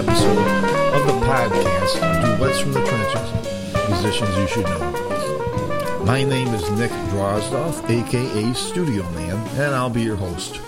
episode 0.00 0.38
of 0.94 1.06
the 1.06 1.26
podcast 1.26 2.38
Duets 2.38 2.58
from 2.58 2.72
the 2.72 2.82
Trenches 2.86 3.90
Musicians 3.90 4.34
You 4.34 4.46
Should 4.46 4.64
Know. 4.64 6.04
My 6.06 6.24
name 6.24 6.48
is 6.54 6.70
Nick 6.70 6.90
Drozdoff, 7.10 7.86
aka 7.90 8.54
Studio 8.54 9.02
Man, 9.10 9.36
and 9.58 9.74
I'll 9.74 9.90
be 9.90 10.00
your 10.00 10.16
host. 10.16 10.58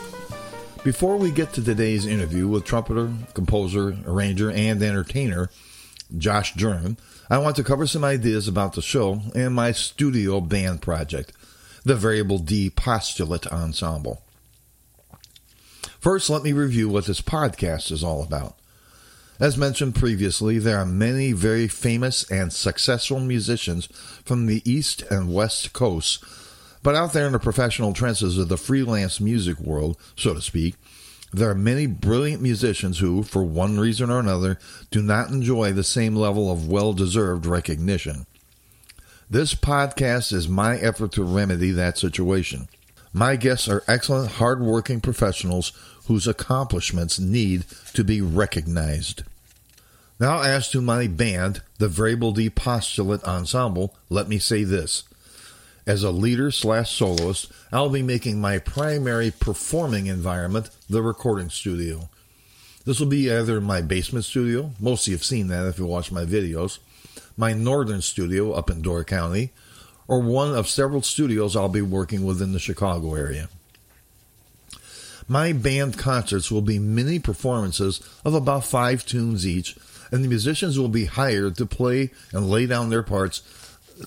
Before 0.85 1.17
we 1.17 1.31
get 1.31 1.55
to 1.55 1.65
today's 1.65 2.05
interview 2.05 2.47
with 2.47 2.67
trumpeter, 2.67 3.11
composer, 3.33 3.97
arranger, 4.07 4.51
and 4.51 4.83
entertainer 4.83 5.49
Josh 6.19 6.53
Jern, 6.53 6.99
I 7.31 7.39
want 7.39 7.57
to 7.57 7.65
cover 7.65 7.87
some 7.87 8.05
ideas 8.05 8.47
about 8.47 8.75
the 8.75 8.83
show 8.83 9.23
and 9.35 9.55
my 9.55 9.73
studio 9.73 10.43
band 10.43 10.83
project, 10.83 11.33
the 11.85 11.97
Variable 11.97 12.39
D 12.39 12.69
Postulate 12.69 13.47
Ensemble. 13.47 14.23
First, 15.99 16.29
let 16.29 16.43
me 16.43 16.53
review 16.53 16.91
what 16.91 17.07
this 17.07 17.23
podcast 17.23 17.91
is 17.91 18.05
all 18.05 18.23
about. 18.23 18.59
As 19.41 19.57
mentioned 19.57 19.95
previously, 19.95 20.59
there 20.59 20.79
are 20.79 20.87
many 20.87 21.33
very 21.33 21.67
famous 21.67 22.31
and 22.31 22.53
successful 22.53 23.19
musicians 23.19 23.87
from 24.25 24.47
the 24.47 24.63
East 24.71 25.03
and 25.11 25.33
West 25.33 25.73
Coasts, 25.73 26.19
but 26.83 26.95
out 26.95 27.13
there 27.13 27.27
in 27.27 27.33
the 27.33 27.39
professional 27.39 27.93
trenches 27.93 28.39
of 28.39 28.49
the 28.49 28.57
freelance 28.57 29.21
music 29.21 29.59
world, 29.59 29.97
so 30.17 30.35
to 30.35 30.41
speak, 30.41 30.77
there 31.33 31.49
are 31.49 31.55
many 31.55 31.87
brilliant 31.87 32.43
musicians 32.43 32.99
who, 32.99 33.23
for 33.23 33.43
one 33.43 33.81
reason 33.81 34.11
or 34.11 34.21
another, 34.21 34.59
do 34.91 35.01
not 35.01 35.31
enjoy 35.31 35.73
the 35.73 35.83
same 35.83 36.15
level 36.15 36.53
of 36.53 36.69
well 36.69 36.93
deserved 36.93 37.47
recognition. 37.47 38.27
This 39.31 39.55
podcast 39.55 40.33
is 40.35 40.47
my 40.47 40.77
effort 40.77 41.13
to 41.13 41.25
remedy 41.25 41.71
that 41.71 41.97
situation. 41.97 42.69
My 43.15 43.37
guests 43.37 43.67
are 43.67 43.83
excellent, 43.89 44.33
hard-working 44.33 45.01
professionals 45.01 45.73
whose 46.07 46.27
accomplishments 46.27 47.19
need 47.19 47.65
to 47.95 48.05
be 48.05 48.21
recognized. 48.21 49.23
Now, 50.19 50.43
as 50.43 50.71
to 50.71 50.81
my 50.81 51.07
band, 51.07 51.63
the 51.79 51.89
Variable 51.89 52.33
D 52.33 52.49
Postulate 52.49 53.25
Ensemble, 53.25 53.97
let 54.09 54.29
me 54.29 54.39
say 54.39 54.63
this. 54.65 55.05
As 55.85 56.05
a 56.05 56.13
leader 56.13 56.53
slash 56.53 56.97
soloist, 56.97 57.51
I'll 57.73 57.89
be 57.89 58.03
making 58.03 58.41
my 58.41 58.59
primary 58.59 59.33
performing 59.33 60.07
environment 60.07 60.71
the 60.89 61.03
recording 61.03 61.51
studio. 61.51 62.09
This 62.85 63.01
will 63.01 63.09
be 63.09 63.33
either 63.33 63.61
my 63.61 63.81
basement 63.81 64.25
studio, 64.25 64.73
most 64.79 65.07
of 65.07 65.11
you 65.11 65.17
have 65.17 65.25
seen 65.25 65.49
that 65.49 65.67
if 65.67 65.79
you 65.79 65.87
watch 65.87 66.13
my 66.13 66.25
videos, 66.25 66.79
my 67.37 67.53
northern 67.53 68.03
studio 68.03 68.53
up 68.53 68.71
in 68.71 68.83
Door 68.83 69.05
County, 69.05 69.51
or 70.07 70.21
one 70.21 70.55
of 70.55 70.69
several 70.69 71.03
studios 71.03 71.57
I'll 71.57 71.69
be 71.69 71.83
working 71.83 72.25
with 72.25 72.43
in 72.43 72.53
the 72.53 72.59
Chicago 72.59 73.15
area. 73.15 73.49
My 75.33 75.55
band 75.55 75.97
concerts 75.97 76.51
will 76.51 76.61
be 76.61 76.79
mini 76.79 77.19
performances 77.19 78.01
of 78.23 78.35
about 78.35 78.67
five 78.67 79.07
tunes 79.07 79.47
each, 79.47 79.79
and 80.11 80.23
the 80.23 80.29
musicians 80.29 80.79
will 80.79 80.91
be 80.91 81.07
hired 81.07 81.57
to 81.57 81.65
play 81.65 82.11
and 82.35 82.51
lay 82.51 82.67
down 82.67 82.91
their 82.91 83.03
parts 83.03 83.41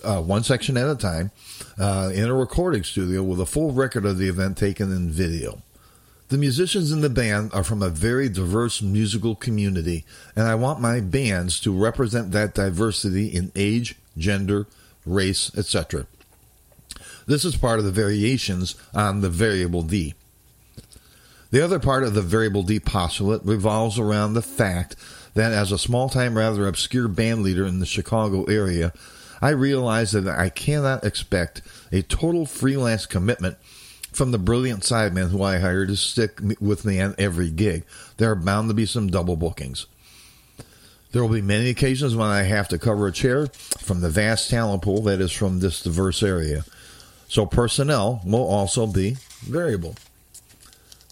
uh, 0.03 0.21
one 0.21 0.43
section 0.43 0.77
at 0.77 0.87
a 0.87 0.95
time 0.95 1.31
uh, 1.79 2.11
in 2.13 2.25
a 2.25 2.35
recording 2.35 2.83
studio 2.83 3.23
with 3.23 3.41
a 3.41 3.47
full 3.47 3.71
record 3.71 4.05
of 4.05 4.19
the 4.19 4.29
event 4.29 4.55
taken 4.55 4.91
in 4.91 5.09
video. 5.09 5.63
The 6.29 6.37
musicians 6.37 6.91
in 6.91 7.01
the 7.01 7.09
band 7.09 7.49
are 7.55 7.63
from 7.63 7.81
a 7.81 7.89
very 7.89 8.29
diverse 8.29 8.83
musical 8.83 9.33
community, 9.33 10.05
and 10.35 10.47
I 10.47 10.53
want 10.53 10.79
my 10.79 10.99
bands 10.99 11.59
to 11.61 11.75
represent 11.75 12.33
that 12.33 12.53
diversity 12.53 13.29
in 13.29 13.51
age, 13.55 13.95
gender, 14.15 14.67
race, 15.07 15.49
etc. 15.57 16.05
This 17.25 17.43
is 17.43 17.57
part 17.57 17.79
of 17.79 17.85
the 17.85 17.91
variations 17.91 18.75
on 18.93 19.21
the 19.21 19.29
variable 19.31 19.81
D. 19.81 20.13
The 21.55 21.63
other 21.63 21.79
part 21.79 22.03
of 22.03 22.13
the 22.13 22.21
variable 22.21 22.63
D 22.63 22.81
postulate 22.81 23.45
revolves 23.45 23.97
around 23.97 24.33
the 24.33 24.41
fact 24.41 24.97
that 25.35 25.53
as 25.53 25.71
a 25.71 25.77
small 25.77 26.09
time, 26.09 26.37
rather 26.37 26.67
obscure 26.67 27.07
band 27.07 27.43
leader 27.43 27.65
in 27.65 27.79
the 27.79 27.85
Chicago 27.85 28.43
area, 28.43 28.91
I 29.41 29.51
realize 29.51 30.11
that 30.11 30.27
I 30.27 30.49
cannot 30.49 31.05
expect 31.05 31.61
a 31.93 32.01
total 32.01 32.45
freelance 32.45 33.05
commitment 33.05 33.55
from 34.11 34.31
the 34.31 34.37
brilliant 34.37 34.81
sidemen 34.81 35.29
who 35.29 35.43
I 35.43 35.59
hire 35.59 35.85
to 35.85 35.95
stick 35.95 36.41
with 36.59 36.83
me 36.83 36.99
on 36.99 37.15
every 37.17 37.49
gig. 37.49 37.85
There 38.17 38.31
are 38.31 38.35
bound 38.35 38.67
to 38.67 38.73
be 38.73 38.85
some 38.85 39.07
double 39.07 39.37
bookings. 39.37 39.85
There 41.13 41.21
will 41.21 41.33
be 41.33 41.41
many 41.41 41.69
occasions 41.69 42.17
when 42.17 42.27
I 42.27 42.41
have 42.41 42.67
to 42.67 42.77
cover 42.77 43.07
a 43.07 43.13
chair 43.13 43.47
from 43.79 44.01
the 44.01 44.09
vast 44.09 44.49
talent 44.49 44.81
pool 44.81 45.03
that 45.03 45.21
is 45.21 45.31
from 45.31 45.61
this 45.61 45.81
diverse 45.81 46.21
area. 46.21 46.65
So 47.29 47.45
personnel 47.45 48.19
will 48.25 48.45
also 48.45 48.85
be 48.85 49.15
variable. 49.41 49.95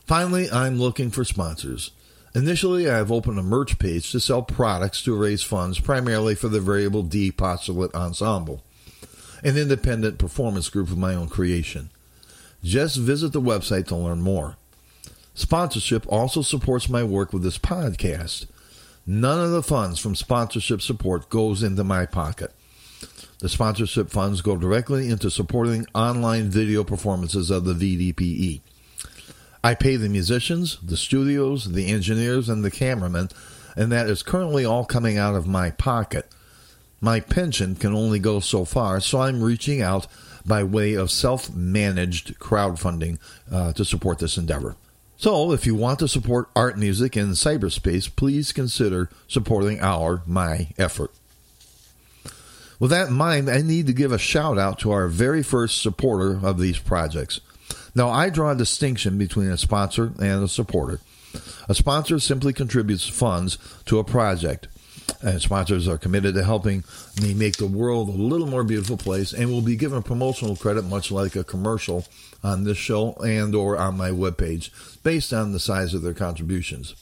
Finally, 0.06 0.52
I'm 0.52 0.80
looking 0.80 1.10
for 1.10 1.24
sponsors. 1.24 1.92
Initially, 2.34 2.90
I 2.90 2.98
have 2.98 3.12
opened 3.12 3.38
a 3.40 3.44
merch 3.44 3.78
page 3.78 4.12
to 4.12 4.20
sell 4.20 4.42
products 4.42 5.04
to 5.04 5.16
raise 5.16 5.44
funds 5.44 5.80
primarily 5.80 6.36
for 6.36 6.48
the 6.48 6.62
Variable 6.62 7.04
D 7.04 7.32
Postulate 7.32 7.94
Ensemble, 7.94 8.64
an 9.44 9.58
independent 9.58 10.18
performance 10.18 10.70
group 10.70 10.90
of 10.90 10.98
my 10.98 11.14
own 11.14 11.28
creation. 11.28 11.90
Just 12.64 12.98
visit 12.98 13.34
the 13.34 13.42
website 13.42 13.88
to 13.88 13.96
learn 13.96 14.22
more. 14.22 14.56
Sponsorship 15.34 16.06
also 16.08 16.42
supports 16.42 16.90
my 16.90 17.04
work 17.04 17.34
with 17.34 17.44
this 17.44 17.58
podcast. 17.58 18.46
None 19.08 19.44
of 19.44 19.52
the 19.52 19.64
funds 19.64 20.00
from 20.00 20.16
sponsorship 20.16 20.82
support 20.82 21.30
goes 21.30 21.64
into 21.64 21.84
my 21.84 22.06
pocket. 22.06 22.54
The 23.42 23.50
sponsorship 23.50 24.12
funds 24.12 24.42
go 24.42 24.56
directly 24.56 25.10
into 25.10 25.32
supporting 25.32 25.88
online 25.96 26.52
video 26.52 26.84
performances 26.84 27.50
of 27.50 27.66
the 27.66 27.74
VDPE. 27.74 28.62
I 29.64 29.74
pay 29.74 29.96
the 29.96 30.10
musicians, 30.10 30.78
the 30.84 30.96
studios, 30.96 31.72
the 31.74 31.88
engineers, 31.88 32.50
and 32.50 32.64
the 32.64 32.70
cameramen, 32.70 33.30
and 33.76 33.92
that 33.92 34.08
is 34.08 34.22
currently 34.22 34.64
all 34.64 34.86
coming 34.86 35.18
out 35.18 35.34
of 35.34 35.48
my 35.48 35.72
pocket. 35.72 36.28
My 37.02 37.20
pension 37.20 37.74
can 37.74 37.96
only 37.96 38.20
go 38.20 38.42
so 38.42 38.64
far, 38.64 39.00
so 39.00 39.22
I'm 39.22 39.42
reaching 39.42 39.82
out 39.82 40.06
by 40.46 40.64
way 40.64 40.94
of 40.94 41.10
self 41.10 41.52
managed 41.52 42.38
crowdfunding 42.38 43.18
uh, 43.52 43.74
to 43.74 43.84
support 43.84 44.20
this 44.20 44.38
endeavor. 44.38 44.76
So, 45.18 45.52
if 45.52 45.66
you 45.66 45.74
want 45.74 45.98
to 46.00 46.08
support 46.08 46.50
art 46.56 46.78
music 46.78 47.18
in 47.18 47.30
cyberspace, 47.30 48.16
please 48.16 48.52
consider 48.52 49.10
supporting 49.28 49.80
our 49.80 50.22
My 50.28 50.70
effort. 50.78 51.12
With 52.82 52.90
that 52.90 53.10
in 53.10 53.14
mind, 53.14 53.48
I 53.48 53.62
need 53.62 53.86
to 53.86 53.94
give 53.94 54.12
a 54.12 54.18
shout 54.18 54.58
out 54.58 54.80
to 54.80 54.90
our 54.90 55.08
very 55.08 55.44
first 55.44 55.84
supporter 55.84 56.40
of 56.44 56.58
these 56.58 56.80
projects. 56.80 57.40
Now, 57.94 58.10
I 58.10 58.32
draw 58.32 58.50
a 58.50 58.56
distinction 58.56 59.20
between 59.20 59.50
a 59.50 59.58
sponsor 59.58 60.14
and 60.20 60.44
a 60.44 60.48
supporter. 60.48 61.00
A 61.70 61.76
sponsor 61.76 62.18
simply 62.20 62.54
contributes 62.54 63.08
funds 63.08 63.60
to 63.86 64.00
a 64.00 64.04
project. 64.04 64.68
And 65.22 65.40
sponsors 65.40 65.88
are 65.88 66.00
committed 66.00 66.34
to 66.34 66.44
helping 66.44 66.84
me 67.22 67.36
make 67.36 67.58
the 67.58 67.68
world 67.68 68.10
a 68.10 68.14
little 68.14 68.48
more 68.48 68.64
beautiful 68.64 68.98
place 68.98 69.32
and 69.32 69.52
will 69.52 69.62
be 69.62 69.76
given 69.76 70.02
promotional 70.02 70.56
credit 70.56 70.84
much 70.84 71.12
like 71.12 71.36
a 71.36 71.44
commercial 71.44 72.08
on 72.44 72.64
this 72.64 72.80
show 72.80 73.14
and 73.24 73.54
or 73.54 73.78
on 73.78 73.96
my 73.96 74.10
webpage 74.10 74.72
based 75.04 75.32
on 75.32 75.52
the 75.52 75.60
size 75.60 75.94
of 75.94 76.02
their 76.02 76.16
contributions. 76.16 76.96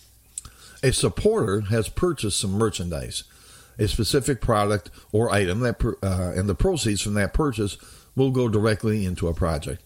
A 0.84 0.92
supporter 0.92 1.62
has 1.62 1.88
purchased 1.88 2.38
some 2.38 2.52
merchandise, 2.52 3.24
a 3.80 3.88
specific 3.88 4.42
product 4.42 4.92
or 5.12 5.31
item 5.31 5.62
that 5.62 5.84
uh, 6.04 6.34
and 6.38 6.48
the 6.48 6.56
proceeds 6.56 7.02
from 7.02 7.16
that 7.16 7.34
purchase 7.34 7.78
will 8.16 8.31
go 8.31 8.48
directly 8.48 9.06
into 9.06 9.28
a 9.28 9.34
project. 9.34 9.81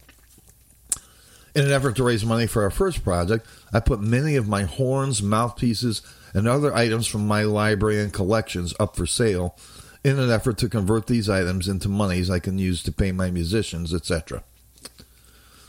In 1.55 1.65
an 1.65 1.71
effort 1.71 1.95
to 1.97 2.03
raise 2.03 2.25
money 2.25 2.47
for 2.47 2.63
our 2.63 2.71
first 2.71 3.03
project, 3.03 3.45
I 3.71 3.79
put 3.79 4.01
many 4.01 4.35
of 4.35 4.47
my 4.47 4.63
horns, 4.63 5.21
mouthpieces, 5.21 6.01
and 6.33 6.47
other 6.47 6.73
items 6.73 7.05
from 7.05 7.27
my 7.27 7.43
library 7.43 8.01
and 8.01 8.11
collections 8.11 8.73
up 8.79 8.95
for 8.95 9.05
sale 9.05 9.55
in 10.03 10.17
an 10.17 10.31
effort 10.31 10.57
to 10.57 10.69
convert 10.69 11.05
these 11.05 11.29
items 11.29 11.67
into 11.67 11.87
monies 11.87 12.29
I 12.29 12.39
can 12.39 12.57
use 12.57 12.81
to 12.83 12.91
pay 12.91 13.11
my 13.11 13.29
musicians, 13.29 13.93
etc. 13.93 14.43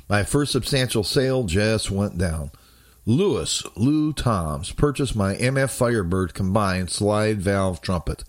My 0.09 0.23
first 0.23 0.53
substantial 0.53 1.05
sale 1.05 1.45
just 1.45 1.91
went 1.91 2.19
down. 2.19 2.51
Lewis 3.07 3.63
Lou 3.77 4.15
Toms 4.15 4.73
purchased 4.73 5.15
my 5.15 5.35
MF 5.35 5.69
Firebird 5.69 6.33
combined 6.33 6.89
slide 6.89 7.39
valve 7.39 7.83
trumpet. 7.83 8.25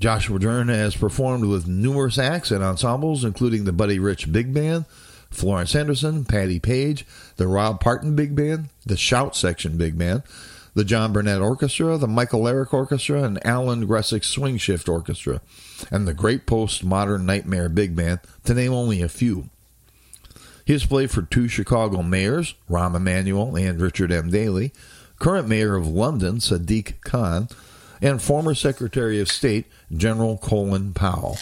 Joshua 0.00 0.38
Jern 0.38 0.68
has 0.68 0.96
performed 0.96 1.44
with 1.44 1.68
numerous 1.68 2.18
acts 2.18 2.50
and 2.50 2.62
ensembles, 2.62 3.24
including 3.24 3.64
the 3.64 3.72
Buddy 3.72 4.00
Rich 4.00 4.32
Big 4.32 4.52
Band, 4.52 4.84
Florence 5.34 5.72
Henderson, 5.72 6.24
Patti 6.24 6.58
Page, 6.58 7.06
the 7.36 7.46
Rob 7.46 7.80
Parton 7.80 8.14
Big 8.14 8.34
Band, 8.34 8.68
the 8.86 8.96
Shout 8.96 9.36
Section 9.36 9.76
Big 9.76 9.98
Band, 9.98 10.22
the 10.74 10.84
John 10.84 11.12
Burnett 11.12 11.40
Orchestra, 11.40 11.96
the 11.96 12.08
Michael 12.08 12.42
Larrick 12.42 12.72
Orchestra, 12.72 13.22
and 13.22 13.44
Alan 13.46 13.86
Gresik 13.86 14.24
Swing 14.24 14.58
Shift 14.58 14.88
Orchestra, 14.88 15.40
and 15.90 16.06
the 16.06 16.14
Great 16.14 16.46
Post 16.46 16.84
Modern 16.84 17.24
Nightmare 17.26 17.68
Big 17.68 17.94
Band, 17.94 18.20
to 18.44 18.54
name 18.54 18.72
only 18.72 19.00
a 19.00 19.08
few. 19.08 19.48
He 20.64 20.72
has 20.72 20.86
played 20.86 21.10
for 21.10 21.22
two 21.22 21.48
Chicago 21.48 22.02
mayors, 22.02 22.54
Rahm 22.70 22.96
Emanuel 22.96 23.56
and 23.56 23.80
Richard 23.80 24.10
M. 24.10 24.30
Daley, 24.30 24.72
current 25.18 25.46
mayor 25.46 25.76
of 25.76 25.86
London, 25.86 26.38
Sadiq 26.38 27.00
Khan, 27.02 27.48
and 28.00 28.20
former 28.20 28.54
Secretary 28.54 29.20
of 29.20 29.30
State, 29.30 29.66
General 29.94 30.38
Colin 30.38 30.92
Powell. 30.94 31.38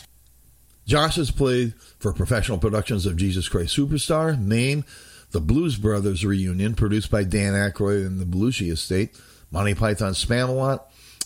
Josh 0.86 1.16
has 1.16 1.30
played 1.30 1.74
for 1.98 2.12
professional 2.12 2.58
productions 2.58 3.06
of 3.06 3.16
Jesus 3.16 3.48
Christ 3.48 3.76
Superstar, 3.76 4.38
Mame, 4.40 4.84
The 5.30 5.40
Blues 5.40 5.76
Brothers 5.76 6.24
Reunion, 6.24 6.74
produced 6.74 7.10
by 7.10 7.24
Dan 7.24 7.54
Aykroyd 7.54 8.06
and 8.06 8.20
the 8.20 8.24
Belushi 8.24 8.70
Estate, 8.70 9.16
Monty 9.50 9.74
Python's 9.74 10.24
Spamalot, 10.24 10.80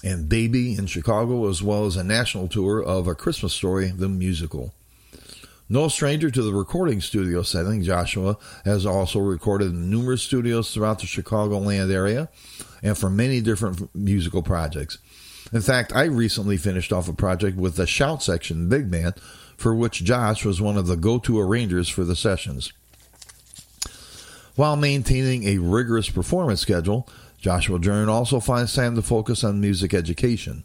and 0.04 0.28
Baby 0.28 0.74
in 0.76 0.86
Chicago, 0.86 1.48
as 1.48 1.62
well 1.62 1.86
as 1.86 1.96
a 1.96 2.04
national 2.04 2.48
tour 2.48 2.82
of 2.82 3.08
A 3.08 3.14
Christmas 3.14 3.54
Story, 3.54 3.90
the 3.90 4.08
musical. 4.08 4.74
No 5.68 5.88
stranger 5.88 6.30
to 6.30 6.42
the 6.42 6.52
recording 6.52 7.00
studio 7.00 7.42
setting, 7.42 7.82
Joshua 7.82 8.36
has 8.64 8.86
also 8.86 9.18
recorded 9.18 9.72
in 9.72 9.90
numerous 9.90 10.22
studios 10.22 10.72
throughout 10.72 11.00
the 11.00 11.06
Chicagoland 11.06 11.92
area 11.92 12.28
and 12.84 12.96
for 12.96 13.10
many 13.10 13.40
different 13.40 13.92
musical 13.92 14.42
projects. 14.42 14.98
In 15.52 15.60
fact, 15.60 15.92
I 15.92 16.04
recently 16.04 16.56
finished 16.56 16.92
off 16.92 17.08
a 17.08 17.12
project 17.12 17.56
with 17.56 17.74
the 17.74 17.86
Shout 17.86 18.22
Section 18.22 18.68
Big 18.68 18.90
Band 18.90 19.14
for 19.56 19.74
which 19.74 20.04
Josh 20.04 20.44
was 20.44 20.60
one 20.60 20.76
of 20.76 20.86
the 20.86 20.96
go 20.96 21.18
to 21.18 21.40
arrangers 21.40 21.88
for 21.88 22.04
the 22.04 22.16
sessions. 22.16 22.72
While 24.54 24.76
maintaining 24.76 25.44
a 25.44 25.58
rigorous 25.58 26.08
performance 26.08 26.60
schedule, 26.60 27.08
Joshua 27.38 27.78
Jern 27.78 28.08
also 28.08 28.40
finds 28.40 28.74
time 28.74 28.96
to 28.96 29.02
focus 29.02 29.44
on 29.44 29.60
music 29.60 29.92
education. 29.92 30.64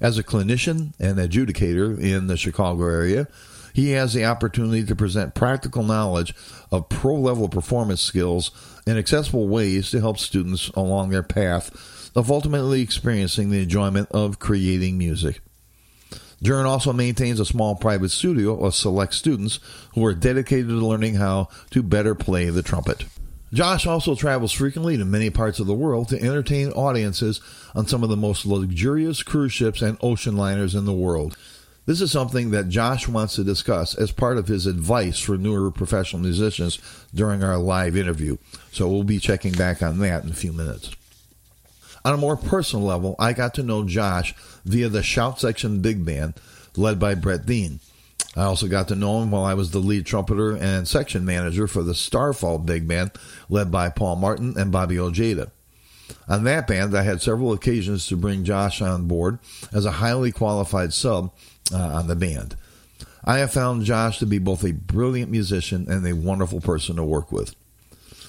As 0.00 0.18
a 0.18 0.24
clinician 0.24 0.92
and 0.98 1.18
adjudicator 1.18 1.98
in 1.98 2.26
the 2.26 2.36
Chicago 2.36 2.84
area, 2.84 3.28
he 3.72 3.90
has 3.90 4.12
the 4.12 4.24
opportunity 4.24 4.84
to 4.84 4.96
present 4.96 5.34
practical 5.34 5.82
knowledge 5.82 6.34
of 6.70 6.88
pro 6.88 7.14
level 7.14 7.48
performance 7.48 8.00
skills 8.00 8.50
in 8.86 8.98
accessible 8.98 9.48
ways 9.48 9.90
to 9.90 10.00
help 10.00 10.18
students 10.18 10.68
along 10.70 11.10
their 11.10 11.22
path 11.22 12.10
of 12.14 12.30
ultimately 12.30 12.82
experiencing 12.82 13.50
the 13.50 13.62
enjoyment 13.62 14.08
of 14.10 14.38
creating 14.38 14.98
music. 14.98 15.40
Jern 16.42 16.64
also 16.64 16.92
maintains 16.92 17.38
a 17.38 17.44
small 17.44 17.76
private 17.76 18.10
studio 18.10 18.64
of 18.64 18.74
select 18.74 19.14
students 19.14 19.60
who 19.94 20.04
are 20.04 20.14
dedicated 20.14 20.68
to 20.68 20.74
learning 20.86 21.14
how 21.14 21.48
to 21.70 21.82
better 21.82 22.16
play 22.16 22.50
the 22.50 22.62
trumpet. 22.62 23.04
Josh 23.52 23.86
also 23.86 24.14
travels 24.14 24.50
frequently 24.50 24.96
to 24.96 25.04
many 25.04 25.30
parts 25.30 25.60
of 25.60 25.66
the 25.66 25.74
world 25.74 26.08
to 26.08 26.20
entertain 26.20 26.70
audiences 26.72 27.40
on 27.74 27.86
some 27.86 28.02
of 28.02 28.08
the 28.08 28.16
most 28.16 28.44
luxurious 28.44 29.22
cruise 29.22 29.52
ships 29.52 29.82
and 29.82 29.98
ocean 30.00 30.36
liners 30.36 30.74
in 30.74 30.84
the 30.84 30.92
world. 30.92 31.36
This 31.84 32.00
is 32.00 32.10
something 32.10 32.50
that 32.50 32.68
Josh 32.68 33.06
wants 33.06 33.34
to 33.36 33.44
discuss 33.44 33.94
as 33.94 34.10
part 34.10 34.38
of 34.38 34.48
his 34.48 34.66
advice 34.66 35.18
for 35.18 35.36
newer 35.36 35.70
professional 35.70 36.22
musicians 36.22 36.78
during 37.14 37.44
our 37.44 37.58
live 37.58 37.96
interview. 37.96 38.38
So 38.72 38.88
we'll 38.88 39.04
be 39.04 39.18
checking 39.18 39.52
back 39.52 39.82
on 39.82 39.98
that 39.98 40.24
in 40.24 40.30
a 40.30 40.34
few 40.34 40.52
minutes. 40.52 40.90
On 42.04 42.14
a 42.14 42.18
more 42.18 42.36
personal 42.36 42.84
level, 42.84 43.14
I 43.18 43.32
got 43.32 43.54
to 43.54 43.62
know 43.62 43.84
Josh 43.84 44.34
via 44.64 44.88
the 44.88 45.02
Shout 45.02 45.40
Section 45.40 45.80
Big 45.80 46.04
Band, 46.04 46.34
led 46.76 46.98
by 46.98 47.14
Brett 47.14 47.46
Dean. 47.46 47.80
I 48.36 48.44
also 48.44 48.66
got 48.66 48.88
to 48.88 48.96
know 48.96 49.22
him 49.22 49.30
while 49.30 49.44
I 49.44 49.54
was 49.54 49.70
the 49.70 49.78
lead 49.78 50.06
trumpeter 50.06 50.56
and 50.56 50.88
section 50.88 51.24
manager 51.24 51.66
for 51.66 51.82
the 51.82 51.94
Starfall 51.94 52.58
Big 52.58 52.88
Band, 52.88 53.12
led 53.48 53.70
by 53.70 53.90
Paul 53.90 54.16
Martin 54.16 54.54
and 54.56 54.72
Bobby 54.72 54.98
Ojeda. 54.98 55.52
On 56.28 56.44
that 56.44 56.66
band, 56.66 56.96
I 56.96 57.02
had 57.02 57.20
several 57.20 57.52
occasions 57.52 58.06
to 58.08 58.16
bring 58.16 58.44
Josh 58.44 58.80
on 58.80 59.06
board 59.06 59.38
as 59.72 59.84
a 59.84 59.92
highly 59.92 60.32
qualified 60.32 60.92
sub 60.92 61.32
uh, 61.72 61.76
on 61.76 62.06
the 62.06 62.16
band. 62.16 62.56
I 63.24 63.38
have 63.38 63.52
found 63.52 63.84
Josh 63.84 64.18
to 64.18 64.26
be 64.26 64.38
both 64.38 64.64
a 64.64 64.72
brilliant 64.72 65.30
musician 65.30 65.86
and 65.88 66.06
a 66.06 66.14
wonderful 66.14 66.60
person 66.60 66.96
to 66.96 67.04
work 67.04 67.30
with. 67.30 67.54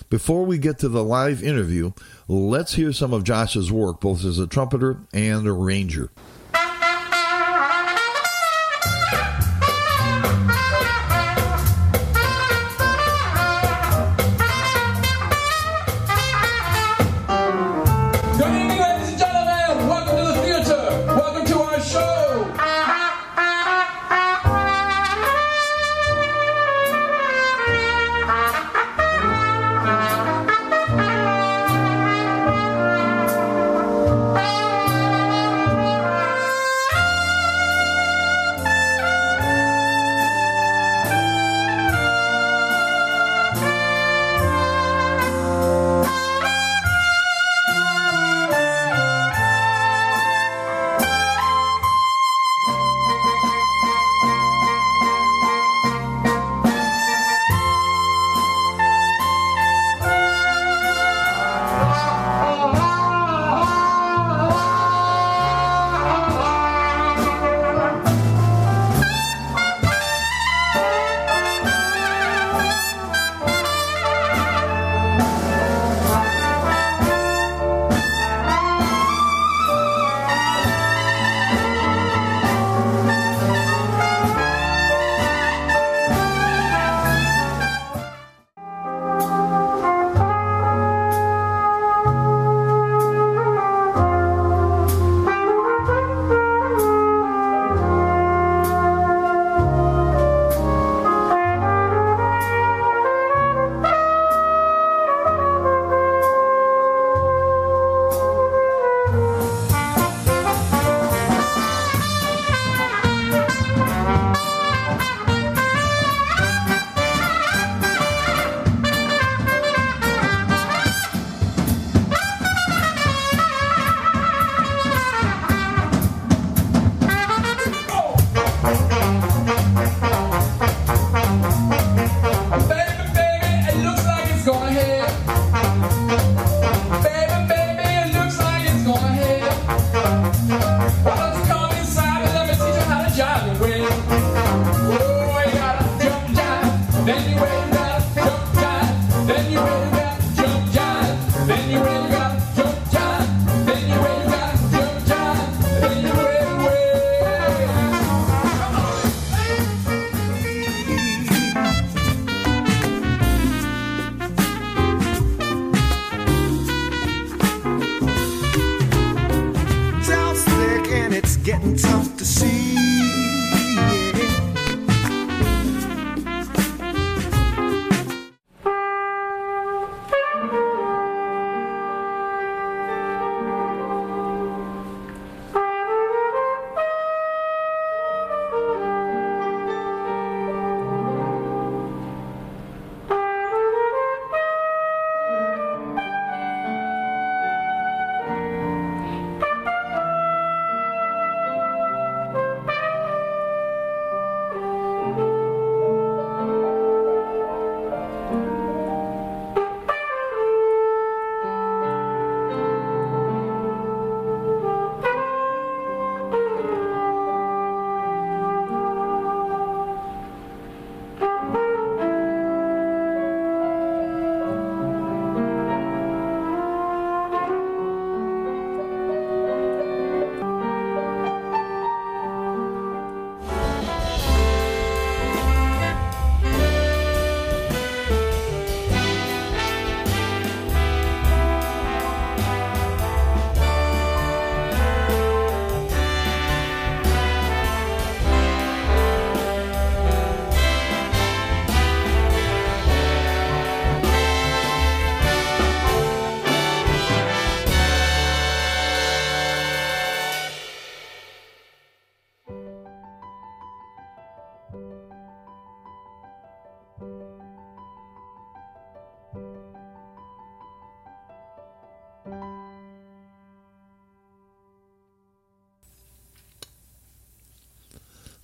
Before 0.10 0.46
we 0.46 0.58
get 0.58 0.80
to 0.80 0.90
the 0.90 1.04
live 1.04 1.44
interview, 1.44 1.92
let's 2.28 2.74
hear 2.74 2.94
some 2.94 3.14
of 3.14 3.24
Josh's 3.24 3.72
work 3.72 4.02
both 4.02 4.24
as 4.24 4.40
a 4.40 4.48
trumpeter 4.48 5.00
and 5.14 5.48
a 5.48 5.52
arranger. 5.52 6.12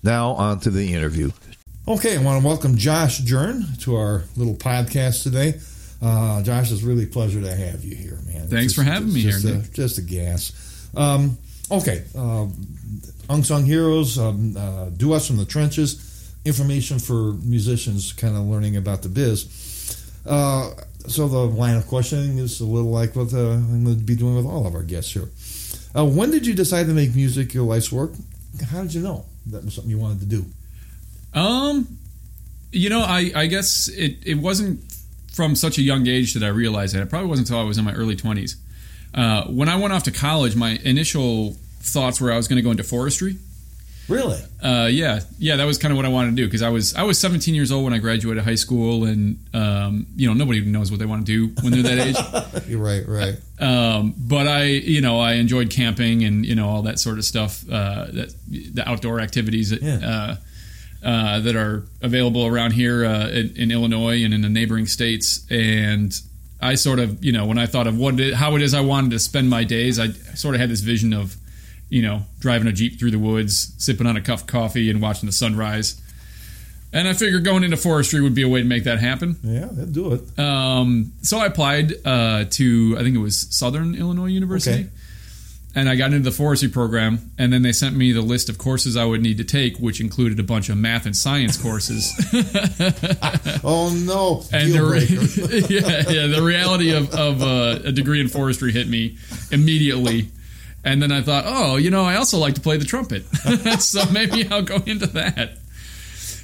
Now, 0.02 0.30
on 0.30 0.60
to 0.60 0.70
the 0.70 0.94
interview. 0.94 1.30
Okay, 1.86 2.16
I 2.16 2.22
want 2.22 2.40
to 2.40 2.46
welcome 2.46 2.76
Josh 2.76 3.20
Jern 3.20 3.78
to 3.82 3.96
our 3.96 4.24
little 4.36 4.54
podcast 4.54 5.22
today. 5.22 5.60
Uh, 6.00 6.42
Josh, 6.42 6.72
it's 6.72 6.82
really 6.82 7.04
a 7.04 7.06
pleasure 7.06 7.40
to 7.40 7.54
have 7.54 7.84
you 7.84 7.94
here, 7.94 8.18
man. 8.26 8.48
Thanks 8.48 8.72
just, 8.72 8.76
for 8.76 8.82
having 8.82 9.12
me 9.12 9.22
just 9.22 9.46
here. 9.46 9.56
A, 9.56 9.62
just 9.74 9.98
a 9.98 10.02
gas. 10.02 10.88
Um, 10.96 11.36
okay, 11.70 12.04
uh, 12.16 12.46
unsung 13.28 13.64
heroes, 13.66 14.18
um, 14.18 14.56
uh, 14.56 14.86
duets 14.90 15.26
from 15.26 15.36
the 15.36 15.44
trenches. 15.44 16.06
Information 16.46 16.98
for 16.98 17.34
musicians, 17.44 18.14
kind 18.14 18.34
of 18.34 18.44
learning 18.44 18.78
about 18.78 19.02
the 19.02 19.10
biz. 19.10 19.44
Uh, 20.24 20.70
so 21.06 21.28
the 21.28 21.38
line 21.38 21.76
of 21.76 21.86
questioning 21.86 22.38
is 22.38 22.60
a 22.60 22.64
little 22.64 22.90
like 22.90 23.14
what 23.14 23.34
uh, 23.34 23.50
I'm 23.50 23.84
going 23.84 23.98
to 23.98 24.02
be 24.02 24.16
doing 24.16 24.36
with 24.36 24.46
all 24.46 24.66
of 24.66 24.74
our 24.74 24.82
guests 24.82 25.12
here. 25.12 25.28
Uh, 25.94 26.06
when 26.06 26.30
did 26.30 26.46
you 26.46 26.54
decide 26.54 26.86
to 26.86 26.94
make 26.94 27.14
music 27.14 27.52
your 27.52 27.64
life's 27.64 27.92
work? 27.92 28.12
How 28.70 28.82
did 28.82 28.94
you 28.94 29.02
know? 29.02 29.26
That 29.52 29.64
was 29.64 29.74
something 29.74 29.90
you 29.90 29.98
wanted 29.98 30.20
to 30.20 30.26
do? 30.26 30.44
Um, 31.38 31.98
you 32.72 32.90
know, 32.90 33.00
I 33.00 33.30
I 33.34 33.46
guess 33.46 33.88
it 33.88 34.18
it 34.24 34.38
wasn't 34.38 34.80
from 35.32 35.54
such 35.54 35.78
a 35.78 35.82
young 35.82 36.06
age 36.06 36.34
that 36.34 36.42
I 36.42 36.48
realized 36.48 36.94
that. 36.94 37.02
It 37.02 37.10
probably 37.10 37.28
wasn't 37.28 37.48
until 37.48 37.60
I 37.60 37.64
was 37.64 37.78
in 37.78 37.84
my 37.84 37.94
early 37.94 38.16
twenties. 38.16 38.56
Uh, 39.12 39.44
when 39.44 39.68
I 39.68 39.76
went 39.76 39.92
off 39.92 40.04
to 40.04 40.12
college, 40.12 40.54
my 40.54 40.78
initial 40.84 41.56
thoughts 41.80 42.20
were 42.20 42.32
I 42.32 42.36
was 42.36 42.46
going 42.48 42.56
to 42.56 42.62
go 42.62 42.70
into 42.70 42.84
forestry. 42.84 43.36
Really? 44.08 44.40
Uh, 44.62 44.88
yeah, 44.90 45.20
yeah. 45.38 45.56
That 45.56 45.66
was 45.66 45.78
kind 45.78 45.92
of 45.92 45.96
what 45.96 46.04
I 46.04 46.08
wanted 46.08 46.30
to 46.30 46.36
do 46.36 46.46
because 46.46 46.62
I 46.62 46.68
was 46.70 46.94
I 46.94 47.04
was 47.04 47.18
17 47.18 47.54
years 47.54 47.70
old 47.70 47.84
when 47.84 47.92
I 47.92 47.98
graduated 47.98 48.42
high 48.42 48.56
school, 48.56 49.04
and 49.04 49.38
um, 49.54 50.06
you 50.16 50.26
know 50.26 50.34
nobody 50.34 50.60
knows 50.62 50.90
what 50.90 50.98
they 50.98 51.06
want 51.06 51.24
to 51.24 51.32
do 51.32 51.62
when 51.62 51.72
they're 51.72 51.94
that 51.94 52.06
age. 52.06 52.66
You're 52.68 52.82
right, 52.82 53.06
right. 53.06 53.36
Um, 53.60 54.14
but 54.18 54.48
I, 54.48 54.64
you 54.64 55.00
know, 55.00 55.20
I 55.20 55.34
enjoyed 55.34 55.70
camping 55.70 56.24
and 56.24 56.44
you 56.44 56.54
know 56.56 56.68
all 56.68 56.82
that 56.82 56.98
sort 56.98 57.18
of 57.18 57.24
stuff, 57.24 57.62
uh, 57.70 58.06
that 58.10 58.34
the 58.48 58.82
outdoor 58.84 59.20
activities 59.20 59.70
that, 59.70 59.82
yeah. 59.82 59.98
uh, 60.02 60.36
uh, 61.02 61.40
that 61.40 61.56
are 61.56 61.84
available 62.02 62.46
around 62.46 62.72
here 62.72 63.04
uh, 63.04 63.28
in, 63.28 63.56
in, 63.56 63.70
Illinois 63.70 64.22
and 64.22 64.34
in 64.34 64.42
the 64.42 64.48
neighboring 64.48 64.86
states. 64.86 65.46
And 65.50 66.12
I 66.60 66.74
sort 66.74 66.98
of, 66.98 67.24
you 67.24 67.32
know, 67.32 67.46
when 67.46 67.56
I 67.56 67.64
thought 67.64 67.86
of 67.86 67.96
what 67.96 68.20
it, 68.20 68.34
how 68.34 68.54
it 68.56 68.60
is 68.60 68.74
I 68.74 68.80
wanted 68.82 69.12
to 69.12 69.18
spend 69.18 69.48
my 69.48 69.64
days, 69.64 69.98
I 69.98 70.08
sort 70.34 70.54
of 70.54 70.60
had 70.60 70.68
this 70.68 70.80
vision 70.80 71.14
of 71.14 71.36
you 71.90 72.02
know, 72.02 72.22
driving 72.38 72.68
a 72.68 72.72
Jeep 72.72 72.98
through 72.98 73.10
the 73.10 73.18
woods, 73.18 73.74
sipping 73.76 74.06
on 74.06 74.16
a 74.16 74.20
cup 74.22 74.40
of 74.40 74.46
coffee, 74.46 74.88
and 74.88 75.02
watching 75.02 75.26
the 75.26 75.32
sunrise. 75.32 76.00
And 76.92 77.06
I 77.06 77.12
figured 77.12 77.44
going 77.44 77.62
into 77.62 77.76
forestry 77.76 78.20
would 78.20 78.34
be 78.34 78.42
a 78.42 78.48
way 78.48 78.62
to 78.62 78.66
make 78.66 78.84
that 78.84 78.98
happen. 78.98 79.36
Yeah, 79.44 79.66
that'd 79.66 79.92
do 79.92 80.12
it. 80.12 80.38
Um, 80.38 81.12
so 81.22 81.38
I 81.38 81.46
applied 81.46 81.94
uh, 82.04 82.46
to, 82.50 82.96
I 82.98 83.02
think 83.02 83.14
it 83.14 83.20
was 83.20 83.46
Southern 83.50 83.94
Illinois 83.94 84.26
University. 84.26 84.82
Okay. 84.82 84.90
And 85.72 85.88
I 85.88 85.94
got 85.94 86.12
into 86.12 86.28
the 86.28 86.34
forestry 86.34 86.68
program, 86.68 87.30
and 87.38 87.52
then 87.52 87.62
they 87.62 87.70
sent 87.70 87.94
me 87.94 88.10
the 88.10 88.22
list 88.22 88.48
of 88.48 88.58
courses 88.58 88.96
I 88.96 89.04
would 89.04 89.22
need 89.22 89.38
to 89.38 89.44
take, 89.44 89.76
which 89.78 90.00
included 90.00 90.40
a 90.40 90.42
bunch 90.42 90.68
of 90.68 90.76
math 90.76 91.06
and 91.06 91.16
science 91.16 91.56
courses. 91.56 92.12
oh 93.62 93.94
no! 94.04 94.42
And 94.52 94.72
the, 94.72 95.66
yeah, 95.70 96.12
yeah, 96.12 96.26
the 96.26 96.42
reality 96.42 96.90
of, 96.90 97.14
of 97.14 97.40
uh, 97.40 97.78
a 97.84 97.92
degree 97.92 98.20
in 98.20 98.26
forestry 98.26 98.72
hit 98.72 98.88
me 98.88 99.16
immediately 99.52 100.30
and 100.84 101.02
then 101.02 101.12
I 101.12 101.20
thought, 101.20 101.44
oh, 101.46 101.76
you 101.76 101.90
know, 101.90 102.04
I 102.04 102.16
also 102.16 102.38
like 102.38 102.54
to 102.54 102.60
play 102.60 102.76
the 102.76 102.84
trumpet. 102.84 103.24
so 103.80 104.04
maybe 104.10 104.48
I'll 104.48 104.62
go 104.62 104.76
into 104.86 105.06
that. 105.08 105.58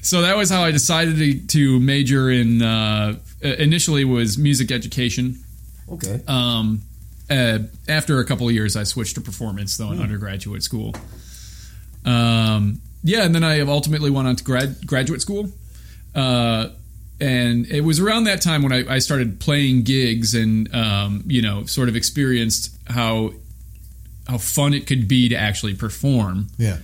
So 0.03 0.23
that 0.23 0.37
was 0.37 0.51
how 0.51 0.63
I 0.63 0.71
decided 0.71 1.17
to, 1.17 1.47
to 1.47 1.81
major 1.81 2.31
in, 2.31 2.63
uh, 2.63 3.19
initially 3.41 4.05
was 4.05 4.39
music 4.39 4.71
education. 4.71 5.39
Okay. 5.91 6.21
Um, 6.29 6.83
uh, 7.29 7.61
after 7.89 8.21
a 8.21 8.25
couple 8.25 8.47
of 8.47 8.55
years, 8.55 8.77
I 8.77 8.85
switched 8.85 9.17
to 9.17 9.21
performance, 9.21 9.77
though, 9.77 9.91
in 9.91 9.97
hmm. 9.97 10.03
undergraduate 10.05 10.63
school. 10.63 10.95
Um, 12.05 12.81
yeah, 13.03 13.25
and 13.25 13.35
then 13.35 13.43
I 13.43 13.61
ultimately 13.61 14.11
went 14.11 14.29
on 14.29 14.37
to 14.37 14.45
grad, 14.45 14.87
graduate 14.87 15.23
school. 15.23 15.51
Uh, 16.15 16.69
and 17.21 17.67
it 17.67 17.81
was 17.81 17.99
around 17.99 18.25
that 18.25 18.43
time 18.43 18.63
when 18.63 18.73
I, 18.73 18.97
I 18.97 18.99
started 18.99 19.41
playing 19.41 19.83
gigs 19.83 20.35
and, 20.35 20.73
um, 20.75 21.25
you 21.27 21.41
know, 21.41 21.65
sort 21.65 21.89
of 21.89 21.97
experienced 21.97 22.77
how 22.87 23.33
how 24.27 24.39
fun 24.39 24.75
it 24.75 24.87
could 24.87 25.07
be 25.09 25.29
to 25.29 25.37
actually 25.37 25.75
perform. 25.75 26.49
Yeah. 26.59 26.79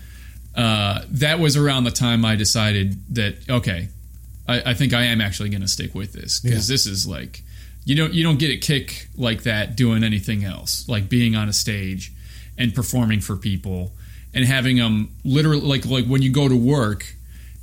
Uh, 0.55 1.03
that 1.11 1.39
was 1.39 1.57
around 1.57 1.85
the 1.85 1.91
time 1.91 2.25
I 2.25 2.37
decided 2.37 3.15
that 3.15 3.37
okay, 3.49 3.89
I, 4.47 4.71
I 4.71 4.75
think 4.75 4.93
I 4.93 5.05
am 5.05 5.21
actually 5.21 5.49
going 5.49 5.63
to 5.63 5.69
stick 5.69 5.95
with 5.95 6.13
this 6.13 6.41
because 6.41 6.69
yeah. 6.69 6.75
this 6.75 6.87
is 6.87 7.07
like 7.07 7.43
you 7.85 7.97
don't 7.97 8.13
you 8.13 8.23
don't 8.23 8.39
get 8.39 8.51
a 8.51 8.59
kick 8.59 9.09
like 9.17 9.45
that 9.45 9.77
doing 9.77 10.05
anything 10.05 10.45
else 10.45 10.89
like 10.89 11.09
being 11.09 11.35
on 11.35 11.49
a 11.49 11.53
stage 11.53 12.13
and 12.59 12.75
performing 12.75 13.21
for 13.21 13.35
people 13.37 13.93
and 14.35 14.45
having 14.45 14.77
them 14.77 15.11
literally 15.25 15.63
like 15.63 15.87
like 15.87 16.07
when 16.07 16.21
you 16.23 16.31
go 16.31 16.49
to 16.49 16.57
work 16.57 17.15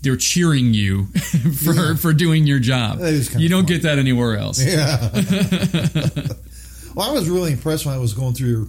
they're 0.02 0.18
cheering 0.18 0.74
you 0.74 1.06
for 1.64 1.74
Yeah. 1.74 1.96
for 1.96 2.12
doing 2.14 2.48
your 2.48 2.60
job. 2.60 3.00
That 3.00 3.14
is 3.14 3.28
kinda 3.30 3.44
You 3.44 3.50
don't 3.50 3.64
fun. 3.64 3.68
get 3.68 3.82
that 3.84 4.00
anywhere 4.00 4.38
else. 4.38 4.60
Yeah. 4.64 5.10
well, 6.96 7.10
I 7.10 7.14
was 7.14 7.30
really 7.30 7.52
impressed 7.52 7.86
when 7.86 7.94
I 7.94 7.98
was 7.98 8.14
going 8.14 8.34
through 8.34 8.50
your 8.50 8.68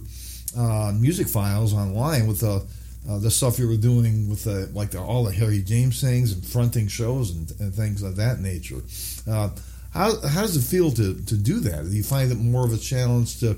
uh, 0.57 0.91
music 0.97 1.27
files 1.27 1.73
online 1.73 2.27
with 2.27 2.39
the 2.39 2.65
uh, 3.09 3.17
the 3.17 3.31
stuff 3.31 3.57
you 3.57 3.67
were 3.67 3.77
doing 3.77 4.29
with 4.29 4.43
the 4.43 4.69
like 4.73 4.91
the, 4.91 5.01
all 5.01 5.23
the 5.23 5.31
Harry 5.31 5.61
James 5.61 5.99
things 5.99 6.33
and 6.33 6.45
fronting 6.45 6.87
shows 6.87 7.31
and, 7.31 7.51
and 7.59 7.73
things 7.73 8.03
of 8.03 8.15
that 8.17 8.39
nature. 8.39 8.81
Uh, 9.27 9.49
how 9.93 10.19
how 10.27 10.41
does 10.41 10.55
it 10.55 10.61
feel 10.69 10.91
to 10.91 11.15
to 11.25 11.35
do 11.35 11.59
that? 11.61 11.83
Do 11.83 11.95
you 11.95 12.03
find 12.03 12.31
it 12.31 12.35
more 12.35 12.65
of 12.65 12.73
a 12.73 12.77
challenge 12.77 13.39
to 13.39 13.57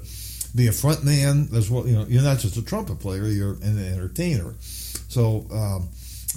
be 0.55 0.67
a 0.67 0.71
front 0.71 1.03
man 1.03 1.49
as 1.53 1.69
well? 1.69 1.85
You 1.87 1.93
know, 1.93 2.05
you're 2.07 2.23
not 2.23 2.39
just 2.39 2.57
a 2.57 2.63
trumpet 2.63 2.99
player; 2.99 3.27
you're 3.27 3.53
an 3.61 3.79
entertainer. 3.79 4.53
So. 4.61 5.45
Um, 5.51 5.89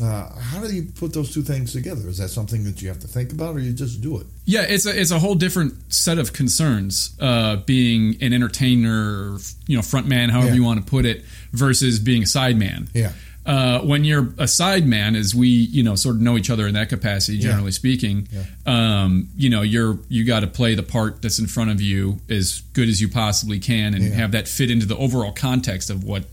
uh, 0.02 0.38
how 0.38 0.60
do 0.60 0.74
you 0.74 0.82
put 0.94 1.12
those 1.12 1.32
two 1.32 1.42
things 1.42 1.72
together? 1.72 2.06
Is 2.08 2.18
that 2.18 2.28
something 2.28 2.64
that 2.64 2.82
you 2.82 2.88
have 2.88 2.98
to 3.00 3.08
think 3.08 3.32
about, 3.32 3.56
or 3.56 3.60
you 3.60 3.72
just 3.72 4.00
do 4.00 4.18
it? 4.18 4.26
Yeah, 4.44 4.62
it's 4.68 4.86
a 4.86 4.98
it's 5.00 5.10
a 5.10 5.18
whole 5.18 5.34
different 5.34 5.74
set 5.92 6.18
of 6.18 6.32
concerns. 6.32 7.16
Uh, 7.20 7.56
being 7.56 8.16
an 8.20 8.32
entertainer, 8.32 9.38
you 9.66 9.76
know, 9.76 9.82
front 9.82 10.06
man, 10.06 10.28
however 10.30 10.48
Yeah. 10.48 10.54
you 10.54 10.64
want 10.64 10.84
to 10.84 10.90
put 10.90 11.06
it, 11.06 11.24
versus 11.52 11.98
being 11.98 12.22
a 12.24 12.26
side 12.26 12.56
man. 12.58 12.88
Yeah. 12.94 13.12
Uh, 13.46 13.78
when 13.82 14.02
you're 14.04 14.34
a 14.38 14.48
side 14.48 14.86
man, 14.88 15.14
as 15.14 15.32
we 15.34 15.48
you 15.48 15.82
know 15.82 15.94
sort 15.94 16.16
of 16.16 16.20
know 16.20 16.36
each 16.36 16.50
other 16.50 16.66
in 16.66 16.74
that 16.74 16.88
capacity, 16.88 17.38
Yeah. 17.38 17.50
generally 17.50 17.70
speaking, 17.72 18.26
um, 18.66 19.28
you 19.36 19.48
know 19.50 19.62
you're 19.62 19.98
you 20.08 20.24
got 20.24 20.40
to 20.40 20.46
play 20.48 20.74
the 20.74 20.82
part 20.82 21.22
that's 21.22 21.38
in 21.38 21.46
front 21.46 21.70
of 21.70 21.80
you 21.80 22.18
as 22.28 22.62
good 22.72 22.88
as 22.88 23.00
you 23.00 23.08
possibly 23.08 23.58
can, 23.60 23.94
and 23.94 24.02
Yeah. 24.04 24.14
have 24.16 24.32
that 24.32 24.48
fit 24.48 24.70
into 24.70 24.84
the 24.84 24.96
overall 24.96 25.32
context 25.32 25.90
of 25.90 26.02
what 26.04 26.24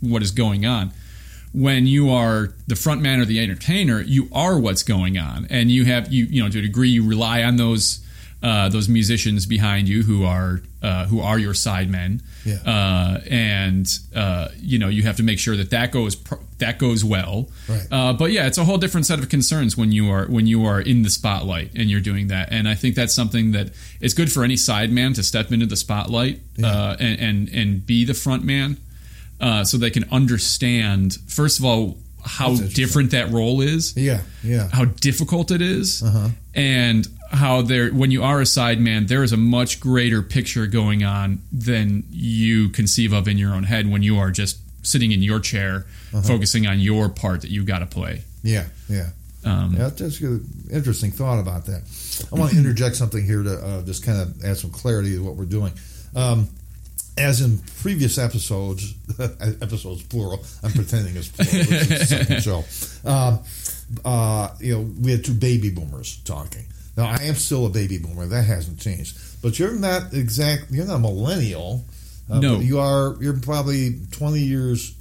what 0.00 0.22
is 0.22 0.30
going 0.30 0.64
on. 0.64 0.92
When 1.52 1.86
you 1.86 2.10
are 2.10 2.52
the 2.68 2.76
front 2.76 3.02
man 3.02 3.18
or 3.20 3.24
the 3.24 3.40
entertainer, 3.40 4.00
you 4.00 4.28
are 4.32 4.58
what's 4.58 4.84
going 4.84 5.18
on, 5.18 5.46
and 5.50 5.70
you 5.70 5.84
have 5.84 6.12
you 6.12 6.26
you 6.26 6.42
know 6.42 6.48
to 6.48 6.58
a 6.60 6.62
degree 6.62 6.90
you 6.90 7.06
rely 7.08 7.42
on 7.42 7.56
those 7.56 8.06
uh, 8.42 8.68
those 8.68 8.88
musicians 8.88 9.46
behind 9.46 9.88
you 9.88 10.02
who 10.04 10.24
are 10.24 10.62
uh, 10.80 11.06
who 11.06 11.20
are 11.20 11.38
your 11.38 11.52
side 11.52 11.90
men, 11.90 12.22
Yeah. 12.46 12.54
uh, 12.64 13.20
and 13.28 13.86
uh, 14.14 14.48
you 14.60 14.78
know 14.78 14.88
you 14.88 15.02
have 15.02 15.16
to 15.16 15.22
make 15.24 15.38
sure 15.40 15.56
that 15.56 15.70
that 15.70 15.90
goes 15.90 16.16
that 16.58 16.78
goes 16.78 17.04
well. 17.04 17.48
Right. 17.68 17.86
Uh, 17.90 18.12
but 18.12 18.30
yeah, 18.30 18.46
it's 18.46 18.56
a 18.58 18.64
whole 18.64 18.78
different 18.78 19.06
set 19.06 19.18
of 19.18 19.28
concerns 19.28 19.76
when 19.76 19.90
you 19.90 20.08
are 20.10 20.26
when 20.26 20.46
you 20.46 20.64
are 20.66 20.80
in 20.80 21.02
the 21.02 21.10
spotlight 21.10 21.72
and 21.74 21.90
you're 21.90 22.00
doing 22.00 22.28
that. 22.28 22.52
And 22.52 22.68
I 22.68 22.76
think 22.76 22.94
that's 22.94 23.12
something 23.12 23.50
that 23.52 23.70
it's 24.00 24.14
good 24.14 24.30
for 24.32 24.44
any 24.44 24.56
side 24.56 24.92
man 24.92 25.14
to 25.14 25.22
step 25.24 25.50
into 25.50 25.66
the 25.66 25.76
spotlight 25.76 26.40
uh, 26.62 26.96
and, 27.00 27.18
and 27.20 27.48
and 27.48 27.84
be 27.86 28.04
the 28.04 28.14
front 28.14 28.44
man, 28.44 28.78
uh, 29.40 29.64
so 29.64 29.78
they 29.78 29.90
can 29.90 30.04
understand 30.10 31.14
first 31.26 31.58
of 31.58 31.64
all 31.64 31.96
how 32.24 32.54
different 32.54 33.10
that 33.12 33.30
role 33.30 33.60
is 33.62 33.96
Yeah, 33.96 34.20
yeah. 34.44 34.68
how 34.72 34.84
difficult 34.84 35.50
it 35.50 35.62
is, 35.62 36.02
Uh-huh. 36.02 36.28
and 36.54 37.08
how 37.32 37.62
there 37.62 37.90
when 37.90 38.10
you 38.10 38.22
are 38.22 38.40
a 38.40 38.46
side 38.46 38.78
man, 38.80 39.06
there 39.06 39.22
is 39.22 39.32
a 39.32 39.36
much 39.38 39.80
greater 39.80 40.20
picture 40.22 40.66
going 40.66 41.02
on 41.04 41.40
than 41.52 42.04
you 42.10 42.68
conceive 42.70 43.12
of 43.14 43.26
in 43.28 43.38
your 43.38 43.54
own 43.54 43.64
head 43.64 43.90
when 43.90 44.02
you 44.02 44.18
are 44.18 44.30
just 44.30 44.58
sitting 44.82 45.12
in 45.12 45.22
your 45.22 45.40
chair, 45.40 45.86
Uh-huh. 46.12 46.22
focusing 46.22 46.66
on 46.66 46.80
your 46.80 47.08
part 47.08 47.40
that 47.42 47.50
you've 47.50 47.66
got 47.66 47.78
to 47.80 47.86
play. 47.86 48.22
Yeah, 48.42 48.64
yeah. 48.88 49.10
Um, 49.44 49.74
Yeah, 49.78 49.88
that's 49.90 50.20
an 50.20 50.44
interesting 50.70 51.12
thought 51.12 51.38
about 51.38 51.64
that. 51.66 51.82
I 52.32 52.34
want 52.38 52.52
to 52.52 52.58
interject 52.58 52.96
something 52.96 53.24
here 53.24 53.42
to 53.42 53.54
uh, 53.54 53.82
just 53.86 54.02
kind 54.02 54.18
of 54.20 54.44
add 54.44 54.56
some 54.58 54.70
clarity 54.70 55.12
to 55.16 55.22
what 55.22 55.36
we're 55.36 55.44
doing. 55.58 55.72
Um, 56.14 56.48
as 57.20 57.40
in 57.40 57.58
previous 57.82 58.18
episodes, 58.18 58.94
episodes 59.18 60.02
plural. 60.02 60.44
I'm 60.62 60.72
pretending 60.72 61.16
it's 61.16 61.28
plural. 61.28 61.54
It's 61.54 61.88
the 61.88 62.04
second 62.06 62.42
show. 63.04 63.08
Um, 63.08 63.38
uh, 64.04 64.48
you 64.60 64.74
know, 64.76 64.90
we 65.00 65.10
had 65.12 65.24
two 65.24 65.34
baby 65.34 65.70
boomers 65.70 66.18
talking. 66.24 66.64
Now, 66.96 67.06
I 67.08 67.22
am 67.24 67.34
still 67.34 67.66
a 67.66 67.70
baby 67.70 67.98
boomer. 67.98 68.26
That 68.26 68.44
hasn't 68.44 68.78
changed. 68.80 69.16
But 69.42 69.58
you're 69.58 69.72
not 69.74 70.12
exact. 70.12 70.70
You're 70.70 70.86
not 70.86 70.96
a 70.96 70.98
millennial. 71.00 71.84
Uh, 72.30 72.40
No. 72.40 72.60
you 72.60 72.78
are. 72.78 73.16
You're 73.20 73.38
probably 73.40 73.98
20 74.12 74.40
years 74.40 74.94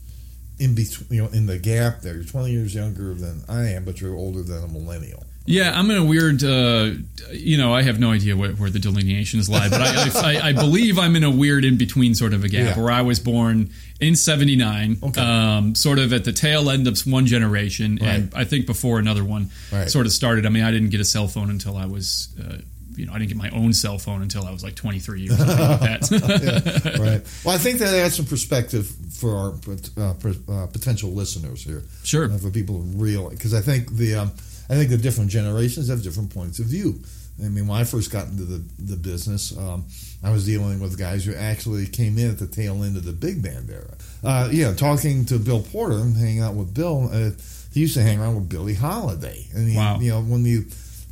in 0.60 0.76
between. 0.76 1.08
You 1.10 1.24
know, 1.24 1.30
in 1.30 1.46
the 1.46 1.58
gap 1.60 2.02
there. 2.02 2.16
You're 2.16 2.24
20 2.24 2.52
years 2.52 2.74
younger 2.74 3.14
than 3.14 3.44
I 3.50 3.70
am, 3.70 3.86
but 3.86 4.00
you're 4.02 4.16
older 4.16 4.44
than 4.44 4.64
a 4.64 4.68
millennial. 4.68 5.26
Yeah, 5.50 5.78
I'm 5.78 5.90
in 5.90 5.98
a 5.98 6.06
weird. 6.06 6.44
Uh, 6.44 6.92
you 7.32 7.58
know, 7.58 7.74
I 7.74 7.82
have 7.84 8.00
no 8.00 8.12
idea 8.12 8.36
where, 8.38 8.52
where 8.54 8.70
the 8.70 8.80
delineations 8.80 9.50
lie, 9.50 9.70
but 9.70 9.82
I, 9.82 10.10
I, 10.38 10.48
I, 10.50 10.54
believe 10.66 10.98
I'm 10.98 11.16
in 11.16 11.24
a 11.24 11.30
weird 11.30 11.64
in 11.66 11.78
between 11.78 12.16
sort 12.16 12.34
of 12.34 12.44
a 12.44 12.50
gap 12.50 12.76
Yeah. 12.76 12.82
where 12.84 12.92
I 12.92 13.02
was 13.02 13.20
born 13.20 13.70
in 14.00 14.16
'79, 14.16 14.98
Okay. 15.04 15.22
um, 15.22 15.76
sort 15.76 16.00
of 16.00 16.14
at 16.14 16.24
the 16.24 16.32
tail 16.32 16.70
end 16.70 16.88
of 16.88 17.00
one 17.02 17.26
generation, 17.26 18.00
and 18.02 18.32
I 18.36 18.46
think 18.46 18.66
before 18.68 19.00
another 19.00 19.24
one 19.24 19.50
Right. 19.72 19.90
sort 19.90 20.06
of 20.06 20.12
started. 20.12 20.46
I 20.46 20.50
mean, 20.50 20.64
I 20.64 20.72
didn't 20.72 20.90
get 20.90 21.02
a 21.02 21.06
cell 21.06 21.28
phone 21.28 21.50
until 21.50 21.78
I 21.78 21.86
was. 21.88 22.30
Uh, 22.40 22.58
you 22.96 23.06
know, 23.06 23.14
I 23.14 23.18
didn't 23.20 23.30
get 23.30 23.38
my 23.38 23.50
own 23.52 23.72
cell 23.72 23.98
phone 23.98 24.22
until 24.22 24.44
I 24.46 24.52
was 24.52 24.62
like 24.62 24.76
23 24.76 25.30
or 25.30 25.32
something 25.32 25.48
like 25.58 25.80
that. 25.80 26.82
yeah, 27.00 27.02
right. 27.02 27.22
Well, 27.46 27.56
I 27.56 27.58
think 27.58 27.80
that 27.80 27.94
adds 27.94 28.18
some 28.18 28.26
perspective 28.26 28.92
for 29.14 29.38
our 29.38 29.54
uh, 29.98 30.14
uh, 30.52 30.66
potential 30.68 31.12
listeners 31.12 31.64
here. 31.64 31.84
Sure. 32.04 32.30
Uh, 32.30 32.38
for 32.38 32.50
people 32.52 32.80
real, 32.96 33.30
because 33.30 33.54
I 33.54 33.62
think 33.62 33.96
the 33.96 34.16
um, 34.16 34.32
I 34.70 34.76
think 34.76 34.90
the 34.90 34.98
different 34.98 35.32
generations 35.32 35.88
have 35.90 36.04
different 36.04 36.34
points 36.34 36.60
of 36.60 36.66
view. 36.68 37.00
I 37.44 37.48
mean, 37.48 37.68
when 37.68 37.80
I 37.80 37.86
first 37.86 38.12
got 38.12 38.28
into 38.28 38.44
the 38.44 38.62
the 38.80 38.96
business, 38.98 39.58
um, 39.58 39.86
I 40.24 40.32
was 40.32 40.46
dealing 40.46 40.80
with 40.82 40.98
guys 40.98 41.24
who 41.26 41.34
actually 41.34 41.88
came 41.88 42.18
in 42.18 42.30
at 42.30 42.38
the 42.38 42.48
tail 42.48 42.84
end 42.84 42.98
of 42.98 43.06
the 43.06 43.14
big 43.14 43.42
band 43.42 43.70
era. 43.70 43.96
Uh, 44.24 44.50
yeah, 44.52 44.74
talking 44.74 45.26
to 45.26 45.40
Bill 45.40 45.62
Porter 45.62 46.00
and 46.00 46.16
hanging 46.18 46.42
out 46.42 46.56
with 46.56 46.74
Bill, 46.74 47.10
uh, 47.12 47.32
he 47.74 47.80
used 47.82 47.94
to 47.94 48.02
hang 48.02 48.20
around 48.20 48.36
with 48.36 48.50
Billie 48.50 48.74
Holiday, 48.74 49.48
and 49.56 49.70
he, 49.70 49.78
Wow. 49.78 50.00
you 50.00 50.10
know 50.12 50.22
when 50.22 50.44
you 50.46 50.66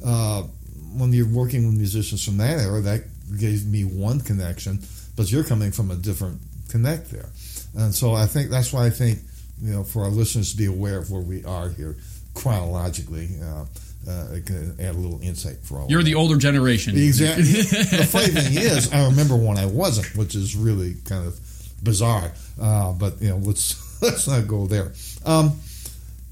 uh, 0.06 0.44
when 0.98 1.14
you're 1.14 1.30
working 1.30 1.66
with 1.66 1.76
musicians 1.78 2.24
from 2.26 2.38
that 2.38 2.60
era, 2.60 2.82
that 2.82 3.04
gave 3.40 3.66
me 3.66 3.84
one 3.84 4.20
connection, 4.20 4.80
but 5.16 5.32
you're 5.32 5.44
coming 5.46 5.72
from 5.72 5.92
a 5.92 5.96
different 5.96 6.40
connect 6.70 7.10
there. 7.12 7.30
And 7.78 7.94
so 7.96 8.14
I 8.14 8.26
think 8.26 8.50
that's 8.50 8.74
why 8.74 8.86
I 8.86 8.90
think, 8.90 9.20
you 9.62 9.72
know, 9.72 9.84
for 9.84 10.04
our 10.04 10.10
listeners 10.10 10.52
to 10.52 10.58
be 10.58 10.66
aware 10.66 10.98
of 10.98 11.10
where 11.12 11.22
we 11.22 11.44
are 11.46 11.70
here 11.70 11.96
chronologically, 12.38 13.30
uh, 13.42 13.66
uh, 14.10 14.28
can 14.46 14.76
add 14.80 14.96
a 14.96 14.98
little 14.98 15.20
insight 15.22 15.58
for 15.64 15.80
all 15.80 15.88
You're 15.90 16.04
the 16.04 16.16
older 16.16 16.38
generation. 16.38 16.96
Exactly. 16.98 17.44
the 17.98 18.08
funny 18.10 18.28
thing 18.28 18.54
is, 18.58 18.92
I 18.94 19.06
remember 19.06 19.36
when 19.36 19.58
I 19.58 19.66
wasn't, 19.66 20.16
which 20.16 20.36
is 20.36 20.56
really 20.56 20.96
kind 21.06 21.28
of 21.28 21.38
bizarre. 21.84 22.32
Uh, 22.62 22.94
but 22.94 23.22
you 23.22 23.30
know, 23.30 23.38
let's 23.38 24.02
let's 24.02 24.28
not 24.28 24.48
go 24.48 24.68
there. 24.68 24.94
Um, 25.26 25.60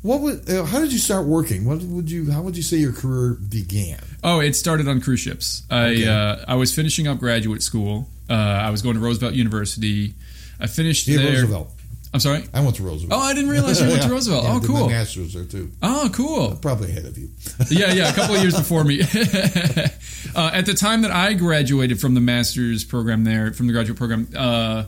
what 0.03 0.21
would? 0.21 0.47
Uh, 0.49 0.63
how 0.65 0.79
did 0.79 0.93
you 0.93 0.99
start 0.99 1.25
working? 1.25 1.65
What 1.65 1.81
would 1.81 2.09
you? 2.11 2.31
How 2.31 2.41
would 2.43 2.55
you 2.55 2.63
say 2.63 2.77
your 2.77 2.93
career 2.93 3.33
began? 3.33 3.99
Oh, 4.23 4.39
it 4.39 4.55
started 4.55 4.87
on 4.87 5.01
cruise 5.01 5.19
ships. 5.19 5.63
I 5.69 5.87
Okay. 5.87 6.07
uh, 6.07 6.45
I 6.47 6.55
was 6.55 6.73
finishing 6.73 7.07
up 7.07 7.17
graduate 7.19 7.63
school. 7.63 8.07
Uh, 8.29 8.33
I 8.33 8.69
was 8.69 8.81
going 8.81 8.95
to 8.95 9.01
Roosevelt 9.01 9.33
University. 9.33 10.13
I 10.59 10.67
finished 10.67 11.07
Yeah, 11.07 11.17
there. 11.17 11.31
Roosevelt. 11.41 11.71
I'm 12.15 12.21
sorry. 12.21 12.45
I 12.53 12.61
went 12.61 12.77
to 12.77 12.83
Roosevelt. 12.83 13.21
Oh, 13.21 13.21
I 13.21 13.33
didn't 13.33 13.49
realize 13.49 13.81
you 13.81 13.89
went 13.89 14.03
to 14.03 14.09
Roosevelt. 14.13 14.45
Yeah, 14.45 14.51
oh, 14.51 14.59
my 14.61 14.65
cool. 14.65 14.87
master's 14.87 15.33
there 15.33 15.43
too. 15.43 15.69
Oh, 15.83 16.09
cool. 16.13 16.55
Probably 16.55 16.89
ahead 16.89 17.03
of 17.03 17.17
you. 17.17 17.27
Yeah, 17.69 17.91
yeah, 17.91 18.09
a 18.09 18.13
couple 18.13 18.35
of 18.35 18.41
years 18.41 18.55
before 18.55 18.85
me. 18.85 19.01
uh, 20.33 20.51
at 20.53 20.65
the 20.65 20.73
time 20.73 21.01
that 21.01 21.11
I 21.11 21.33
graduated 21.33 21.99
from 21.99 22.13
the 22.13 22.21
master's 22.21 22.85
program 22.85 23.25
there, 23.25 23.51
from 23.51 23.67
the 23.67 23.73
graduate 23.73 23.97
program, 23.97 24.29
uh, 24.33 24.85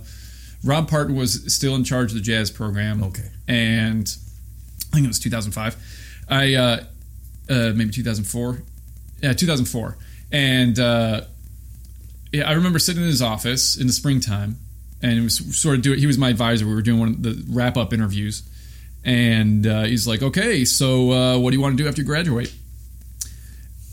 Rob 0.64 0.90
Parton 0.90 1.18
was 1.18 1.54
still 1.54 1.76
in 1.76 1.84
charge 1.84 2.12
of 2.12 2.16
the 2.16 2.22
jazz 2.22 2.50
program. 2.50 3.04
Okay. 3.04 3.30
And 3.46 4.08
I 4.92 4.96
think 4.96 5.04
it 5.04 5.10
was 5.10 5.20
2005. 5.20 5.76
I, 6.30 6.54
uh, 6.54 6.84
uh, 7.50 7.74
maybe 7.76 7.90
2004. 7.92 8.62
Yeah, 9.22 9.34
2004. 9.34 9.98
And 10.32 10.80
uh, 10.80 11.22
yeah, 12.32 12.50
I 12.50 12.54
remember 12.54 12.80
sitting 12.80 13.02
in 13.02 13.10
his 13.10 13.22
office 13.22 13.76
in 13.76 13.88
the 13.88 13.94
springtime, 13.94 14.60
and 15.02 15.18
it 15.20 15.22
was 15.22 15.58
sort 15.60 15.76
of 15.76 15.82
doing. 15.82 16.00
He 16.00 16.08
was 16.08 16.18
my 16.18 16.30
advisor. 16.30 16.66
We 16.68 16.74
were 16.74 16.82
doing 16.82 17.00
one 17.00 17.10
of 17.10 17.24
the 17.24 17.44
wrap 17.50 17.78
up 17.78 17.94
interviews, 17.94 18.44
and 19.06 19.66
uh, 19.68 19.84
he's 19.84 20.08
like, 20.08 20.22
"Okay, 20.24 20.66
so 20.66 21.12
uh, 21.12 21.38
what 21.40 21.52
do 21.52 21.58
you 21.58 21.62
want 21.62 21.78
to 21.78 21.84
do 21.84 21.88
after 21.88 22.02
you 22.02 22.06
graduate?" 22.08 22.54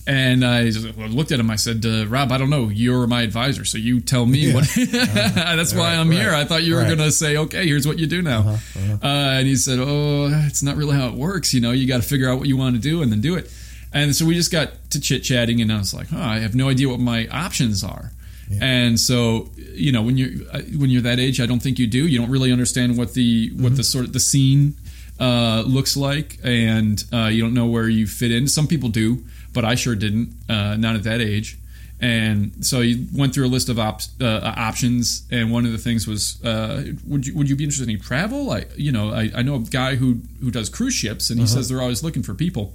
And 0.07 0.45
I 0.45 0.67
just 0.71 0.85
looked 0.99 1.33
at 1.33 1.41
him. 1.41 1.51
I 1.51 1.57
said, 1.57 1.85
uh, 1.87 2.07
"Rob, 2.07 2.31
I 2.31 2.37
don't 2.37 2.51
know. 2.51 2.69
You're 2.69 3.07
my 3.07 3.23
advisor, 3.23 3.65
so 3.65 3.79
you 3.79 4.01
tell 4.01 4.27
me 4.27 4.49
Yeah. 4.49 4.55
what." 4.55 4.65
That's 4.77 5.73
why 5.73 5.95
Right, 5.95 5.99
I'm 5.99 6.11
here. 6.11 6.31
right, 6.33 6.41
I 6.43 6.45
thought 6.45 6.63
you 6.63 6.75
were 6.75 6.81
right. 6.81 6.87
going 6.89 6.99
to 6.99 7.11
say, 7.11 7.39
"Okay, 7.39 7.67
here's 7.67 7.87
what 7.87 7.99
you 7.99 8.07
do 8.07 8.21
now." 8.21 8.41
Uh-huh, 8.41 8.99
Uh, 9.03 9.07
and 9.39 9.47
he 9.47 9.57
said, 9.57 9.79
"Oh, 9.81 10.29
it's 10.47 10.63
not 10.63 10.77
really 10.77 10.95
how 10.95 11.09
it 11.09 11.15
works. 11.15 11.55
You 11.55 11.63
know, 11.63 11.71
you 11.73 11.87
got 11.89 12.03
to 12.03 12.07
figure 12.09 12.29
out 12.29 12.39
what 12.39 12.49
you 12.49 12.59
want 12.59 12.77
to 12.77 12.81
do 12.83 13.01
and 13.03 13.11
then 13.11 13.23
do 13.23 13.35
it." 13.37 13.51
And 13.95 14.15
so 14.15 14.27
we 14.27 14.35
just 14.35 14.53
got 14.53 14.91
to 14.91 15.01
chit 15.01 15.23
chatting, 15.23 15.63
and 15.63 15.73
I 15.73 15.79
was 15.79 15.95
like, 15.95 16.09
"Oh, 16.13 16.21
I 16.21 16.41
have 16.41 16.55
no 16.55 16.69
idea 16.69 16.89
what 16.91 17.01
my 17.01 17.27
options 17.29 17.83
are." 17.83 18.13
Yeah. 18.57 18.65
And 18.65 19.01
so, 19.01 19.51
you 19.75 19.93
know, 19.93 20.03
when 20.03 20.17
you're 20.17 20.31
uh, 20.53 20.61
when 20.79 20.91
you're 20.91 21.03
that 21.03 21.19
age, 21.19 21.41
I 21.41 21.47
don't 21.47 21.61
think 21.63 21.79
you 21.79 21.87
do. 21.87 22.07
You 22.07 22.19
don't 22.19 22.31
really 22.31 22.53
understand 22.53 22.97
what 22.97 23.15
the 23.15 23.51
what 23.55 23.67
Mm-hmm. 23.67 23.75
the 23.77 23.85
sort 23.85 24.05
of 24.07 24.13
the 24.13 24.21
scene 24.21 24.75
uh, 25.21 25.63
looks 25.67 25.97
like, 25.97 26.39
and 26.45 27.03
uh, 27.13 27.27
you 27.27 27.43
don't 27.43 27.55
know 27.55 27.67
where 27.67 27.89
you 27.89 28.07
fit 28.07 28.31
in. 28.33 28.49
Some 28.49 28.67
people 28.67 28.89
do, 28.89 29.25
but 29.53 29.65
I 29.65 29.75
sure 29.77 29.95
didn't. 29.95 30.35
Uh, 30.49 30.77
not 30.77 30.95
at 30.97 31.03
that 31.05 31.21
age. 31.21 31.59
And 32.01 32.53
so 32.67 32.81
you 32.81 33.07
went 33.15 33.33
through 33.33 33.47
a 33.47 33.53
list 33.57 33.69
of 33.69 33.79
op- 33.79 34.03
uh, 34.21 34.53
options, 34.57 35.23
and 35.31 35.51
one 35.53 35.65
of 35.65 35.73
the 35.73 35.79
things 35.79 36.07
was, 36.07 36.45
uh, 36.45 36.93
would 37.07 37.27
you 37.27 37.35
would 37.37 37.49
you 37.49 37.57
be 37.57 37.65
interested 37.65 37.89
in 37.89 38.01
travel? 38.01 38.51
I 38.51 38.67
you 38.77 38.93
know 38.93 39.13
I, 39.15 39.31
I 39.35 39.43
know 39.43 39.55
a 39.55 39.61
guy 39.61 39.95
who 39.97 40.21
who 40.43 40.51
does 40.51 40.69
cruise 40.69 40.93
ships, 40.95 41.31
and 41.31 41.39
he 41.39 41.45
Uh-huh. 41.45 41.55
says 41.55 41.69
they're 41.69 41.81
always 41.81 42.03
looking 42.03 42.23
for 42.25 42.35
people. 42.35 42.75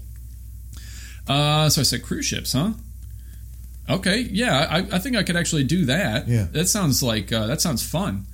Uh, 1.27 1.69
so 1.69 1.81
I 1.81 1.83
said 1.83 2.01
cruise 2.03 2.25
ships, 2.25 2.53
huh? 2.53 2.71
Okay, 3.89 4.19
yeah, 4.31 4.67
I, 4.69 4.77
I 4.95 4.99
think 4.99 5.15
I 5.15 5.23
could 5.23 5.35
actually 5.35 5.63
do 5.63 5.85
that. 5.85 6.27
Yeah. 6.27 6.47
that 6.51 6.67
sounds 6.67 7.01
like 7.01 7.31
uh, 7.33 7.47
that 7.47 7.59
sounds 7.61 7.81
fun. 7.83 8.25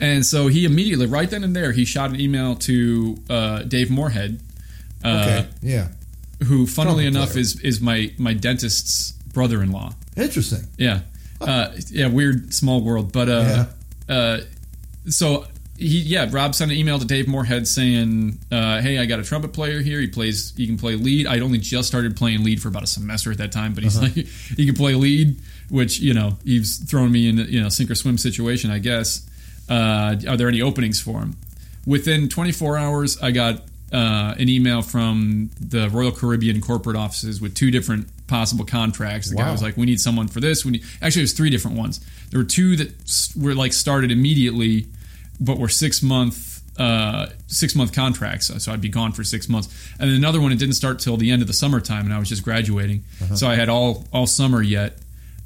And 0.00 0.24
so 0.26 0.48
he 0.48 0.64
immediately, 0.64 1.06
right 1.06 1.28
then 1.30 1.44
and 1.44 1.54
there, 1.54 1.70
he 1.72 1.84
shot 1.84 2.10
an 2.10 2.18
email 2.20 2.56
to 2.56 3.18
uh, 3.30 3.62
Dave 3.62 3.90
Moorhead, 3.90 4.40
uh, 5.04 5.08
Okay. 5.08 5.48
yeah. 5.62 5.88
who, 6.44 6.66
funnily 6.66 7.04
Trumpet 7.04 7.18
enough, 7.18 7.30
player. 7.32 7.40
is 7.42 7.60
is 7.60 7.80
my 7.80 8.12
my 8.18 8.32
dentist's 8.34 9.12
brother-in-law. 9.32 9.92
Interesting. 10.16 10.64
Yeah, 10.78 11.00
uh, 11.40 11.72
yeah, 11.90 12.08
weird 12.08 12.52
small 12.54 12.80
world, 12.82 13.12
but 13.12 13.28
uh, 13.28 13.66
uh, 14.08 14.38
so 15.08 15.46
he 15.82 16.00
yeah, 16.00 16.28
Rob 16.30 16.54
sent 16.54 16.70
an 16.70 16.76
email 16.76 16.98
to 16.98 17.04
Dave 17.04 17.28
Moorhead 17.28 17.66
saying, 17.66 18.38
uh, 18.50 18.80
"Hey, 18.80 18.98
I 18.98 19.06
got 19.06 19.20
a 19.20 19.22
trumpet 19.22 19.52
player 19.52 19.80
here. 19.80 20.00
He 20.00 20.06
plays. 20.06 20.52
He 20.56 20.66
can 20.66 20.76
play 20.76 20.94
lead. 20.94 21.26
I'd 21.26 21.42
only 21.42 21.58
just 21.58 21.88
started 21.88 22.16
playing 22.16 22.44
lead 22.44 22.62
for 22.62 22.68
about 22.68 22.82
a 22.82 22.86
semester 22.86 23.30
at 23.30 23.38
that 23.38 23.52
time, 23.52 23.74
but 23.74 23.84
he's 23.84 24.00
like, 24.00 24.12
he 24.56 24.66
can 24.66 24.74
play 24.74 24.94
lead, 24.94 25.36
which 25.68 26.00
you 26.00 26.14
know 26.14 26.38
he's 26.44 26.78
thrown 26.78 27.12
me 27.12 27.28
in 27.28 27.38
you 27.38 27.62
know 27.62 27.68
sink 27.68 27.90
or 27.90 27.94
swim 27.94 28.18
situation, 28.18 28.70
I 28.70 28.78
guess. 28.78 29.28
Uh, 29.68 30.16
are 30.28 30.36
there 30.36 30.48
any 30.48 30.62
openings 30.62 31.00
for 31.00 31.20
him? 31.20 31.36
Within 31.86 32.28
24 32.28 32.76
hours, 32.78 33.20
I 33.22 33.30
got 33.30 33.62
uh, 33.92 34.34
an 34.38 34.48
email 34.48 34.82
from 34.82 35.50
the 35.60 35.88
Royal 35.90 36.12
Caribbean 36.12 36.60
corporate 36.60 36.96
offices 36.96 37.40
with 37.40 37.54
two 37.54 37.70
different 37.70 38.08
possible 38.26 38.64
contracts. 38.64 39.28
The 39.28 39.36
guy 39.36 39.50
was 39.52 39.62
like, 39.62 39.76
"We 39.76 39.86
need 39.86 40.00
someone 40.00 40.28
for 40.28 40.40
this." 40.40 40.64
We 40.64 40.72
need, 40.72 40.84
actually, 41.02 41.22
it 41.22 41.24
was 41.24 41.32
three 41.34 41.50
different 41.50 41.76
ones. 41.76 42.00
There 42.30 42.40
were 42.40 42.44
two 42.44 42.76
that 42.76 43.32
were 43.36 43.54
like 43.54 43.72
started 43.74 44.10
immediately, 44.10 44.86
but 45.44 45.58
were 45.58 45.68
six 45.68 46.02
month 46.02 46.60
uh, 46.78 47.26
six 47.48 47.74
month 47.74 47.92
contracts. 47.92 48.50
So 48.64 48.72
I'd 48.72 48.80
be 48.80 48.88
gone 48.88 49.12
for 49.12 49.24
six 49.24 49.48
months. 49.48 49.68
And 49.98 50.08
then 50.08 50.16
another 50.16 50.40
one 50.40 50.52
it 50.52 50.58
didn't 50.58 50.74
start 50.74 51.00
till 51.00 51.16
the 51.18 51.30
end 51.30 51.42
of 51.42 51.48
the 51.48 51.54
summertime, 51.54 52.04
and 52.06 52.14
I 52.14 52.18
was 52.18 52.28
just 52.28 52.42
graduating, 52.42 53.04
so 53.34 53.46
I 53.46 53.54
had 53.56 53.68
all 53.68 54.04
all 54.12 54.26
summer 54.26 54.62
yet. 54.62 54.98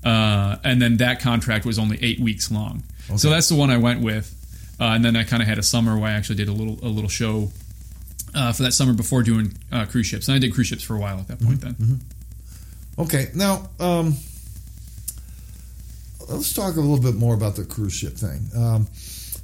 Uh, 0.05 0.57
and 0.63 0.81
then 0.81 0.99
that 0.99 1.21
contract 1.21 1.65
was 1.65 1.79
only 1.81 1.99
eight 2.01 2.21
weeks 2.21 2.53
long. 2.53 2.85
So 3.17 3.29
that's 3.31 3.49
the 3.49 3.57
one 3.57 3.71
I 3.71 3.77
went 3.79 4.03
with. 4.03 4.33
Uh, 4.79 4.85
and 4.85 5.05
then 5.05 5.17
I 5.17 5.25
kind 5.25 5.43
of 5.43 5.49
had 5.49 5.59
a 5.59 5.63
summer 5.63 5.99
where 5.99 6.11
I 6.11 6.13
actually 6.13 6.37
did 6.37 6.49
a 6.49 6.53
little 6.53 6.79
a 6.83 6.91
little 6.91 7.09
show 7.09 7.51
uh, 8.35 8.53
for 8.53 8.63
that 8.65 8.73
summer 8.73 8.93
before 8.93 9.23
doing 9.23 9.53
uh, 9.73 9.87
cruise 9.87 10.07
ships. 10.07 10.29
And 10.29 10.37
I 10.37 10.39
did 10.39 10.53
cruise 10.53 10.67
ships 10.69 10.83
for 10.83 10.95
a 10.95 11.01
while 11.01 11.19
at 11.19 11.29
that 11.29 11.41
point. 11.41 11.61
Then 11.61 12.01
Okay. 12.99 13.31
Now, 13.35 13.69
um, 13.81 14.15
let's 16.29 16.53
talk 16.53 16.77
a 16.77 16.81
little 16.81 17.01
bit 17.01 17.15
more 17.15 17.35
about 17.35 17.57
the 17.57 17.65
cruise 17.65 17.95
ship 17.95 18.15
thing. 18.15 18.49
Um, 18.57 18.87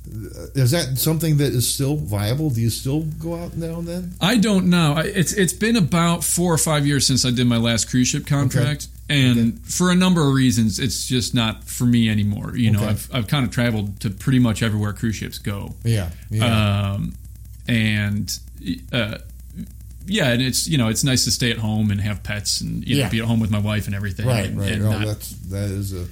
is 0.06 0.72
that 0.72 0.98
something 0.98 1.36
that 1.38 1.52
is 1.52 1.66
still 1.72 1.96
viable? 1.96 2.50
Do 2.50 2.60
you 2.60 2.70
still 2.70 3.02
go 3.02 3.36
out 3.36 3.56
now 3.56 3.78
and 3.78 3.86
then? 3.88 4.14
I 4.20 4.36
don't 4.36 4.68
know. 4.68 4.96
It's 4.98 5.32
it's 5.32 5.52
been 5.52 5.76
about 5.76 6.24
four 6.24 6.52
or 6.52 6.58
five 6.58 6.86
years 6.86 7.06
since 7.06 7.24
I 7.24 7.30
did 7.30 7.46
my 7.46 7.56
last 7.56 7.88
cruise 7.88 8.08
ship 8.08 8.26
contract, 8.26 8.88
and 9.08 9.38
Okay. 9.38 9.52
for 9.64 9.90
a 9.90 9.94
number 9.94 10.26
of 10.26 10.34
reasons, 10.34 10.78
it's 10.78 11.06
just 11.06 11.34
not 11.34 11.64
for 11.64 11.84
me 11.84 12.08
anymore. 12.08 12.56
You 12.56 12.72
know, 12.72 12.80
Okay. 12.80 12.88
I've 12.88 13.10
I've 13.14 13.26
kind 13.28 13.44
of 13.46 13.52
traveled 13.52 14.00
to 14.00 14.10
pretty 14.10 14.38
much 14.40 14.62
everywhere 14.62 14.92
cruise 14.92 15.16
ships 15.16 15.38
go. 15.38 15.74
Yeah. 15.84 16.10
Yeah. 16.30 16.92
um, 16.94 17.14
and 17.68 18.36
uh, 18.92 19.18
yeah, 20.06 20.32
and 20.32 20.42
it's 20.42 20.66
you 20.66 20.78
know 20.78 20.88
it's 20.88 21.04
nice 21.04 21.24
to 21.24 21.30
stay 21.30 21.50
at 21.52 21.58
home 21.58 21.90
and 21.92 22.00
have 22.00 22.22
pets 22.24 22.60
and 22.60 22.86
you 22.86 22.96
know 22.96 23.02
Yeah. 23.02 23.08
be 23.08 23.20
at 23.20 23.24
home 23.26 23.38
with 23.40 23.50
my 23.52 23.60
wife 23.60 23.86
and 23.86 23.94
everything. 23.94 24.26
right. 24.26 24.46
and, 24.46 24.58
Right. 24.58 24.72
and 24.72 24.82
oh, 24.82 24.90
not- 24.98 25.06
that's 25.06 25.30
that 25.50 25.70
is 25.70 25.92
a 25.92 26.06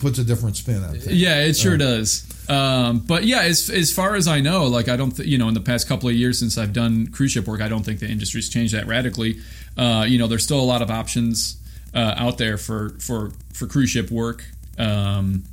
puts 0.00 0.18
a 0.18 0.24
different 0.24 0.56
spin 0.56 0.82
on 0.84 0.92
things. 0.98 1.06
yeah, 1.06 1.40
it 1.40 1.56
sure 1.56 1.74
Uh, 1.74 1.78
does. 1.78 2.24
Um, 2.48 3.00
but 3.00 3.24
yeah, 3.24 3.42
as 3.42 3.70
as 3.70 3.92
far 3.92 4.14
as 4.14 4.28
I 4.28 4.40
know, 4.40 4.66
like 4.66 4.88
I 4.88 4.96
don't, 4.96 5.16
th- 5.16 5.28
you 5.28 5.38
know, 5.38 5.48
in 5.48 5.54
the 5.54 5.60
past 5.60 5.88
couple 5.88 6.08
of 6.08 6.14
years 6.14 6.38
since 6.38 6.58
I've 6.58 6.72
done 6.72 7.06
cruise 7.08 7.32
ship 7.32 7.46
work, 7.46 7.60
I 7.60 7.68
don't 7.68 7.82
think 7.84 8.00
the 8.00 8.08
industry's 8.08 8.48
changed 8.48 8.74
that 8.74 8.86
radically. 8.86 9.40
Uh, 9.76 10.04
you 10.06 10.18
know, 10.18 10.26
there's 10.26 10.44
still 10.44 10.60
a 10.60 10.62
lot 10.64 10.82
of 10.82 10.90
options 10.90 11.56
uh, 11.94 12.14
out 12.16 12.38
there 12.38 12.58
for 12.58 12.90
for 13.00 13.32
for 13.52 13.66
cruise 13.66 13.90
ship 13.90 14.10
work. 14.10 14.44
Um, 14.78 15.44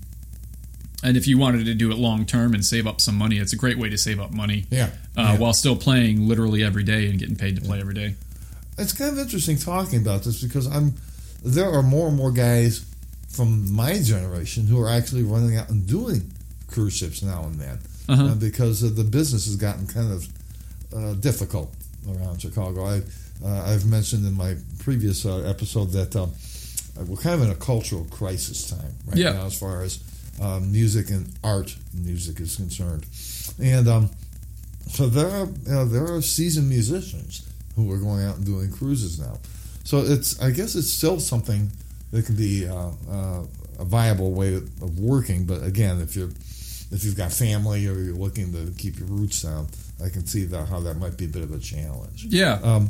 and 1.04 1.18
if 1.18 1.28
you 1.28 1.38
wanted 1.38 1.66
to 1.66 1.74
do 1.74 1.92
it 1.92 1.98
long 1.98 2.26
term 2.26 2.54
and 2.54 2.64
save 2.64 2.86
up 2.86 3.00
some 3.02 3.16
money, 3.16 3.38
it's 3.38 3.54
a 3.54 3.58
great 3.58 3.78
way 3.78 3.90
to 3.90 3.98
save 3.98 4.20
up 4.20 4.32
money. 4.32 4.66
Yeah. 4.70 4.90
Uh, 5.18 5.32
yeah. 5.34 5.38
while 5.38 5.54
still 5.54 5.76
playing 5.76 6.28
literally 6.28 6.64
every 6.64 6.84
day 6.84 7.10
and 7.10 7.18
getting 7.20 7.36
paid 7.36 7.56
to 7.56 7.62
play 7.62 7.80
every 7.80 7.94
day. 7.94 8.16
it's 8.78 8.94
kind 8.94 9.12
of 9.12 9.20
interesting 9.20 9.58
talking 9.58 10.00
about 10.02 10.24
this 10.24 10.42
because 10.44 10.68
I'm 10.68 10.94
there 11.44 11.70
are 11.70 11.82
more 11.84 12.08
and 12.08 12.16
more 12.16 12.32
guys 12.32 12.86
from 13.30 13.74
my 13.74 14.00
generation 14.02 14.68
who 14.68 14.80
are 14.82 14.90
actually 14.90 15.24
running 15.24 15.58
out 15.58 15.70
and 15.70 15.88
doing 15.88 16.32
cruise 16.72 16.96
ships 16.96 17.22
now 17.22 17.44
and 17.46 17.56
then 17.60 17.78
Uh-huh. 18.10 18.24
uh, 18.32 18.36
because 18.36 18.82
the 18.96 19.04
business 19.04 19.46
has 19.46 19.56
gotten 19.56 19.86
kind 19.88 20.12
of 20.12 20.28
uh, 20.96 21.14
difficult 21.22 21.70
around 22.10 22.42
Chicago. 22.42 22.86
I 22.86 23.02
uh, 23.44 23.74
I've 23.74 23.86
mentioned 23.86 24.26
in 24.26 24.36
my 24.36 24.56
previous 24.80 25.26
uh, 25.26 25.38
episode 25.54 25.92
that 25.94 26.16
um, 26.16 26.32
we're 27.08 27.18
kind 27.18 27.36
of 27.42 27.42
in 27.48 27.52
a 27.52 27.56
cultural 27.56 28.06
crisis 28.12 28.70
time 28.70 28.94
right 29.08 29.18
Yeah. 29.18 29.34
now 29.34 29.46
as 29.46 29.58
far 29.58 29.84
as 29.84 30.00
um, 30.42 30.72
music 30.72 31.10
and 31.10 31.26
art 31.44 31.76
music 31.94 32.40
is 32.40 32.56
concerned, 32.56 33.06
and 33.60 33.88
um, 33.88 34.10
so 34.90 35.08
there 35.10 35.28
are 35.30 35.46
you 35.46 35.72
know, 35.74 35.86
there 35.86 36.06
are 36.14 36.22
seasoned 36.22 36.70
musicians 36.70 37.42
who 37.76 37.92
are 37.92 37.98
going 37.98 38.24
out 38.28 38.36
and 38.38 38.46
doing 38.46 38.72
cruises 38.72 39.20
now. 39.20 39.40
So 39.84 40.00
it's 40.00 40.40
I 40.42 40.52
guess 40.52 40.76
it's 40.76 40.90
still 40.92 41.20
something 41.20 41.72
that 42.12 42.26
can 42.26 42.36
be 42.36 42.68
uh, 42.68 42.92
uh, 43.10 43.44
a 43.80 43.86
viable 43.86 44.32
way 44.34 44.56
of 44.56 45.00
working. 45.00 45.46
But 45.46 45.64
again, 45.64 46.02
if 46.02 46.16
you're 46.16 46.32
if 46.92 47.04
you've 47.04 47.16
got 47.18 47.32
family 47.32 47.88
or 47.88 47.94
you're 47.94 48.16
looking 48.16 48.52
to 48.54 48.72
keep 48.78 48.98
your 49.00 49.08
roots 49.08 49.42
down, 49.42 49.68
I 50.04 50.10
can 50.10 50.26
see 50.26 50.46
that 50.46 50.68
how 50.68 50.80
that 50.82 50.96
might 50.96 51.18
be 51.18 51.26
a 51.26 51.28
bit 51.30 51.44
of 51.44 51.54
a 51.54 51.60
challenge. 51.60 52.26
Yeah. 52.26 52.60
Um, 52.64 52.90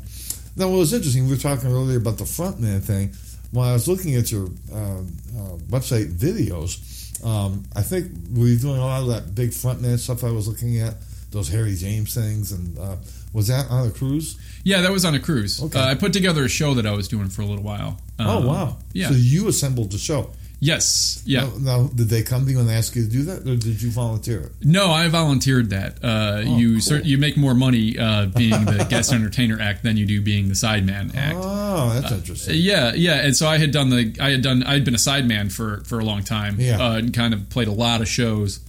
now, 0.55 0.69
what 0.69 0.77
was 0.79 0.93
interesting, 0.93 1.25
we 1.25 1.31
were 1.31 1.37
talking 1.37 1.71
earlier 1.71 1.97
about 1.97 2.17
the 2.17 2.23
frontman 2.25 2.81
thing. 2.81 3.13
When 3.51 3.67
I 3.67 3.73
was 3.73 3.87
looking 3.87 4.15
at 4.15 4.31
your 4.31 4.47
uh, 4.73 4.99
uh, 4.99 5.57
website 5.69 6.11
videos, 6.13 7.23
um, 7.25 7.63
I 7.75 7.81
think 7.81 8.11
we 8.33 8.39
were 8.41 8.47
you 8.47 8.57
doing 8.57 8.77
a 8.77 8.85
lot 8.85 9.01
of 9.01 9.07
that 9.09 9.35
big 9.35 9.51
frontman 9.51 9.99
stuff 9.99 10.23
I 10.23 10.31
was 10.31 10.47
looking 10.47 10.79
at, 10.79 10.95
those 11.31 11.49
Harry 11.49 11.75
James 11.75 12.13
things, 12.13 12.51
and 12.51 12.77
uh, 12.79 12.95
was 13.33 13.47
that 13.47 13.69
on 13.69 13.87
a 13.87 13.91
cruise? 13.91 14.37
Yeah, 14.63 14.81
that 14.81 14.91
was 14.91 15.05
on 15.05 15.15
a 15.15 15.19
cruise. 15.19 15.61
Okay. 15.61 15.79
Uh, 15.79 15.85
I 15.85 15.95
put 15.95 16.11
together 16.13 16.43
a 16.43 16.49
show 16.49 16.73
that 16.73 16.85
I 16.85 16.91
was 16.91 17.07
doing 17.07 17.29
for 17.29 17.41
a 17.41 17.45
little 17.45 17.63
while. 17.63 17.99
oh 18.19 18.37
Um, 18.39 18.45
wow! 18.45 18.77
Yeah. 18.93 19.09
So 19.09 19.15
you 19.15 19.47
assembled 19.47 19.91
the 19.91 19.97
show. 19.97 20.31
Yes. 20.61 21.21
Yeah. 21.25 21.41
Now, 21.41 21.57
now, 21.59 21.87
did 21.87 22.07
they 22.07 22.23
come 22.23 22.45
to 22.45 22.51
you 22.51 22.59
and 22.59 22.69
ask 22.71 22.95
you 22.95 23.03
to 23.03 23.09
do 23.09 23.23
that, 23.23 23.39
or 23.41 23.55
did 23.57 23.81
you 23.81 23.91
volunteer 23.91 24.39
it? 24.43 24.51
No, 24.63 24.91
I 24.91 25.09
volunteered 25.09 25.71
that. 25.71 25.97
Uh, 26.03 26.43
Oh, 26.45 26.57
you 26.57 26.73
cool. 26.73 26.81
cer- 26.81 27.01
you 27.01 27.17
make 27.17 27.35
more 27.35 27.53
money 27.53 27.97
uh, 27.99 28.27
being 28.27 28.63
the 28.65 28.85
guest 28.89 29.11
entertainer 29.17 29.59
act 29.59 29.83
than 29.83 29.97
you 29.97 30.05
do 30.05 30.21
being 30.21 30.47
the 30.47 30.53
sideman 30.53 31.13
act. 31.15 31.35
Oh, 31.37 31.89
that's 31.99 32.11
interesting. 32.13 32.55
Yeah, 32.57 32.93
yeah, 32.93 33.15
and 33.25 33.35
so 33.35 33.47
I 33.47 33.57
had 33.57 33.71
done 33.71 33.89
the 33.89 34.15
I 34.21 34.29
had 34.29 34.41
done 34.41 34.63
I 34.63 34.73
had 34.73 34.85
been 34.85 34.95
a 34.95 34.97
sideman 35.09 35.51
for 35.51 35.81
for 35.83 35.99
a 35.99 36.05
long 36.05 36.23
time. 36.23 36.55
Yeah. 36.59 36.79
uh, 36.81 36.97
and 36.97 37.13
kind 37.13 37.33
of 37.33 37.49
played 37.49 37.67
a 37.67 37.71
lot 37.73 37.99
of 38.01 38.07
shows, 38.07 38.59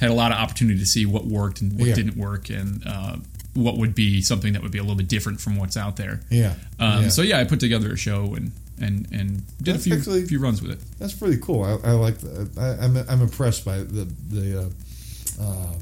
had 0.00 0.10
a 0.10 0.14
lot 0.14 0.32
of 0.32 0.38
opportunity 0.38 0.78
to 0.78 0.86
see 0.86 1.04
what 1.04 1.26
worked 1.26 1.60
and 1.60 1.78
what 1.78 1.88
Yeah. 1.88 1.94
didn't 1.94 2.16
work, 2.16 2.48
and 2.48 2.82
uh, 2.86 3.16
what 3.54 3.76
would 3.76 3.94
be 3.94 4.22
something 4.22 4.52
that 4.52 4.62
would 4.62 4.70
be 4.72 4.78
a 4.78 4.82
little 4.82 4.96
bit 4.96 5.08
different 5.08 5.40
from 5.40 5.56
what's 5.56 5.76
out 5.76 5.96
there. 5.96 6.20
yeah. 6.30 6.54
Um, 6.78 7.02
yeah. 7.04 7.08
So 7.08 7.22
yeah, 7.22 7.38
I 7.40 7.44
put 7.44 7.58
together 7.60 7.92
a 7.92 7.96
show 7.96 8.34
and 8.36 8.52
and 8.80 9.06
and 9.12 9.42
did 9.62 9.74
That's 9.74 9.80
a 9.86 9.90
few 9.90 9.94
actually- 9.96 10.26
few 10.26 10.40
runs 10.40 10.62
with 10.62 10.72
it. 10.72 10.78
That's 10.98 11.12
pretty 11.14 11.38
cool. 11.38 11.62
I, 11.64 11.88
I 11.88 11.92
like 11.92 12.18
that. 12.18 12.48
I, 12.58 12.84
I'm, 12.84 12.96
I'm 13.08 13.22
impressed 13.22 13.64
by 13.64 13.78
the 13.78 14.08
the 14.28 14.60
uh, 14.62 15.42
uh, 15.42 15.74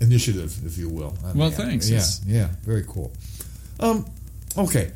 initiative, 0.00 0.56
if 0.66 0.78
you 0.78 0.88
will. 0.88 1.14
on 1.24 1.36
Well, 1.38 1.50
that. 1.50 1.56
thanks. 1.56 1.88
Yeah, 1.88 1.96
It's- 1.98 2.20
yeah, 2.26 2.48
very 2.64 2.84
cool. 2.86 3.12
Um, 3.80 4.06
okay, 4.56 4.92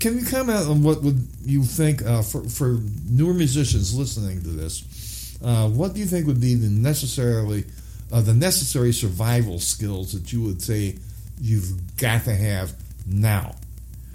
can 0.00 0.18
you 0.18 0.24
comment 0.24 0.66
on 0.66 0.82
what 0.82 1.02
would 1.02 1.26
you 1.44 1.62
think 1.64 2.02
uh, 2.04 2.22
for 2.22 2.42
for 2.48 2.78
newer 3.08 3.34
musicians 3.34 3.94
listening 3.94 4.42
to 4.42 4.48
this? 4.48 4.84
Uh, 5.44 5.68
what 5.68 5.92
do 5.94 6.00
you 6.00 6.06
think 6.06 6.26
would 6.26 6.40
be 6.40 6.54
the 6.54 6.68
necessarily 6.68 7.64
uh, 8.12 8.20
the 8.20 8.34
necessary 8.34 8.92
survival 8.92 9.58
skills 9.58 10.12
that 10.12 10.32
you 10.32 10.40
would 10.42 10.62
say 10.62 10.96
you've 11.40 11.96
got 11.96 12.24
to 12.24 12.34
have 12.34 12.72
now? 13.06 13.54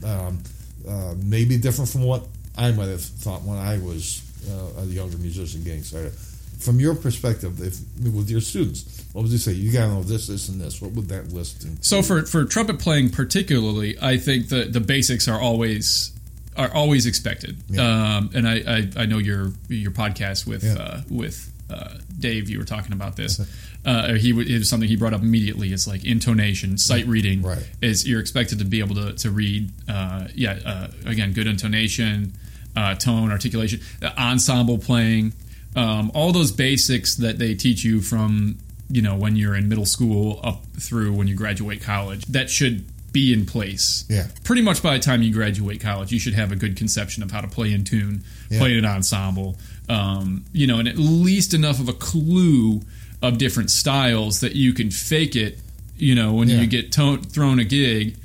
Um, 0.04 0.40
uh, 0.88 1.16
maybe 1.22 1.58
different 1.58 1.90
from 1.90 2.04
what 2.04 2.26
I 2.58 2.72
might 2.72 2.88
have 2.90 3.02
thought 3.02 3.44
when 3.44 3.58
I 3.58 3.78
was 3.78 4.22
uh, 4.50 4.82
a 4.82 4.86
younger 4.86 5.18
musician 5.18 5.64
getting 5.64 5.84
started. 5.84 6.14
From 6.60 6.80
your 6.80 6.96
perspective, 6.96 7.62
if 7.62 7.78
with 8.14 8.30
your 8.32 8.42
students, 8.42 9.06
what 9.14 9.22
would 9.22 9.32
you 9.32 9.38
say? 9.38 9.52
You 9.52 9.72
got 9.72 9.86
to 9.86 9.94
know 9.94 10.04
this, 10.04 10.26
this, 10.28 10.50
and 10.50 10.60
this. 10.60 10.82
What 10.82 10.92
would 10.94 11.08
that 11.10 11.32
list? 11.32 11.64
include? 11.64 11.86
So 11.86 12.02
for 12.02 12.24
for 12.24 12.46
trumpet 12.46 12.80
playing 12.80 13.12
particularly, 13.12 13.96
I 14.02 14.18
think 14.18 14.50
the 14.50 14.64
the 14.66 14.80
basics 14.80 15.28
are 15.28 15.40
always 15.40 16.12
are 16.56 16.74
always 16.74 17.06
expected. 17.06 17.58
Yeah. 17.70 18.18
Um, 18.18 18.32
and 18.34 18.48
I, 18.48 18.56
I 18.68 19.04
I 19.04 19.06
know 19.06 19.20
your 19.20 19.52
your 19.70 19.92
podcast 19.92 20.48
with 20.48 20.64
Yeah. 20.64 20.82
uh, 20.82 21.02
with 21.12 21.52
uh, 21.70 22.00
Dave, 22.20 22.50
you 22.50 22.58
were 22.58 22.66
talking 22.66 22.94
about 22.94 23.16
this. 23.18 23.40
Uh, 23.88 24.16
he 24.16 24.32
it 24.32 24.60
was 24.60 24.68
something 24.70 24.90
he 24.90 24.98
brought 24.98 25.14
up 25.14 25.22
immediately. 25.22 25.72
It's 25.72 25.88
like 25.88 26.04
intonation, 26.04 26.78
sight 26.78 27.08
reading. 27.08 27.42
Right. 27.42 27.66
Is 27.82 28.06
you're 28.08 28.20
expected 28.20 28.60
to 28.60 28.66
be 28.66 28.80
able 28.80 28.96
to 28.96 29.14
to 29.14 29.32
read. 29.32 29.72
Uh, 29.88 30.28
yeah. 30.36 30.60
Uh, 30.66 30.88
again, 31.06 31.32
good 31.32 31.48
intonation, 31.48 32.34
uh, 32.76 32.96
tone, 32.96 33.32
articulation, 33.32 33.80
uh, 34.04 34.10
ensemble 34.18 34.78
playing. 34.78 35.34
Um, 35.76 36.12
all 36.14 36.32
those 36.34 36.52
basics 36.52 37.16
that 37.16 37.40
they 37.40 37.56
teach 37.56 37.84
you 37.86 38.02
from 38.02 38.58
you 38.90 39.02
know 39.02 39.16
when 39.16 39.36
you're 39.38 39.56
in 39.56 39.70
middle 39.70 39.86
school 39.86 40.40
up 40.44 40.66
through 40.80 41.14
when 41.14 41.28
you 41.28 41.36
graduate 41.36 41.82
college 41.82 42.26
that 42.28 42.50
should 42.50 42.86
be 43.14 43.32
in 43.32 43.46
place. 43.46 44.04
Yeah. 44.10 44.28
Pretty 44.44 44.62
much 44.62 44.84
by 44.84 44.94
the 44.98 45.04
time 45.04 45.22
you 45.24 45.32
graduate 45.32 45.80
college, 45.80 46.12
you 46.12 46.20
should 46.20 46.34
have 46.34 46.52
a 46.52 46.56
good 46.58 46.76
conception 46.76 47.24
of 47.24 47.32
how 47.32 47.40
to 47.42 47.48
play 47.48 47.72
in 47.74 47.84
tune, 47.86 48.24
Yeah. 48.50 48.60
play 48.60 48.74
in 48.74 48.80
an 48.80 48.86
ensemble, 48.86 49.58
um, 49.88 50.44
you 50.52 50.68
know, 50.68 50.78
and 50.80 50.88
at 50.90 50.98
least 50.98 51.54
enough 51.54 51.80
of 51.80 51.88
a 51.88 51.94
clue 51.94 52.82
of 53.22 53.38
different 53.38 53.72
styles 53.72 54.40
that 54.42 54.56
you 54.56 54.74
can 54.74 54.92
fake 54.92 55.36
it. 55.36 55.60
You 55.98 56.14
know, 56.16 56.34
when 56.34 56.50
Yeah. 56.50 56.62
you 56.62 56.68
get 56.68 56.92
to- 56.94 57.18
thrown 57.18 57.60
a 57.60 57.64
gig, 57.64 58.16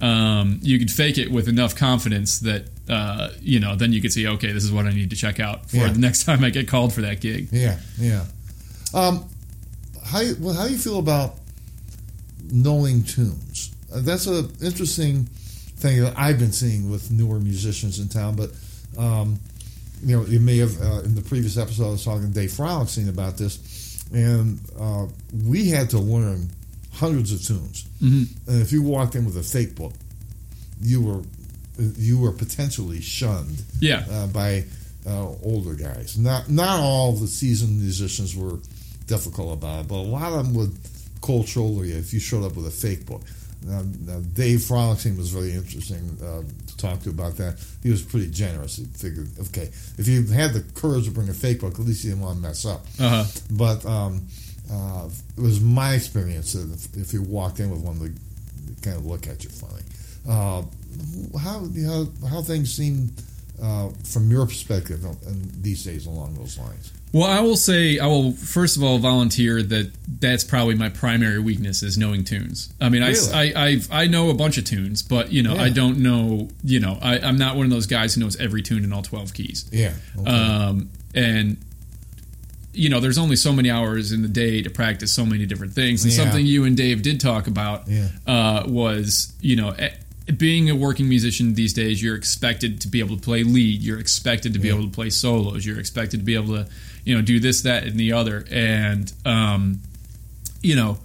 um, 0.00 0.58
you 0.62 0.78
can 0.78 0.88
fake 0.88 1.16
it 1.18 1.30
with 1.30 1.48
enough 1.48 1.74
confidence 1.74 2.38
that 2.40 2.66
uh, 2.88 3.28
you 3.40 3.60
know 3.60 3.76
then 3.76 3.92
you 3.92 4.02
could 4.02 4.12
see, 4.12 4.26
okay, 4.26 4.50
this 4.52 4.64
is 4.64 4.72
what 4.72 4.86
I 4.86 4.92
need 4.92 5.10
to 5.10 5.16
check 5.16 5.38
out 5.40 5.70
for 5.70 5.76
Yeah. 5.76 5.92
the 5.92 5.98
next 6.00 6.24
time 6.28 6.42
I 6.44 6.50
get 6.50 6.66
called 6.68 6.92
for 6.92 7.00
that 7.02 7.20
gig. 7.20 7.48
Yeah, 7.52 7.78
yeah. 7.98 8.24
Um, 8.92 9.24
how 10.04 10.22
well, 10.40 10.52
how 10.54 10.66
do 10.66 10.72
you 10.72 10.78
feel 10.78 10.98
about 10.98 11.36
knowing 12.50 13.04
tunes? 13.04 13.70
Uh, 13.92 14.00
that's 14.00 14.26
an 14.26 14.50
interesting 14.62 15.24
thing 15.76 16.00
that 16.02 16.14
I've 16.18 16.38
been 16.38 16.52
seeing 16.52 16.90
with 16.90 17.10
newer 17.10 17.38
musicians 17.38 17.98
in 17.98 18.08
town. 18.08 18.36
But 18.36 18.50
um, 18.98 19.38
you 20.04 20.16
know, 20.16 20.26
you 20.26 20.40
may 20.40 20.58
have 20.58 20.80
uh, 20.82 21.00
in 21.04 21.14
the 21.14 21.22
previous 21.22 21.56
episode 21.56 21.86
I 21.86 21.90
was 21.92 22.04
talking 22.04 22.28
to 22.28 22.34
Dave 22.34 22.50
Frolicsing 22.50 23.08
about 23.08 23.38
this, 23.38 23.58
and 24.12 24.60
uh, 24.78 25.06
we 25.46 25.68
had 25.68 25.90
to 25.90 25.98
learn 25.98 26.48
hundreds 26.92 27.32
of 27.32 27.42
tunes. 27.42 27.84
Mm-hmm. 28.02 28.50
And 28.50 28.62
if 28.62 28.72
you 28.72 28.82
walked 28.82 29.14
in 29.14 29.24
with 29.24 29.36
a 29.36 29.42
fake 29.42 29.74
book, 29.74 29.92
you 30.80 31.02
were 31.02 31.22
you 31.78 32.18
were 32.18 32.32
potentially 32.32 33.00
shunned 33.00 33.62
Yeah, 33.80 34.04
uh, 34.10 34.26
by 34.26 34.64
uh, 35.06 35.28
older 35.42 35.74
guys. 35.74 36.18
Not 36.18 36.50
not 36.50 36.80
all 36.80 37.12
the 37.12 37.26
seasoned 37.26 37.80
musicians 37.80 38.36
were 38.36 38.58
difficult 39.06 39.54
about 39.54 39.80
it, 39.80 39.88
but 39.88 39.96
a 39.96 40.08
lot 40.16 40.32
of 40.32 40.44
them 40.44 40.54
would 40.54 40.72
cold 41.20 41.48
shoulder 41.48 41.84
you 41.84 41.96
if 41.96 42.12
you 42.12 42.20
showed 42.20 42.44
up 42.44 42.56
with 42.56 42.66
a 42.66 42.70
fake 42.70 43.06
book. 43.06 43.22
Now, 43.64 43.82
now 44.00 44.20
Dave 44.20 44.60
Frolicsing 44.60 45.16
was 45.16 45.30
very 45.30 45.52
interesting 45.52 46.18
uh, 46.22 46.42
to 46.66 46.76
talk 46.76 47.00
to 47.02 47.10
about 47.10 47.36
that. 47.36 47.58
He 47.82 47.90
was 47.90 48.02
pretty 48.02 48.30
generous. 48.30 48.76
He 48.76 48.84
figured, 48.84 49.28
okay, 49.48 49.70
if 49.98 50.08
you 50.08 50.26
had 50.26 50.52
the 50.52 50.64
courage 50.74 51.04
to 51.04 51.10
bring 51.10 51.28
a 51.28 51.34
fake 51.34 51.60
book, 51.60 51.74
at 51.74 51.80
least 51.80 52.04
you 52.04 52.10
didn't 52.10 52.24
want 52.24 52.36
to 52.36 52.42
mess 52.42 52.64
up. 52.64 52.84
uh-huh. 52.98 53.24
But 53.50 53.84
um, 53.86 54.26
uh, 54.70 55.08
it 55.36 55.40
was 55.40 55.60
my 55.60 55.94
experience 55.94 56.52
that 56.54 56.72
if, 56.72 56.96
if 56.96 57.12
you 57.12 57.22
walked 57.22 57.60
in 57.60 57.70
with 57.70 57.80
one, 57.80 57.98
they 57.98 58.10
kind 58.82 58.96
of 58.96 59.06
look 59.06 59.26
at 59.26 59.44
you 59.44 59.50
funny. 59.50 59.82
Uh, 60.28 60.62
how, 61.38 61.64
you 61.72 61.86
know, 61.86 62.08
how 62.28 62.42
things 62.42 62.72
seem 62.72 63.10
uh, 63.62 63.88
from 64.04 64.30
your 64.30 64.44
perspective 64.46 65.04
in 65.26 65.62
these 65.62 65.84
days 65.84 66.06
along 66.06 66.34
those 66.34 66.58
lines? 66.58 66.92
Well, 67.12 67.24
I 67.30 67.40
will 67.40 67.56
say 67.56 67.98
I 67.98 68.06
will 68.06 68.32
first 68.32 68.76
of 68.78 68.82
all 68.82 68.98
volunteer 68.98 69.62
that 69.62 69.92
that's 70.20 70.44
probably 70.44 70.74
my 70.74 70.88
primary 70.88 71.38
weakness 71.38 71.82
is 71.82 71.96
knowing 71.98 72.24
tunes. 72.24 72.72
I 72.80 72.88
mean, 72.88 73.02
Really? 73.02 73.32
I, 73.32 73.42
I 73.54 73.66
I've, 73.66 73.88
I 73.92 74.06
know 74.06 74.30
a 74.30 74.34
bunch 74.34 74.56
of 74.58 74.64
tunes, 74.64 75.02
but 75.02 75.30
you 75.30 75.42
know 75.42 75.54
Yeah. 75.54 75.62
I 75.62 75.68
don't 75.68 75.98
know. 75.98 76.48
You 76.64 76.80
know, 76.80 76.98
I, 77.02 77.18
I'm 77.18 77.36
not 77.36 77.56
one 77.56 77.66
of 77.66 77.70
those 77.70 77.86
guys 77.86 78.14
who 78.14 78.22
knows 78.22 78.36
every 78.40 78.62
tune 78.62 78.82
in 78.82 78.92
all 78.94 79.02
twelve 79.02 79.34
keys. 79.34 79.68
Yeah. 79.70 79.92
Okay. 80.18 80.30
Um, 80.30 80.90
and 81.14 81.58
you 82.74 82.88
know, 82.88 83.00
there's 83.00 83.18
only 83.18 83.36
so 83.36 83.52
many 83.52 83.70
hours 83.70 84.12
in 84.12 84.22
the 84.22 84.28
day 84.28 84.62
to 84.62 84.70
practice 84.70 85.12
so 85.12 85.26
many 85.26 85.44
different 85.44 85.74
things. 85.74 86.04
And 86.04 86.12
Yeah. 86.14 86.24
something 86.24 86.46
you 86.46 86.64
and 86.64 86.74
Dave 86.74 87.02
did 87.02 87.20
talk 87.20 87.46
about 87.46 87.86
Yeah. 87.86 88.08
uh, 88.26 88.62
was, 88.66 89.34
you 89.42 89.56
know, 89.56 89.74
being 90.36 90.70
a 90.70 90.74
working 90.76 91.08
musician 91.08 91.54
these 91.54 91.72
days, 91.72 92.02
you're 92.02 92.14
expected 92.16 92.80
to 92.82 92.88
be 92.88 93.00
able 93.00 93.16
to 93.16 93.22
play 93.22 93.42
lead. 93.42 93.82
You're 93.82 93.98
expected 93.98 94.52
to 94.52 94.58
be 94.58 94.68
Yeah. 94.68 94.74
able 94.74 94.84
to 94.84 94.90
play 94.90 95.10
solos. 95.10 95.66
You're 95.66 95.80
expected 95.80 96.18
to 96.20 96.24
be 96.24 96.34
able 96.34 96.54
to, 96.54 96.66
you 97.04 97.14
know, 97.14 97.22
do 97.22 97.40
this, 97.40 97.62
that, 97.62 97.84
and 97.84 97.98
the 97.98 98.12
other. 98.12 98.44
And, 98.50 99.12
um, 99.24 99.80
you 100.62 100.76
know, 100.76 100.98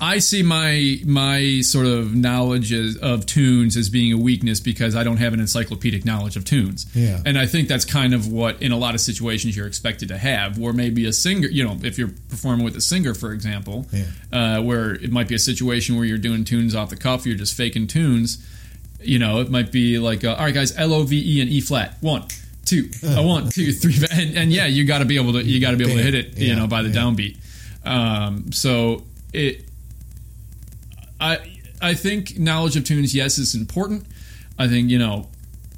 I 0.00 0.18
see 0.18 0.42
my 0.42 0.98
my 1.06 1.60
sort 1.62 1.86
of 1.86 2.14
knowledge 2.14 2.72
as, 2.72 2.96
of 2.96 3.26
tunes 3.26 3.76
as 3.76 3.88
being 3.88 4.12
a 4.12 4.18
weakness 4.18 4.58
because 4.60 4.96
I 4.96 5.04
don't 5.04 5.18
have 5.18 5.32
an 5.34 5.40
encyclopedic 5.40 6.04
knowledge 6.04 6.36
of 6.36 6.44
tunes. 6.44 6.86
Yeah. 6.94 7.20
And 7.24 7.38
I 7.38 7.46
think 7.46 7.68
that's 7.68 7.84
kind 7.84 8.12
of 8.12 8.26
what 8.30 8.60
in 8.60 8.72
a 8.72 8.76
lot 8.76 8.94
of 8.94 9.00
situations 9.00 9.56
you're 9.56 9.68
expected 9.68 10.08
to 10.08 10.18
have, 10.18 10.58
where 10.58 10.72
maybe 10.72 11.06
a 11.06 11.12
singer, 11.12 11.46
you 11.48 11.64
know, 11.64 11.78
if 11.82 11.96
you're 11.96 12.10
performing 12.28 12.64
with 12.64 12.76
a 12.76 12.80
singer, 12.80 13.14
for 13.14 13.32
example, 13.32 13.86
Yeah. 13.92 14.04
uh, 14.32 14.62
where 14.62 14.94
it 14.94 15.12
might 15.12 15.28
be 15.28 15.36
a 15.36 15.38
situation 15.38 15.94
where 15.96 16.04
you're 16.04 16.18
doing 16.18 16.44
tunes 16.44 16.74
off 16.74 16.90
the 16.90 16.96
cuff, 16.96 17.24
you're 17.24 17.36
just 17.38 17.54
faking 17.56 17.86
tunes. 17.86 18.44
You 19.00 19.18
know, 19.20 19.40
it 19.40 19.50
might 19.50 19.70
be 19.70 19.98
like, 19.98 20.24
uh, 20.24 20.30
all 20.34 20.44
right, 20.44 20.54
guys, 20.54 20.76
L 20.76 20.92
O 20.92 21.04
V 21.04 21.36
E 21.38 21.40
and 21.40 21.48
E 21.50 21.60
flat, 21.60 21.96
one, 22.00 22.24
two, 22.64 22.90
a 23.06 23.22
one, 23.26 23.48
two, 23.48 23.72
three, 23.72 23.94
and, 24.10 24.36
and 24.36 24.52
yeah, 24.52 24.66
you 24.66 24.84
got 24.86 24.98
to 24.98 25.04
be 25.04 25.16
able 25.16 25.34
to, 25.34 25.44
you 25.44 25.60
got 25.60 25.70
to 25.70 25.76
be 25.76 25.84
able 25.84 25.96
to 25.96 26.02
hit 26.02 26.14
it, 26.14 26.36
you 26.36 26.48
Yeah, 26.48 26.54
know, 26.56 26.66
by 26.66 26.82
the 26.82 26.88
yeah. 26.88 26.96
downbeat. 26.96 27.36
Um, 27.84 28.50
so 28.52 29.04
it, 29.32 29.64
I, 31.24 31.58
I 31.80 31.94
think 31.94 32.38
knowledge 32.38 32.76
of 32.76 32.84
tunes, 32.84 33.14
yes, 33.14 33.38
is 33.38 33.54
important. 33.54 34.04
I 34.58 34.68
think 34.68 34.90
you 34.90 34.98
know, 34.98 35.28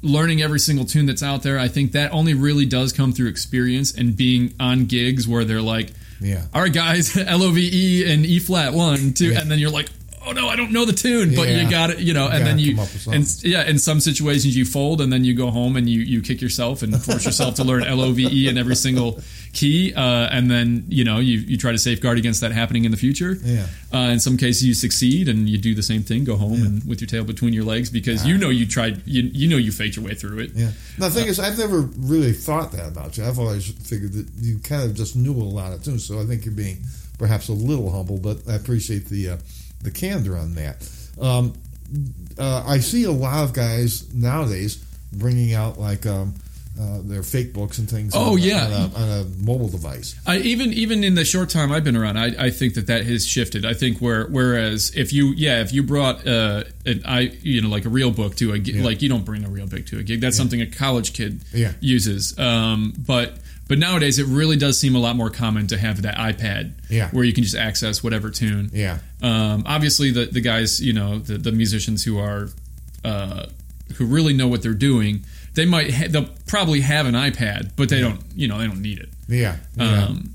learning 0.01 0.41
every 0.41 0.59
single 0.59 0.85
tune 0.85 1.05
that's 1.05 1.23
out 1.23 1.43
there. 1.43 1.57
I 1.59 1.67
think 1.67 1.93
that 1.93 2.11
only 2.11 2.33
really 2.33 2.65
does 2.65 2.93
come 2.93 3.13
through 3.13 3.27
experience 3.29 3.93
and 3.95 4.15
being 4.15 4.53
on 4.59 4.85
gigs 4.85 5.27
where 5.27 5.45
they're 5.45 5.61
like, 5.61 5.91
yeah. 6.21 6.45
all 6.53 6.61
right, 6.61 6.73
guys, 6.73 7.15
L 7.17 7.43
O 7.43 7.51
V 7.51 7.69
E 7.73 8.11
and 8.13 8.25
E 8.25 8.39
flat 8.39 8.73
one, 8.73 9.13
two, 9.13 9.31
Yeah. 9.31 9.41
and 9.41 9.49
then 9.51 9.59
you're 9.59 9.71
like, 9.71 9.89
oh 10.27 10.31
no, 10.33 10.47
I 10.49 10.55
don't 10.55 10.71
know 10.71 10.85
the 10.85 10.93
tune, 10.93 11.35
but 11.35 11.47
Yeah. 11.47 11.61
you 11.63 11.69
got 11.69 11.89
it, 11.91 11.99
you 11.99 12.13
know, 12.13 12.25
You 12.27 12.31
and 12.33 12.45
then 12.45 12.59
you, 12.59 12.71
come 12.75 12.83
up 12.83 12.93
with 12.93 13.07
and 13.07 13.43
yeah, 13.43 13.63
in 13.69 13.79
some 13.79 13.99
situations 13.99 14.55
you 14.55 14.65
fold, 14.65 15.01
and 15.01 15.11
then 15.11 15.23
you 15.23 15.33
go 15.33 15.49
home 15.51 15.75
and 15.77 15.89
you 15.89 16.01
you 16.01 16.21
kick 16.21 16.41
yourself 16.41 16.81
and 16.83 17.01
force 17.01 17.25
yourself 17.25 17.55
to 17.55 17.63
learn 17.63 17.83
L 17.83 18.01
O 18.01 18.11
V 18.11 18.27
E 18.29 18.47
in 18.49 18.57
every 18.57 18.75
single 18.75 19.19
key, 19.53 19.93
uh, 19.93 20.27
and 20.31 20.51
then 20.51 20.85
you 20.89 21.03
know 21.03 21.19
you 21.19 21.39
you 21.39 21.57
try 21.57 21.71
to 21.71 21.77
safeguard 21.77 22.17
against 22.17 22.41
that 22.41 22.51
happening 22.51 22.85
in 22.85 22.91
the 22.91 22.97
future. 22.97 23.37
Yeah. 23.43 23.67
Uh, 23.93 24.09
in 24.11 24.19
some 24.19 24.37
cases 24.37 24.63
you 24.65 24.73
succeed 24.73 25.29
and 25.29 25.47
you 25.49 25.57
do 25.57 25.73
the 25.73 25.83
same 25.83 26.03
thing, 26.03 26.23
go 26.25 26.35
home 26.35 26.61
and 26.65 26.83
with 26.87 26.99
your 27.01 27.07
tail 27.07 27.23
between 27.23 27.53
your 27.53 27.63
legs 27.63 27.89
because 27.89 28.25
you 28.25 28.37
know 28.37 28.49
you 28.49 28.65
tried, 28.65 29.01
you 29.05 29.23
you 29.33 29.47
know 29.47 29.57
you 29.57 29.71
faked 29.71 29.95
your 29.95 30.05
way 30.05 30.13
through 30.13 30.39
it. 30.39 30.51
Yeah. 30.53 30.71
Now, 30.97 31.07
the 31.09 31.15
thing 31.19 31.27
is, 31.27 31.39
I've 31.39 31.57
never 31.57 31.81
really 31.97 32.33
thought 32.33 32.71
that 32.73 32.87
about 32.87 33.17
you. 33.17 33.23
I've 33.25 33.39
always 33.39 33.67
figured 33.69 34.13
that 34.13 34.27
you 34.41 34.59
kind 34.59 34.83
of 34.83 34.95
just 34.95 35.15
knew 35.15 35.33
a 35.33 35.43
lot 35.43 35.71
of 35.73 35.83
tunes. 35.83 36.05
So 36.05 36.19
I 36.19 36.25
think 36.25 36.43
you're 36.45 36.53
being 36.53 36.83
perhaps 37.17 37.47
a 37.47 37.53
little 37.53 37.89
humble, 37.91 38.17
but 38.17 38.37
I 38.47 38.55
appreciate 38.55 39.05
the 39.09 39.29
uh, 39.29 39.37
the 39.81 39.91
candor 39.91 40.37
on 40.37 40.55
that. 40.55 40.87
Um, 41.19 41.53
uh, 42.37 42.63
I 42.67 42.79
see 42.79 43.03
a 43.05 43.11
lot 43.11 43.43
of 43.43 43.53
guys 43.53 44.13
nowadays 44.13 44.77
bringing 45.13 45.53
out 45.53 45.79
like 45.79 46.05
um, 46.05 46.35
uh, 46.79 46.99
their 47.01 47.23
fake 47.23 47.53
books 47.53 47.79
and 47.79 47.89
things. 47.89 48.13
Oh, 48.15 48.33
on, 48.33 48.39
yeah. 48.39 48.65
on 48.65 48.71
a, 48.71 48.95
on 48.95 49.09
a 49.09 49.23
mobile 49.43 49.69
device. 49.69 50.15
I 50.27 50.37
even 50.39 50.73
even 50.73 51.03
in 51.03 51.15
the 51.15 51.25
short 51.25 51.49
time 51.49 51.71
I've 51.71 51.83
been 51.83 51.95
around, 51.97 52.17
I, 52.17 52.45
I 52.45 52.49
think 52.51 52.75
that 52.75 52.87
that 52.87 53.05
has 53.05 53.25
shifted. 53.25 53.65
I 53.65 53.73
think 53.73 53.99
where 53.99 54.25
whereas 54.27 54.91
if 54.95 55.11
you 55.13 55.27
yeah 55.35 55.61
if 55.61 55.73
you 55.73 55.81
brought 55.81 56.27
uh 56.27 56.65
an 56.85 57.01
I 57.05 57.21
you 57.41 57.61
know 57.61 57.69
like 57.69 57.85
a 57.85 57.89
real 57.89 58.11
book 58.11 58.35
to 58.35 58.51
a 58.53 58.59
gig, 58.59 58.75
Yeah. 58.75 58.83
like 58.83 59.01
you 59.01 59.09
don't 59.09 59.25
bring 59.25 59.43
a 59.45 59.49
real 59.49 59.65
book 59.67 59.85
to 59.87 59.97
a 59.99 60.03
gig. 60.03 60.21
That's 60.21 60.37
something 60.37 60.61
a 60.61 60.67
college 60.67 61.13
kid 61.13 61.41
Yeah. 61.53 61.71
uses. 61.79 62.37
Um, 62.37 62.93
but 62.97 63.37
but 63.67 63.77
nowadays 63.79 64.19
it 64.19 64.25
really 64.27 64.57
does 64.57 64.79
seem 64.79 64.95
a 64.95 64.99
lot 64.99 65.15
more 65.15 65.29
common 65.29 65.67
to 65.67 65.77
have 65.77 66.01
that 66.03 66.15
iPad 66.17 66.73
Yeah. 66.89 67.09
where 67.11 67.23
you 67.23 67.33
can 67.33 67.43
just 67.43 67.55
access 67.55 68.03
whatever 68.03 68.29
tune. 68.29 68.69
Yeah. 68.73 68.99
Um, 69.21 69.63
obviously, 69.65 70.11
the 70.11 70.25
the 70.25 70.41
guys, 70.41 70.81
you 70.81 70.93
know, 70.93 71.19
the, 71.19 71.37
the 71.37 71.51
musicians 71.51 72.03
who 72.03 72.17
are 72.19 72.49
uh, 73.03 73.45
who 73.95 74.05
really 74.05 74.33
know 74.33 74.47
what 74.47 74.61
they're 74.63 74.73
doing, 74.73 75.23
they 75.53 75.65
might 75.65 75.93
ha- 75.93 76.07
they'll 76.09 76.29
probably 76.47 76.81
have 76.81 77.05
an 77.05 77.13
iPad, 77.15 77.71
but 77.75 77.89
they 77.89 77.99
don't, 78.01 78.19
you 78.35 78.47
know, 78.47 78.57
they 78.59 78.67
don't 78.67 78.81
need 78.81 78.99
it. 78.99 79.09
Yeah. 79.27 79.57
yeah. 79.75 80.05
Um, 80.05 80.33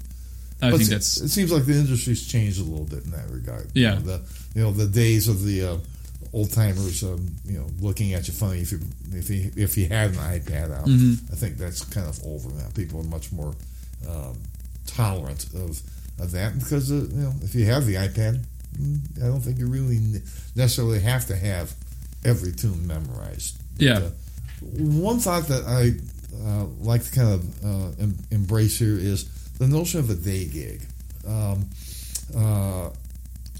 I 0.60 0.70
But 0.70 0.78
think 0.78 0.88
it- 0.90 0.92
that's 0.94 1.20
it 1.20 1.28
seems 1.28 1.50
like 1.50 1.64
the 1.66 1.72
industry's 1.74 2.26
changed 2.26 2.60
a 2.60 2.64
little 2.64 2.84
bit 2.86 3.04
in 3.04 3.10
that 3.12 3.28
regard. 3.30 3.68
Yeah. 3.74 3.98
you 3.98 4.04
know, 4.04 4.16
the 4.16 4.20
you 4.54 4.62
know 4.62 4.72
the 4.72 4.86
days 4.86 5.28
of 5.28 5.42
the 5.44 5.62
uh, 5.64 5.76
old 6.32 6.52
timers, 6.52 7.02
um, 7.02 7.26
you 7.44 7.58
know, 7.58 7.66
looking 7.80 8.14
at 8.14 8.26
you 8.26 8.34
funny 8.34 8.60
if 8.60 8.72
you 8.72 8.80
if 9.12 9.28
you 9.30 9.50
if 9.56 9.76
you 9.76 9.86
had 9.86 10.10
an 10.10 10.16
iPad 10.16 10.72
out. 10.72 10.86
Mm-hmm. 10.86 11.32
I 11.32 11.36
think 11.36 11.56
that's 11.56 11.84
kind 11.84 12.08
of 12.08 12.24
over 12.24 12.48
now. 12.50 12.68
People 12.74 13.00
are 13.00 13.04
much 13.04 13.32
more 13.32 13.54
um, 14.08 14.38
tolerant 14.86 15.44
of 15.54 15.80
of 16.20 16.30
that 16.32 16.58
because 16.58 16.90
uh, 16.90 16.94
you 16.94 17.08
know 17.08 17.32
if 17.42 17.54
you 17.54 17.66
have 17.66 17.86
the 17.86 17.96
iPad, 17.96 18.42
mm, 18.78 19.22
I 19.22 19.26
don't 19.26 19.40
think 19.40 19.58
you 19.58 19.66
really 19.66 19.98
necessarily 20.56 21.00
have 21.00 21.26
to 21.26 21.36
have 21.36 21.74
every 22.24 22.52
tune 22.52 22.86
memorized. 22.86 23.58
Yeah. 23.78 23.98
uh, 23.98 24.10
one 24.60 25.18
thought 25.18 25.48
that 25.48 25.64
I 25.64 25.94
uh, 26.46 26.64
like 26.80 27.04
to 27.04 27.12
kind 27.12 27.32
of 27.34 27.64
uh, 27.64 28.02
em- 28.02 28.18
embrace 28.30 28.78
here 28.78 28.96
is 28.96 29.28
the 29.58 29.66
notion 29.66 30.00
of 30.00 30.08
a 30.08 30.14
day 30.14 30.46
gig. 30.46 30.82
Um, 31.26 31.68
uh, 32.36 32.90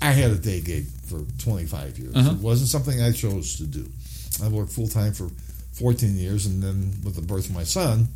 I 0.03 0.13
had 0.13 0.31
a 0.31 0.37
day 0.37 0.61
gig 0.61 0.87
for 1.07 1.21
25 1.43 1.99
years. 1.99 2.17
Uh-huh. 2.17 2.31
It 2.33 2.39
wasn't 2.39 2.71
something 2.71 3.01
I 3.01 3.13
chose 3.13 3.57
to 3.57 3.65
do. 3.65 3.87
I 4.43 4.49
worked 4.49 4.73
full 4.73 4.89
time 4.89 5.13
for 5.13 5.29
14 5.75 6.17
years, 6.17 6.47
and 6.47 6.63
then 6.63 6.93
with 7.05 7.15
the 7.15 7.23
birth 7.23 7.49
of 7.49 7.55
my 7.55 7.65
son, 7.65 8.09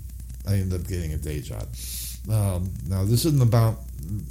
I 0.46 0.54
ended 0.54 0.80
up 0.80 0.88
getting 0.88 1.12
a 1.12 1.16
day 1.16 1.40
job. 1.40 1.66
Um, 2.30 2.72
now, 2.88 3.04
this 3.04 3.24
isn't 3.24 3.42
about 3.42 3.78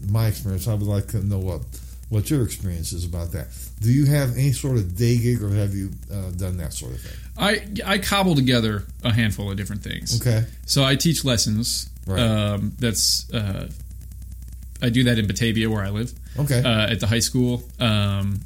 my 0.09 0.27
experience. 0.27 0.67
I 0.67 0.73
would 0.73 0.83
like 0.83 1.07
to 1.09 1.25
know 1.25 1.39
what 1.39 1.61
what 2.09 2.29
your 2.29 2.43
experience 2.43 2.93
is 2.93 3.03
about 3.03 3.31
that. 3.31 3.47
Do 3.81 3.91
you 3.91 4.05
have 4.05 4.33
any 4.33 4.51
sort 4.51 4.77
of 4.77 4.95
day 4.95 5.17
gig, 5.17 5.41
or 5.41 5.49
have 5.49 5.73
you 5.73 5.91
uh, 6.11 6.31
done 6.31 6.57
that 6.57 6.73
sort 6.73 6.93
of 6.93 7.01
thing? 7.01 7.19
I 7.37 7.65
I 7.85 7.97
cobble 7.97 8.35
together 8.35 8.83
a 9.03 9.13
handful 9.13 9.49
of 9.49 9.57
different 9.57 9.83
things. 9.83 10.21
Okay. 10.21 10.45
So 10.65 10.83
I 10.83 10.95
teach 10.95 11.25
lessons. 11.25 11.89
Right. 12.05 12.19
Um, 12.19 12.73
that's 12.79 13.31
uh, 13.33 13.69
I 14.81 14.89
do 14.89 15.05
that 15.05 15.17
in 15.17 15.25
Batavia 15.25 15.69
where 15.69 15.83
I 15.83 15.89
live 15.89 16.13
Okay. 16.39 16.61
uh, 16.63 16.91
at 16.91 16.99
the 16.99 17.07
high 17.07 17.19
school, 17.19 17.63
um, 17.79 18.41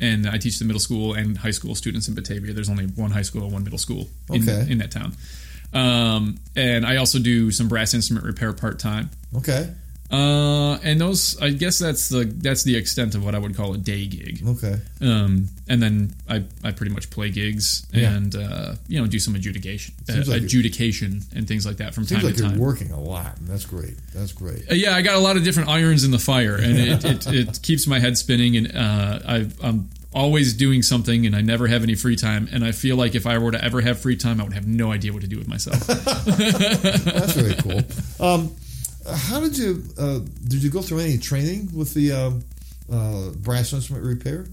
and 0.00 0.28
I 0.28 0.38
teach 0.38 0.58
the 0.58 0.64
middle 0.64 0.80
school 0.80 1.14
and 1.14 1.36
high 1.38 1.50
school 1.52 1.74
students 1.74 2.08
in 2.08 2.14
Batavia. 2.14 2.52
There's 2.52 2.68
only 2.70 2.86
one 2.86 3.10
high 3.10 3.22
school 3.22 3.44
and 3.44 3.52
one 3.52 3.64
middle 3.64 3.78
school 3.78 4.08
in, 4.30 4.42
Okay. 4.48 4.70
in 4.70 4.78
that 4.78 4.90
town. 4.90 5.14
Um, 5.72 6.38
and 6.56 6.86
I 6.86 6.96
also 6.96 7.18
do 7.18 7.50
some 7.50 7.68
brass 7.68 7.94
instrument 7.94 8.24
repair 8.26 8.52
part 8.52 8.78
time. 8.78 9.10
Okay. 9.36 9.70
Uh, 10.14 10.78
and 10.82 11.00
those, 11.00 11.40
I 11.40 11.50
guess 11.50 11.78
that's 11.78 12.08
the 12.08 12.24
that's 12.24 12.62
the 12.62 12.76
extent 12.76 13.14
of 13.14 13.24
what 13.24 13.34
I 13.34 13.38
would 13.38 13.56
call 13.56 13.74
a 13.74 13.78
day 13.78 14.06
gig. 14.06 14.40
Okay. 14.46 14.76
Um, 15.00 15.48
and 15.68 15.82
then 15.82 16.14
I, 16.28 16.44
I 16.62 16.72
pretty 16.72 16.92
much 16.92 17.10
play 17.10 17.30
gigs 17.30 17.86
Yeah. 17.92 18.12
and 18.14 18.34
uh, 18.36 18.74
you 18.88 19.00
know 19.00 19.06
do 19.06 19.18
some 19.18 19.34
adjudication 19.34 19.94
uh, 20.08 20.12
Seems 20.12 20.28
like 20.28 20.42
it- 20.42 20.44
adjudication 20.44 21.22
and 21.34 21.48
things 21.48 21.66
like 21.66 21.78
that 21.78 21.94
from 21.94 22.04
Seems 22.04 22.20
time 22.20 22.26
like 22.30 22.36
to 22.36 22.42
you're 22.42 22.50
time. 22.52 22.58
working 22.60 22.90
a 22.92 23.00
lot, 23.00 23.36
and 23.38 23.48
that's 23.48 23.64
great. 23.66 23.94
That's 24.14 24.32
great. 24.32 24.70
Uh, 24.70 24.74
yeah, 24.74 24.94
I 24.94 25.02
got 25.02 25.16
a 25.16 25.20
lot 25.20 25.36
of 25.36 25.44
different 25.44 25.68
irons 25.68 26.04
in 26.04 26.10
the 26.10 26.18
fire, 26.18 26.56
and 26.56 26.76
it, 26.78 27.04
it, 27.04 27.26
it 27.48 27.62
keeps 27.62 27.86
my 27.86 27.98
head 27.98 28.16
spinning. 28.18 28.56
And 28.56 28.76
uh, 28.76 29.18
I, 29.26 29.48
I'm 29.62 29.90
always 30.14 30.54
doing 30.54 30.82
something, 30.82 31.26
and 31.26 31.34
I 31.34 31.40
never 31.40 31.66
have 31.66 31.82
any 31.82 31.94
free 31.96 32.14
time. 32.16 32.48
And 32.52 32.64
I 32.64 32.70
feel 32.72 32.96
like 32.96 33.14
if 33.16 33.26
I 33.26 33.38
were 33.38 33.50
to 33.50 33.64
ever 33.64 33.80
have 33.80 33.98
free 33.98 34.16
time, 34.16 34.40
I 34.40 34.44
would 34.44 34.52
have 34.52 34.66
no 34.66 34.92
idea 34.92 35.12
what 35.12 35.22
to 35.22 35.28
do 35.28 35.38
with 35.38 35.48
myself. 35.48 35.80
That's 35.86 37.36
really 37.36 37.54
cool. 37.56 37.80
Um, 38.24 38.54
how 39.12 39.40
did 39.40 39.56
you 39.58 39.82
uh, 39.98 40.20
did 40.48 40.62
you 40.62 40.70
go 40.70 40.82
through 40.82 41.00
any 41.00 41.18
training 41.18 41.70
with 41.74 41.94
the 41.94 42.12
um, 42.12 42.44
uh, 42.92 43.30
brass 43.30 43.72
instrument 43.72 44.04
repair? 44.04 44.46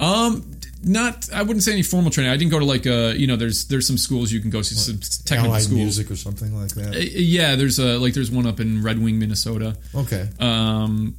um, 0.00 0.52
not, 0.84 1.28
I 1.32 1.42
wouldn't 1.42 1.64
say 1.64 1.72
any 1.72 1.82
formal 1.82 2.12
training. 2.12 2.30
I 2.30 2.36
didn't 2.36 2.52
go 2.52 2.60
to 2.60 2.64
like, 2.64 2.86
uh, 2.86 3.14
you 3.16 3.26
know, 3.26 3.34
there's 3.34 3.64
there's 3.66 3.84
some 3.86 3.98
schools 3.98 4.30
you 4.30 4.40
can 4.40 4.50
go 4.50 4.62
to, 4.62 4.74
some 4.74 4.98
technical 5.24 5.46
Allied 5.52 5.62
schools. 5.62 5.76
music 5.80 6.10
or 6.10 6.14
something 6.16 6.54
like 6.56 6.70
Uh, 6.76 6.90
that. 6.92 7.10
Yeah, 7.12 7.56
there's 7.56 7.78
a 7.80 7.98
like 7.98 8.14
there's 8.14 8.30
one 8.30 8.46
up 8.46 8.60
in 8.60 8.82
Red 8.82 9.02
Wing, 9.02 9.18
Minnesota. 9.18 9.76
Okay. 9.94 10.28
Um, 10.38 11.16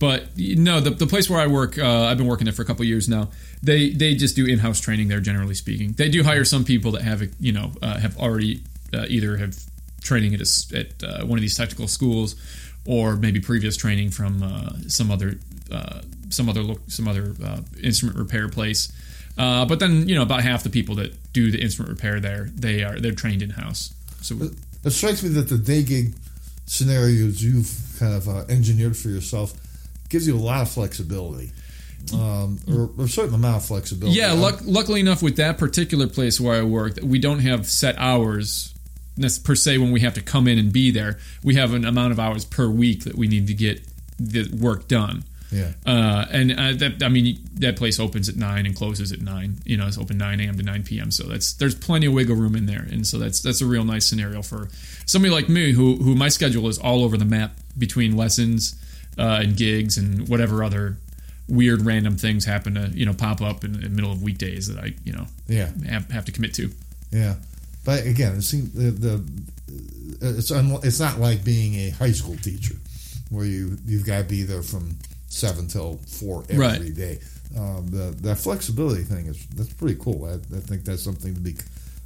but 0.00 0.36
no, 0.36 0.80
the, 0.80 0.90
the 0.90 1.06
place 1.06 1.28
where 1.30 1.40
I 1.40 1.46
work, 1.46 1.78
uh, 1.78 2.04
I've 2.04 2.16
been 2.18 2.26
working 2.26 2.46
there 2.46 2.52
for 2.54 2.62
a 2.62 2.64
couple 2.64 2.82
of 2.82 2.88
years 2.88 3.08
now. 3.08 3.28
They 3.62 3.90
they 3.90 4.14
just 4.14 4.36
do 4.36 4.46
in 4.46 4.58
house 4.58 4.80
training 4.80 5.08
there. 5.08 5.20
Generally 5.20 5.54
speaking, 5.54 5.92
they 5.92 6.08
do 6.08 6.22
hire 6.24 6.44
some 6.46 6.64
people 6.64 6.92
that 6.92 7.02
have 7.02 7.22
you 7.38 7.52
know 7.52 7.72
uh, 7.82 7.98
have 7.98 8.16
already 8.18 8.62
uh, 8.94 9.04
either 9.08 9.36
have 9.36 9.54
training 10.04 10.34
at 10.34 10.40
a 10.40 10.78
at 10.78 11.02
uh, 11.02 11.26
one 11.26 11.38
of 11.38 11.42
these 11.42 11.56
technical 11.56 11.88
schools, 11.88 12.36
or 12.86 13.16
maybe 13.16 13.40
previous 13.40 13.76
training 13.76 14.10
from 14.10 14.42
uh, 14.42 14.70
some 14.86 15.10
other 15.10 15.38
uh, 15.72 16.00
some 16.28 16.48
other 16.48 16.62
lo- 16.62 16.80
some 16.86 17.08
other 17.08 17.34
uh, 17.44 17.60
instrument 17.82 18.16
repair 18.18 18.48
place. 18.48 18.92
Uh, 19.36 19.64
but 19.64 19.80
then 19.80 20.08
you 20.08 20.14
know 20.14 20.22
about 20.22 20.42
half 20.42 20.62
the 20.62 20.70
people 20.70 20.94
that 20.94 21.32
do 21.32 21.50
the 21.50 21.60
instrument 21.60 21.90
repair 21.90 22.20
there, 22.20 22.50
they 22.54 22.84
are 22.84 23.00
they're 23.00 23.12
trained 23.12 23.42
in 23.42 23.50
house. 23.50 23.92
So 24.20 24.36
It 24.84 24.90
strikes 24.90 25.22
me 25.22 25.30
that 25.30 25.48
the 25.48 25.58
day 25.58 25.82
gig 25.82 26.14
scenarios 26.66 27.42
you've 27.42 27.96
kind 27.98 28.14
of 28.14 28.28
uh, 28.28 28.44
engineered 28.48 28.96
for 28.96 29.08
yourself 29.08 29.54
gives 30.08 30.26
you 30.26 30.36
a 30.36 30.38
lot 30.38 30.62
of 30.62 30.70
flexibility, 30.70 31.50
um, 32.12 32.58
or, 32.68 32.90
or 32.96 33.04
a 33.04 33.08
certain 33.08 33.34
amount 33.34 33.56
of 33.56 33.64
flexibility. 33.64 34.18
Yeah, 34.18 34.32
luck, 34.32 34.60
luckily 34.62 35.00
enough, 35.00 35.22
with 35.22 35.36
that 35.36 35.58
particular 35.58 36.06
place 36.06 36.40
where 36.40 36.60
I 36.60 36.62
work, 36.62 36.98
we 37.02 37.18
don't 37.18 37.40
have 37.40 37.66
set 37.66 37.96
hours 37.98 38.73
per 39.44 39.54
se 39.54 39.78
when 39.78 39.92
we 39.92 40.00
have 40.00 40.14
to 40.14 40.20
come 40.22 40.48
in 40.48 40.58
and 40.58 40.72
be 40.72 40.90
there. 40.90 41.18
We 41.42 41.54
have 41.56 41.72
an 41.74 41.84
amount 41.84 42.12
of 42.12 42.20
hours 42.20 42.44
per 42.44 42.68
week 42.68 43.04
that 43.04 43.14
we 43.16 43.28
need 43.28 43.46
to 43.48 43.54
get 43.54 43.82
the 44.18 44.48
work 44.60 44.88
done. 44.88 45.24
Yeah. 45.52 45.72
Uh, 45.86 46.24
and 46.32 46.50
uh, 46.52 46.72
that, 46.78 47.02
I 47.04 47.08
mean, 47.08 47.38
that 47.60 47.76
place 47.76 48.00
opens 48.00 48.28
at 48.28 48.34
nine 48.34 48.66
and 48.66 48.74
closes 48.74 49.12
at 49.12 49.20
nine. 49.20 49.58
You 49.64 49.76
know, 49.76 49.86
it's 49.86 49.98
open 49.98 50.18
nine 50.18 50.40
a.m. 50.40 50.56
to 50.56 50.64
nine 50.64 50.82
p.m. 50.82 51.12
So 51.12 51.24
that's 51.28 51.52
there's 51.52 51.76
plenty 51.76 52.06
of 52.06 52.12
wiggle 52.12 52.34
room 52.34 52.56
in 52.56 52.66
there, 52.66 52.86
and 52.90 53.06
so 53.06 53.18
that's 53.18 53.40
that's 53.40 53.60
a 53.60 53.66
real 53.66 53.84
nice 53.84 54.04
scenario 54.06 54.42
for 54.42 54.68
somebody 55.06 55.32
like 55.32 55.48
me 55.48 55.72
who 55.72 55.96
who 55.96 56.16
my 56.16 56.28
schedule 56.28 56.66
is 56.68 56.78
all 56.78 57.04
over 57.04 57.16
the 57.16 57.24
map 57.24 57.52
between 57.78 58.16
lessons 58.16 58.74
uh, 59.16 59.40
and 59.42 59.56
gigs 59.56 59.96
and 59.96 60.28
whatever 60.28 60.64
other 60.64 60.96
weird 61.46 61.82
random 61.82 62.16
things 62.16 62.46
happen 62.46 62.74
to 62.74 62.88
you 62.88 63.06
know 63.06 63.12
pop 63.12 63.40
up 63.40 63.62
in 63.62 63.80
the 63.80 63.88
middle 63.90 64.10
of 64.10 64.22
weekdays 64.24 64.66
that 64.66 64.82
I 64.82 64.94
you 65.04 65.12
know 65.12 65.26
Yeah. 65.46 65.68
have, 65.88 66.10
have 66.10 66.24
to 66.24 66.32
commit 66.32 66.54
to. 66.54 66.70
Yeah, 67.12 67.34
but 67.84 68.04
again, 68.06 68.36
it 68.36 68.42
seems 68.42 68.72
the, 68.72 68.90
the 68.90 69.24
it's 70.20 70.50
un, 70.50 70.78
it's 70.82 71.00
not 71.00 71.18
like 71.20 71.44
being 71.44 71.74
a 71.74 71.90
high 71.90 72.12
school 72.12 72.36
teacher 72.36 72.74
where 73.30 73.44
you 73.46 73.76
you've 73.86 74.06
got 74.06 74.18
to 74.18 74.24
be 74.24 74.42
there 74.42 74.62
from 74.62 74.96
seven 75.28 75.66
till 75.68 75.98
four 76.06 76.44
every 76.48 76.56
Right. 76.58 76.94
day. 76.94 77.18
Um, 77.56 77.86
the 77.90 78.14
that 78.22 78.38
flexibility 78.38 79.02
thing 79.04 79.26
is 79.26 79.44
that's 79.54 79.72
pretty 79.72 79.96
cool. 80.00 80.24
I, 80.26 80.34
I 80.56 80.60
think 80.60 80.84
that's 80.84 81.02
something 81.02 81.34
to 81.34 81.40
be 81.40 81.54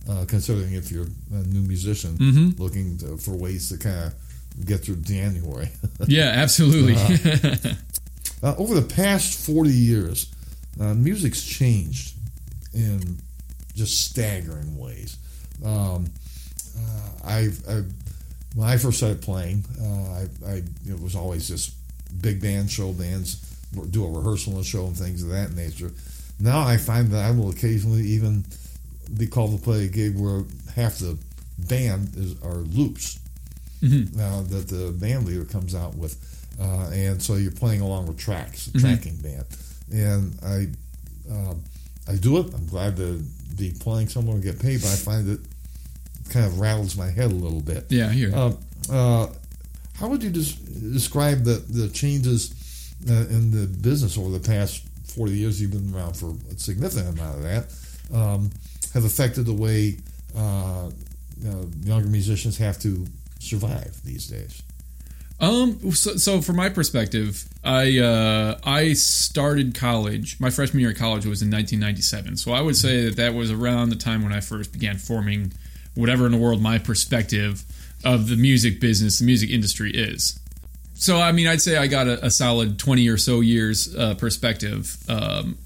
uh, 0.08 0.24
considering 0.26 0.72
if 0.74 0.90
you're 0.90 1.06
a 1.32 1.42
new 1.46 1.62
musician 1.62 2.16
Mhm. 2.18 2.58
looking 2.58 2.96
to, 2.98 3.16
for 3.18 3.32
ways 3.36 3.68
to 3.70 3.76
kind 3.78 4.06
of 4.12 4.66
get 4.66 4.80
through 4.80 4.96
January. 4.96 5.68
Yeah, 6.06 6.32
absolutely. 6.34 6.96
Uh, 8.40 8.54
over 8.56 8.74
the 8.78 8.94
past 8.94 9.36
40 9.46 9.68
years, 9.70 10.28
uh, 10.80 10.94
music's 10.94 11.42
changed 11.44 12.14
in 12.72 13.18
just 13.74 14.00
staggering 14.00 14.76
ways. 14.78 15.16
Um, 15.64 16.06
uh, 16.78 17.08
I've, 17.24 17.68
i 17.68 17.82
when 18.54 18.66
I 18.66 18.76
first 18.76 18.98
started 18.98 19.20
playing, 19.20 19.64
uh, 19.80 20.48
I, 20.48 20.52
I 20.52 20.62
it 20.88 21.00
was 21.00 21.14
always 21.14 21.46
just 21.46 21.72
big 22.22 22.40
band, 22.40 22.70
show 22.70 22.92
bands, 22.92 23.36
do 23.90 24.04
a 24.04 24.10
rehearsal 24.10 24.56
and 24.56 24.64
show 24.64 24.86
and 24.86 24.96
things 24.96 25.22
of 25.22 25.28
that 25.28 25.52
nature. 25.52 25.92
Now 26.40 26.66
I 26.66 26.76
find 26.76 27.10
that 27.10 27.24
I 27.24 27.30
will 27.30 27.50
occasionally 27.50 28.02
even 28.02 28.44
be 29.16 29.26
called 29.26 29.56
to 29.58 29.62
play 29.62 29.84
a 29.84 29.88
gig 29.88 30.18
where 30.18 30.44
half 30.74 30.98
the 30.98 31.18
band 31.58 32.16
is 32.16 32.40
are 32.42 32.56
loops 32.56 33.18
now 33.80 34.42
that 34.42 34.68
the 34.68 34.92
band 34.98 35.26
leader 35.26 35.44
comes 35.44 35.74
out 35.74 35.94
with, 35.96 36.16
uh, 36.60 36.90
and 36.92 37.22
so 37.22 37.34
you're 37.34 37.52
playing 37.52 37.80
along 37.80 38.06
with 38.06 38.18
tracks, 38.18 38.68
a 38.68 38.78
tracking 38.80 39.16
band, 39.16 39.44
and 39.92 40.34
I, 40.44 40.66
um, 41.30 41.62
I 42.08 42.16
do 42.16 42.38
it. 42.38 42.52
I'm 42.54 42.66
glad 42.66 42.96
to 42.96 43.22
be 43.58 43.72
playing 43.78 44.08
somewhere 44.08 44.34
and 44.34 44.44
get 44.44 44.60
paid, 44.60 44.80
but 44.80 44.88
I 44.90 44.96
find 44.96 45.28
it 45.28 45.40
kind 46.30 46.46
of 46.46 46.60
rattles 46.60 46.96
my 46.96 47.10
head 47.10 47.30
a 47.30 47.34
little 47.34 47.60
bit. 47.60 47.86
yeah, 47.88 48.10
here. 48.10 48.34
Uh, 48.34 48.52
uh, 48.90 49.26
how 49.98 50.08
would 50.08 50.22
you 50.22 50.30
des- 50.30 50.90
describe 50.92 51.44
the 51.44 51.62
the 51.68 51.88
changes 51.88 52.52
uh, 53.08 53.26
in 53.30 53.50
the 53.50 53.66
business 53.66 54.16
over 54.16 54.30
the 54.36 54.48
past 54.48 54.86
40 55.14 55.32
years? 55.32 55.60
You've 55.60 55.72
been 55.72 55.94
around 55.94 56.14
for 56.14 56.34
a 56.50 56.58
significant 56.58 57.18
amount 57.18 57.36
of 57.36 57.42
that. 57.42 57.64
Um, 58.14 58.50
have 58.94 59.04
affected 59.04 59.44
the 59.44 59.52
way 59.52 59.98
uh, 60.36 60.90
you 61.42 61.70
younger 61.84 62.08
musicians 62.08 62.56
have 62.58 62.78
to 62.80 63.06
survive 63.38 64.00
these 64.04 64.26
days. 64.26 64.62
Um. 65.40 65.92
So, 65.92 66.16
so 66.16 66.42
from 66.42 66.56
my 66.56 66.68
perspective, 66.68 67.44
I 67.62 67.98
uh, 67.98 68.58
I 68.64 68.94
started 68.94 69.74
college. 69.74 70.38
My 70.40 70.50
freshman 70.50 70.80
year 70.80 70.90
of 70.90 70.96
college 70.96 71.26
was 71.26 71.42
in 71.42 71.50
1997. 71.50 72.36
So 72.38 72.52
I 72.52 72.60
would 72.60 72.76
say 72.76 73.04
that 73.04 73.16
that 73.16 73.34
was 73.34 73.50
around 73.50 73.90
the 73.90 73.96
time 73.96 74.22
when 74.24 74.32
I 74.32 74.40
first 74.40 74.72
began 74.72 74.96
forming 74.96 75.52
whatever 75.94 76.26
in 76.26 76.32
the 76.32 76.38
world 76.38 76.60
my 76.60 76.78
perspective 76.78 77.64
of 78.04 78.28
the 78.28 78.36
music 78.36 78.80
business, 78.80 79.18
the 79.18 79.26
music 79.26 79.50
industry 79.50 79.92
is. 79.92 80.38
So 80.94 81.20
I 81.20 81.30
mean, 81.30 81.46
I'd 81.46 81.62
say 81.62 81.76
I 81.76 81.86
got 81.86 82.08
a, 82.08 82.26
a 82.26 82.30
solid 82.30 82.78
20 82.78 83.08
or 83.08 83.16
so 83.16 83.40
years 83.40 83.94
uh, 83.94 84.14
perspective. 84.14 84.96
Um, 85.08 85.56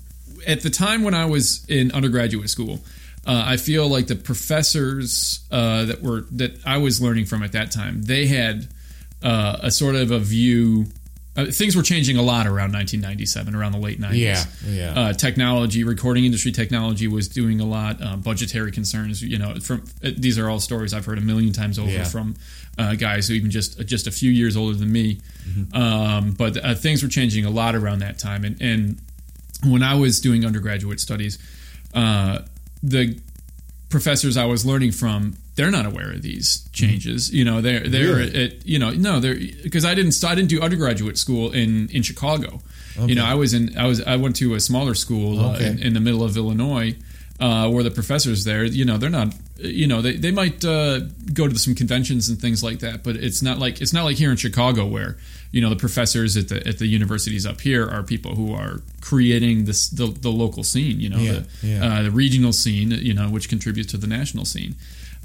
at 0.47 0.61
the 0.61 0.71
time 0.71 1.03
when 1.03 1.15
I 1.15 1.25
was 1.27 1.65
in 1.67 1.93
undergraduate 1.93 2.51
school, 2.51 2.81
uh, 3.27 3.45
I 3.47 3.57
feel 3.57 3.89
like 3.89 4.09
the 4.09 4.17
professors 4.17 5.41
uh, 5.51 5.87
that 5.87 6.03
were 6.03 6.23
that 6.33 6.59
I 6.67 6.79
was 6.79 7.01
learning 7.01 7.27
from 7.27 7.43
at 7.43 7.53
that 7.53 7.71
time, 7.71 8.03
they 8.03 8.27
had 8.27 8.69
uh, 9.23 9.59
a 9.63 9.71
sort 9.71 9.95
of 9.95 10.11
a 10.11 10.19
view. 10.19 10.87
Uh, 11.35 11.47
things 11.47 11.75
were 11.75 11.83
changing 11.83 12.19
a 12.19 12.23
lot 12.23 12.47
around 12.47 12.75
1997, 12.75 13.55
around 13.55 13.73
the 13.73 13.79
late 13.79 13.99
90s. 13.99 14.19
Yeah, 14.19 14.45
yeah. 14.69 15.01
Uh, 15.01 15.13
technology, 15.15 15.83
recording 15.83 16.27
industry 16.27 16.53
technology 16.53 17.09
was 17.09 17.27
doing 17.27 17.59
a 17.59 17.65
lot. 17.65 18.03
Uh, 18.03 18.17
budgetary 18.17 18.71
concerns, 18.71 19.23
you 19.23 19.39
know, 19.39 19.55
from 19.61 19.83
uh, 20.05 20.11
these 20.15 20.39
are 20.39 20.51
all 20.51 20.61
stories 20.61 20.93
I've 20.93 21.07
heard 21.07 21.17
a 21.17 21.23
million 21.23 21.53
times 21.55 21.79
over 21.79 21.91
Yeah. 21.91 22.05
from 22.05 22.35
uh, 22.77 22.97
guys 22.97 23.29
who 23.29 23.35
even 23.35 23.51
just 23.51 23.81
just 23.87 24.07
a 24.07 24.11
few 24.11 24.31
years 24.31 24.59
older 24.59 24.77
than 24.77 24.93
me. 24.93 25.21
Um, 25.73 26.33
but 26.33 26.63
uh, 26.63 26.75
things 26.75 27.03
were 27.03 27.09
changing 27.09 27.47
a 27.47 27.51
lot 27.51 27.75
around 27.75 28.01
that 28.01 28.19
time, 28.19 28.45
and 28.45 28.61
and 28.61 29.01
when 29.65 29.83
I 29.83 29.95
was 29.95 30.21
doing 30.21 30.45
undergraduate 30.45 31.01
studies, 31.01 31.39
uh, 31.95 32.41
the 32.83 33.19
professors 33.89 34.37
I 34.37 34.45
was 34.45 34.67
learning 34.67 34.93
from, 34.93 35.37
they're 35.55 35.71
not 35.71 35.85
aware 35.87 36.11
of 36.13 36.23
these 36.23 36.67
changes. 36.73 37.31
You 37.33 37.45
know, 37.45 37.61
they're 37.61 37.87
they're 37.89 38.17
Really? 38.17 38.45
at, 38.45 38.67
you 38.67 38.79
know 38.79 38.91
no 38.91 39.21
they're 39.21 39.35
because 39.63 39.85
I 39.85 39.95
didn't 39.95 40.15
I 40.25 40.35
didn't 40.35 40.49
do 40.51 40.61
undergraduate 40.63 41.19
school 41.19 41.53
in 41.53 41.89
in 41.91 42.03
Chicago. 42.03 42.61
You 43.07 43.15
know, 43.15 43.25
I 43.25 43.35
was 43.35 43.55
in 43.55 43.77
I 43.77 43.87
was 43.87 44.01
I 44.03 44.17
went 44.17 44.37
to 44.37 44.55
a 44.55 44.61
smaller 44.61 44.95
school 44.95 45.41
uh, 45.41 45.59
in, 45.59 45.79
in 45.83 45.93
the 45.95 46.01
middle 46.01 46.23
of 46.23 46.37
Illinois. 46.37 46.95
Uh, 47.41 47.69
where 47.69 47.83
the 47.83 47.91
professors 47.91 48.45
there, 48.45 48.63
you 48.63 48.85
know, 48.85 48.99
they're 48.99 49.11
not, 49.11 49.35
you 49.59 49.85
know, 49.89 50.01
they, 50.01 50.13
they 50.17 50.31
might 50.31 50.65
uh, 50.65 51.01
go 51.33 51.49
to 51.49 51.59
some 51.59 51.75
conventions 51.75 52.29
and 52.29 52.39
things 52.41 52.63
like 52.63 52.79
that, 52.81 53.03
but 53.03 53.17
it's 53.17 53.43
not 53.43 53.59
like 53.59 53.81
it's 53.81 53.93
not 53.93 54.05
like 54.05 54.17
here 54.17 54.31
in 54.31 54.37
Chicago 54.37 54.87
where, 54.87 55.17
you 55.51 55.61
know, 55.61 55.69
the 55.69 55.75
professors 55.75 56.37
at 56.37 56.49
the 56.49 56.65
at 56.69 56.79
the 56.79 56.87
universities 56.87 57.45
up 57.45 57.61
here 57.61 57.89
are 57.89 58.05
people 58.05 58.37
who 58.37 58.55
are 58.55 58.81
creating 59.01 59.65
this 59.65 59.89
the, 59.89 60.07
the 60.07 60.31
local 60.31 60.63
scene, 60.63 61.01
you 61.01 61.09
know, 61.09 61.19
Yeah, 61.19 61.33
the, 61.33 61.67
yeah. 61.67 61.85
Uh, 61.99 62.03
the 62.05 62.13
regional 62.13 62.53
scene, 62.53 62.93
you 62.93 63.15
know, 63.15 63.29
which 63.29 63.49
contributes 63.49 63.91
to 63.91 63.97
the 63.97 64.07
national 64.07 64.45
scene. 64.45 64.77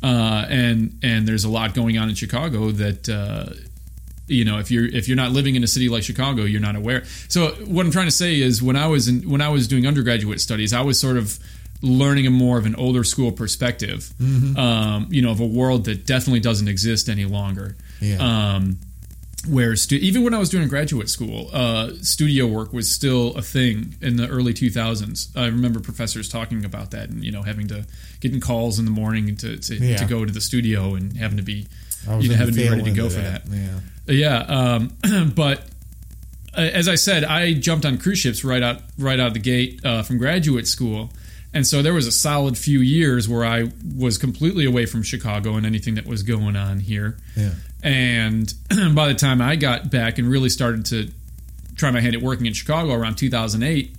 Uh, 0.04 0.45
and 0.50 1.00
and 1.02 1.28
there's 1.28 1.43
a 1.43 1.50
lot 1.50 1.74
going 1.74 1.98
on 1.98 2.08
in 2.10 2.16
Chicago 2.16 2.72
that 2.72 3.10
uh, 3.10 3.52
you 4.28 4.45
know 4.45 4.60
if 4.60 4.70
you're 4.70 4.86
if 4.86 5.08
you're 5.08 5.18
not 5.18 5.32
living 5.32 5.56
in 5.56 5.64
a 5.64 5.68
city 5.68 5.88
like 5.89 6.04
chicago 6.04 6.43
you're 6.43 6.60
not 6.62 6.76
aware 6.76 7.06
so 7.30 7.48
what 7.66 7.86
i'm 7.86 7.91
trying 7.93 8.08
to 8.08 8.12
say 8.12 8.41
is 8.41 8.62
when 8.62 8.76
i 8.76 8.86
was 8.86 9.08
in 9.08 9.22
when 9.30 9.39
i 9.39 9.48
was 9.48 9.70
doing 9.70 9.88
undergraduate 9.88 10.41
studies 10.41 10.74
i 10.74 10.82
was 10.82 11.00
sort 11.00 11.16
of 11.16 11.39
learning 11.82 12.28
a 12.28 12.30
more 12.30 12.58
of 12.58 12.66
an 12.66 12.76
older 12.76 13.06
school 13.06 13.32
perspective 13.32 14.12
Mm-hmm. 14.22 14.58
um, 14.60 15.08
you 15.12 15.22
know 15.22 15.32
of 15.32 15.39
a 15.39 15.45
world 15.45 15.86
that 15.86 16.06
definitely 16.06 16.41
doesn't 16.41 16.68
exist 16.68 17.08
any 17.08 17.24
longer 17.24 17.78
Yeah. 18.02 18.18
um, 18.56 18.80
where 19.48 19.76
stu- 19.76 19.95
even 19.98 20.24
when 20.24 20.34
I 20.34 20.39
was 20.39 20.50
doing 20.50 20.68
graduate 20.68 21.10
school, 21.10 21.50
uh, 21.54 21.91
studio 22.02 22.48
work 22.48 22.74
was 22.74 22.91
still 22.91 23.36
a 23.36 23.41
thing 23.41 23.95
in 24.02 24.18
the 24.18 24.28
early 24.28 24.54
2000s. 24.54 25.30
I 25.36 25.45
remember 25.48 25.80
professors 25.80 26.30
talking 26.30 26.66
about 26.66 26.91
that, 26.91 27.10
and 27.10 27.24
you 27.24 27.32
know, 27.32 27.43
having 27.43 27.68
to 27.70 27.86
getting 28.20 28.39
calls 28.39 28.80
in 28.80 28.86
the 28.86 28.91
morning 28.91 29.36
to 29.38 29.58
to, 29.58 29.76
Yeah. 29.76 29.98
to 29.98 30.06
go 30.06 30.26
to 30.26 30.32
the 30.32 30.41
studio 30.41 30.95
and 30.95 31.16
having 31.18 31.38
to 31.38 31.43
be 31.43 31.68
you 32.20 32.30
know 32.30 32.36
having 32.36 32.54
to 32.54 32.60
be 32.62 32.70
ready 32.70 32.84
to 32.84 32.91
go 32.91 33.10
for 33.10 33.20
of 33.20 33.24
that. 33.24 33.43
Yeah. 33.52 33.80
Yeah, 34.10 34.38
um, 34.39 35.32
but 35.36 35.64
uh, 36.58 36.62
as 36.62 36.88
I 36.88 36.95
said, 36.95 37.24
I 37.26 37.54
jumped 37.54 37.86
on 37.86 37.98
cruise 37.98 38.20
ships 38.20 38.43
right 38.43 38.64
out 38.64 38.82
right 38.98 39.20
out 39.20 39.28
of 39.28 39.34
the 39.34 39.39
gate 39.39 39.82
uh, 39.86 40.04
from 40.04 40.18
graduate 40.18 40.68
school, 40.68 41.10
and 41.54 41.68
so 41.68 41.82
there 41.82 41.93
was 41.93 42.08
a 42.08 42.12
solid 42.12 42.58
few 42.58 42.80
years 42.80 43.28
where 43.28 43.43
I 43.45 43.70
was 43.98 44.18
completely 44.18 44.66
away 44.66 44.86
from 44.86 45.04
Chicago 45.04 45.56
and 45.56 45.66
anything 45.66 45.95
that 45.95 46.06
was 46.06 46.24
going 46.24 46.56
on 46.56 46.80
here. 46.80 47.18
Yeah. 47.36 47.52
And 47.84 48.53
by 48.95 49.07
the 49.07 49.13
time 49.13 49.41
I 49.41 49.55
got 49.55 49.89
back 49.91 50.17
and 50.17 50.28
really 50.30 50.49
started 50.49 50.86
to 50.88 51.11
try 51.75 51.91
my 51.91 52.01
hand 52.01 52.15
at 52.15 52.21
working 52.21 52.45
in 52.45 52.53
Chicago 52.53 52.93
around 52.93 53.15
2008, 53.15 53.95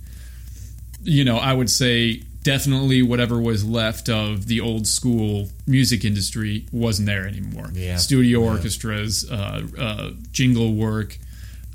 you 1.03 1.23
know, 1.23 1.37
I 1.37 1.53
would 1.53 1.69
say 1.69 2.23
definitely 2.43 3.01
whatever 3.01 3.39
was 3.39 3.63
left 3.65 4.09
of 4.09 4.47
the 4.47 4.59
old 4.61 4.87
school 4.87 5.49
music 5.67 6.03
industry 6.05 6.65
wasn't 6.71 7.05
there 7.05 7.25
anymore. 7.27 7.69
Yeah. 7.73 7.97
Studio 7.97 8.41
Yeah. 8.43 8.49
orchestras, 8.51 9.29
uh, 9.29 9.61
uh, 9.77 10.11
jingle 10.31 10.73
work. 10.73 11.17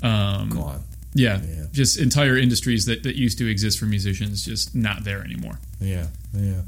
Um, 0.03 0.49
Gone. 0.49 0.83
yeah, 1.13 1.41
Yeah. 1.41 1.65
just 1.71 1.97
entire 1.97 2.37
industries 2.37 2.85
that, 2.85 3.03
that 3.03 3.15
used 3.15 3.37
to 3.39 3.47
exist 3.47 3.79
for 3.79 3.85
musicians 3.85 4.45
just 4.45 4.75
not 4.75 5.03
there 5.03 5.23
anymore. 5.23 5.59
Yeah, 5.81 6.07
yeah. 6.37 6.61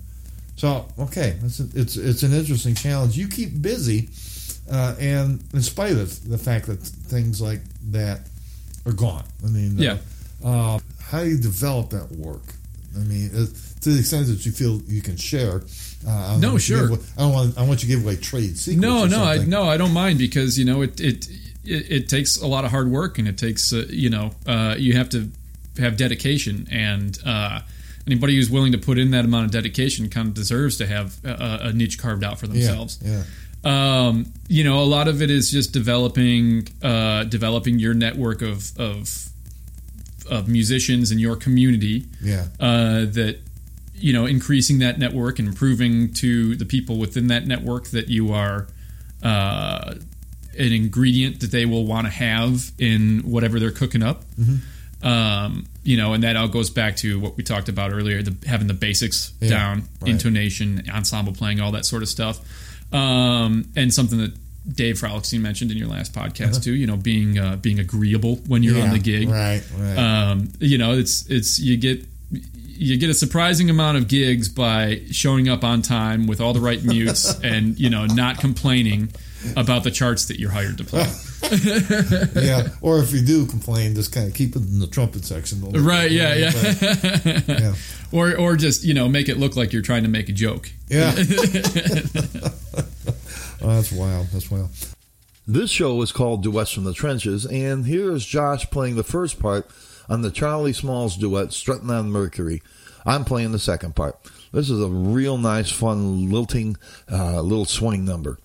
So 0.55 0.87
okay, 0.97 1.35
it's 1.43 1.59
it's 1.59 1.97
it's 1.97 2.23
an 2.23 2.33
interesting 2.33 2.73
challenge. 2.73 3.15
You 3.17 3.27
keep 3.27 3.61
busy, 3.61 4.09
uh, 4.69 4.95
and 4.99 5.43
in 5.53 5.61
spite 5.61 5.93
of 5.93 6.27
the 6.29 6.37
fact 6.37 6.65
that 6.67 6.77
things 6.79 7.41
like 7.41 7.61
that 7.91 8.21
are 8.85 8.91
gone, 8.93 9.23
I 9.45 9.49
mean, 9.49 9.79
uh, 9.79 9.81
Yeah. 9.83 9.97
Uh, 10.43 10.79
how 11.01 11.23
do 11.23 11.29
you 11.29 11.37
develop 11.39 11.89
that 11.91 12.11
work? 12.11 12.43
I 12.95 12.99
mean, 12.99 13.29
uh, 13.35 13.45
to 13.81 13.89
the 13.91 13.99
extent 13.99 14.27
that 14.27 14.45
you 14.45 14.51
feel 14.51 14.81
you 14.87 15.01
can 15.01 15.17
share. 15.17 15.61
Uh, 16.07 16.37
No, 16.39 16.51
want 16.51 16.69
you 16.69 16.75
to 16.77 16.87
sure. 16.87 16.87
give 16.89 17.11
I 17.17 17.21
don't 17.21 17.33
want. 17.33 17.57
I 17.57 17.61
want 17.63 17.83
you 17.83 17.89
to 17.89 17.95
give 17.95 18.03
away 18.03 18.15
trade 18.17 18.57
secrets. 18.57 18.81
No, 18.81 19.05
no, 19.05 19.23
I, 19.23 19.37
no, 19.45 19.63
I 19.63 19.77
don't 19.77 19.93
mind 19.93 20.19
because 20.19 20.57
you 20.59 20.65
know 20.65 20.81
it 20.83 20.99
it 20.99 21.27
it, 21.63 21.91
it 21.91 22.09
takes 22.09 22.37
a 22.37 22.47
lot 22.47 22.65
of 22.65 22.71
hard 22.71 22.89
work 22.89 23.17
and 23.19 23.27
it 23.27 23.37
takes 23.37 23.73
uh, 23.73 23.85
you 23.89 24.09
know 24.09 24.31
uh, 24.45 24.75
you 24.77 24.93
have 24.93 25.09
to 25.09 25.29
have 25.79 25.97
dedication 25.97 26.67
and 26.71 27.17
uh, 27.25 27.59
anybody 28.07 28.35
who's 28.35 28.49
willing 28.49 28.71
to 28.71 28.77
put 28.77 28.97
in 28.97 29.11
that 29.11 29.25
amount 29.25 29.45
of 29.45 29.51
dedication 29.51 30.07
kind 30.09 30.27
of 30.29 30.33
deserves 30.33 30.77
to 30.77 30.87
have 30.87 31.17
a, 31.25 31.59
a 31.63 31.73
niche 31.73 31.97
carved 31.99 32.23
out 32.23 32.39
for 32.39 32.45
Yeah, 32.47 32.53
themselves. 32.53 32.99
yeah, 33.03 33.23
Um, 33.63 34.31
you 34.47 34.63
know, 34.63 34.79
a 34.81 34.85
lot 34.85 35.07
of 35.07 35.21
it 35.21 35.29
is 35.29 35.51
just 35.51 35.73
developing 35.73 36.67
uh, 36.81 37.23
developing 37.25 37.79
your 37.79 37.93
network 37.93 38.41
of 38.41 38.77
of 38.79 39.29
of 40.29 40.47
musicians 40.47 41.11
in 41.11 41.19
your 41.19 41.35
community 41.35 42.05
yeah, 42.21 42.47
uh, 42.59 43.05
that 43.05 43.39
you 43.95 44.13
know 44.13 44.25
increasing 44.25 44.79
that 44.79 44.99
network 44.99 45.39
and 45.39 45.55
proving 45.55 46.13
to 46.13 46.55
the 46.55 46.65
people 46.65 46.97
within 46.97 47.27
that 47.27 47.47
network 47.47 47.87
that 47.87 48.07
you 48.09 48.31
are 48.33 48.67
uh, 49.23 49.95
an 50.57 50.71
ingredient 50.73 51.39
that 51.41 51.51
they 51.51 51.65
will 51.65 51.85
want 51.85 52.05
to 52.05 52.11
have 52.11 52.71
in 52.77 53.19
whatever 53.19 53.59
they're 53.59 53.71
cooking 53.71 54.03
up. 54.03 54.23
Um, 55.03 55.67
you 55.83 55.95
know, 55.95 56.13
and 56.13 56.23
that 56.23 56.35
all 56.35 56.47
goes 56.47 56.69
back 56.71 56.95
to 56.97 57.19
what 57.19 57.37
we 57.37 57.43
talked 57.43 57.69
about 57.69 57.91
earlier: 57.93 58.21
the, 58.23 58.35
having 58.47 58.67
the 58.67 58.73
basics 58.73 59.31
Yeah, 59.39 59.49
down, 59.49 59.83
right. 60.01 60.09
intonation, 60.11 60.83
ensemble 60.91 61.33
playing, 61.33 61.59
all 61.61 61.71
that 61.73 61.85
sort 61.85 62.01
of 62.01 62.09
stuff, 62.09 62.39
um, 62.91 63.65
and 63.75 63.93
something 63.93 64.19
that. 64.19 64.33
Dave 64.69 64.95
Frolickstein 64.99 65.39
mentioned 65.39 65.71
in 65.71 65.77
your 65.77 65.87
last 65.87 66.13
podcast 66.13 66.61
too, 66.61 66.75
you 66.75 66.85
know, 66.87 66.97
being 66.97 67.39
uh, 67.39 67.55
being 67.55 67.79
agreeable 67.79 68.35
when 68.47 68.63
you're 68.63 68.75
on 68.75 68.81
Uh-huh. 68.87 68.93
The 68.95 68.99
gig, 68.99 69.29
Right, 69.29 69.63
right. 69.77 69.97
um, 69.97 70.51
you 70.59 70.77
know, 70.77 70.91
it's 70.91 71.25
it's 71.27 71.57
you 71.57 71.77
get 71.77 72.05
you 72.65 72.97
get 72.97 73.09
a 73.09 73.13
surprising 73.13 73.69
amount 73.69 73.95
of 73.97 74.09
gigs 74.09 74.49
by 74.49 75.03
showing 75.09 75.47
up 75.47 75.63
on 75.63 75.81
time 75.83 76.27
with 76.27 76.41
all 76.41 76.51
the 76.51 76.59
right 76.59 76.83
mutes 76.83 77.39
and 77.45 77.79
you 77.79 77.89
know 77.89 78.07
not 78.07 78.39
complaining 78.39 79.07
about 79.55 79.85
the 79.85 79.91
charts 79.91 80.25
that 80.25 80.37
you're 80.37 80.51
hired 80.51 80.77
to 80.79 80.83
play. 80.83 81.09
Yeah, 81.51 82.67
or 82.81 82.99
if 82.99 83.13
you 83.13 83.21
do 83.21 83.45
complain, 83.45 83.95
just 83.95 84.11
kind 84.13 84.27
of 84.27 84.33
keep 84.33 84.55
it 84.55 84.61
in 84.61 84.79
the 84.79 84.87
trumpet 84.87 85.25
section. 85.25 85.61
right? 85.83 86.11
Yeah, 86.11 86.35
yeah. 86.35 86.51
But, 86.51 87.47
yeah. 87.59 87.73
or 88.11 88.35
or 88.37 88.55
just 88.55 88.83
you 88.83 88.93
know 88.93 89.07
make 89.07 89.29
it 89.29 89.37
look 89.37 89.55
like 89.55 89.73
you're 89.73 89.81
trying 89.81 90.03
to 90.03 90.09
make 90.09 90.29
a 90.29 90.33
joke. 90.33 90.71
Yeah. 90.87 91.13
oh, 93.61 93.75
that's 93.75 93.91
wild. 93.91 94.27
That's 94.27 94.49
wild. 94.51 94.69
This 95.45 95.69
show 95.69 96.01
is 96.01 96.11
called 96.11 96.43
Duets 96.43 96.71
from 96.73 96.83
the 96.83 96.93
Trenches, 96.93 97.45
and 97.45 97.85
here 97.85 98.11
is 98.11 98.25
Josh 98.25 98.69
playing 98.69 98.95
the 98.95 99.03
first 99.03 99.39
part 99.39 99.69
on 100.09 100.21
the 100.21 100.31
Charlie 100.31 100.73
Smalls 100.73 101.15
duet, 101.17 101.53
Strutting 101.53 101.89
on 101.89 102.11
Mercury. 102.11 102.61
I'm 103.05 103.23
playing 103.23 103.53
the 103.53 103.59
second 103.59 103.95
part. 103.95 104.17
This 104.51 104.69
is 104.69 104.81
a 104.81 104.89
real 104.89 105.37
nice, 105.37 105.71
fun, 105.71 106.29
lilting, 106.29 106.77
uh, 107.09 107.41
little 107.41 107.65
swing 107.65 108.03
number. 108.03 108.39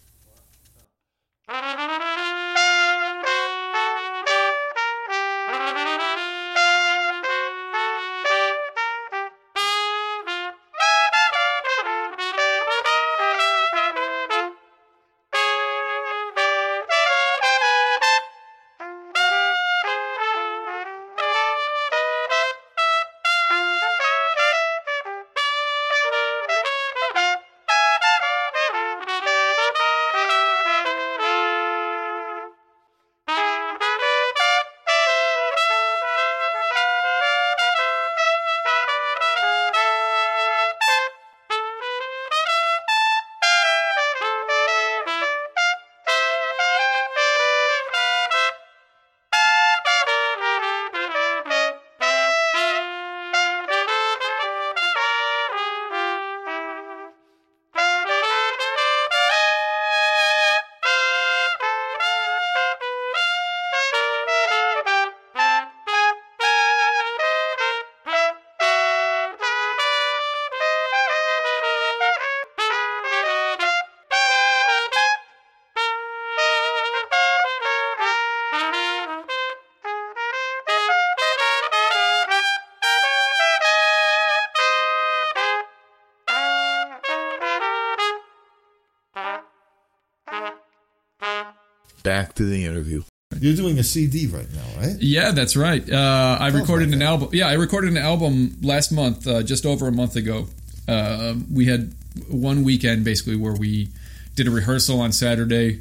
To 92.43 92.49
the 92.51 92.65
interview. 92.65 93.03
You're 93.41 93.57
doing 93.57 93.79
a 93.79 93.83
CD 93.83 94.27
right 94.27 94.47
now, 94.53 94.81
right? 94.81 94.97
Yeah, 95.01 95.31
that's 95.31 95.57
right. 95.57 95.89
Uh, 95.91 96.37
I 96.39 96.49
recorded 96.49 96.89
like 96.89 96.93
an 96.95 96.99
that. 96.99 97.05
album. 97.07 97.29
Yeah, 97.33 97.49
I 97.49 97.55
recorded 97.55 97.91
an 97.91 97.97
album 97.97 98.57
last 98.63 98.93
month, 98.93 99.27
uh, 99.27 99.43
just 99.43 99.65
over 99.65 99.89
a 99.89 99.93
month 99.93 100.17
ago. 100.17 100.49
Uh, 100.87 101.35
we 101.51 101.65
had 101.65 101.95
one 102.29 102.63
weekend 102.63 103.05
basically 103.05 103.37
where 103.37 103.55
we 103.55 103.89
did 104.37 104.47
a 104.49 104.51
rehearsal 104.51 105.01
on 105.01 105.13
Saturday, 105.13 105.81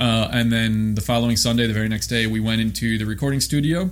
uh, 0.00 0.28
and 0.32 0.52
then 0.52 0.94
the 0.96 1.00
following 1.00 1.36
Sunday, 1.36 1.66
the 1.68 1.72
very 1.72 1.88
next 1.88 2.08
day, 2.08 2.26
we 2.26 2.40
went 2.40 2.60
into 2.60 2.98
the 2.98 3.04
recording 3.06 3.40
studio 3.40 3.90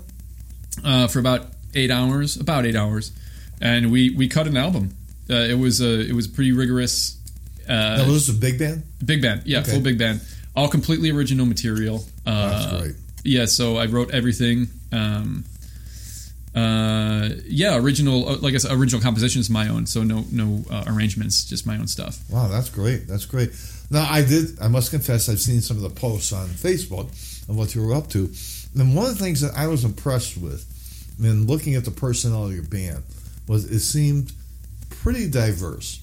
uh, 0.84 1.06
for 1.06 1.20
about 1.20 1.46
eight 1.74 1.92
hours, 1.92 2.36
about 2.36 2.66
eight 2.66 2.74
hours, 2.76 3.12
and 3.60 3.92
we 3.92 4.10
we 4.10 4.26
cut 4.28 4.48
an 4.48 4.56
album. 4.56 4.96
Uh, 5.28 5.34
it 5.34 5.58
was 5.58 5.80
a 5.80 6.00
it 6.08 6.12
was 6.12 6.26
pretty 6.26 6.50
rigorous. 6.52 7.16
Uh, 7.68 7.98
now, 7.98 8.06
was 8.08 8.28
a 8.28 8.32
big 8.32 8.58
band? 8.58 8.82
Big 9.04 9.22
band, 9.22 9.42
yeah, 9.44 9.60
Okay. 9.60 9.70
full 9.72 9.80
big 9.80 9.96
band, 9.96 10.20
all 10.56 10.68
completely 10.68 11.10
original 11.10 11.46
material. 11.46 12.04
That's 12.24 12.82
great. 12.82 12.94
Yeah, 13.24 13.44
so 13.46 13.76
I 13.76 13.86
wrote 13.86 14.12
everything. 14.12 14.68
Um, 14.92 15.44
uh, 16.54 17.28
yeah, 17.46 17.76
original, 17.76 18.28
uh, 18.28 18.36
like 18.38 18.54
I 18.54 18.58
said, 18.58 18.72
original 18.72 19.00
compositions 19.00 19.48
my 19.48 19.68
own. 19.68 19.86
So 19.86 20.02
no, 20.02 20.24
no 20.32 20.64
uh, 20.70 20.84
arrangements, 20.86 21.44
just 21.44 21.66
my 21.66 21.76
own 21.76 21.86
stuff. 21.86 22.18
Wow, 22.28 22.48
that's 22.48 22.70
great. 22.70 23.06
That's 23.06 23.24
great. 23.24 23.50
Now, 23.90 24.06
I 24.10 24.22
did. 24.22 24.60
I 24.60 24.68
must 24.68 24.90
confess, 24.90 25.28
I've 25.28 25.40
seen 25.40 25.60
some 25.60 25.76
of 25.76 25.82
the 25.82 25.90
posts 25.90 26.32
on 26.32 26.48
Facebook 26.48 27.08
of 27.48 27.56
what 27.56 27.74
you 27.74 27.86
were 27.86 27.94
up 27.94 28.08
to, 28.10 28.30
and 28.76 28.94
one 28.96 29.06
of 29.06 29.16
the 29.16 29.22
things 29.22 29.40
that 29.40 29.52
I 29.56 29.66
was 29.66 29.84
impressed 29.84 30.36
with 30.36 30.66
in 31.20 31.46
looking 31.46 31.74
at 31.74 31.84
the 31.84 31.90
personnel 31.90 32.46
of 32.46 32.52
your 32.52 32.62
band 32.62 33.02
was 33.46 33.64
it 33.64 33.80
seemed 33.80 34.32
pretty 34.88 35.28
diverse. 35.28 36.00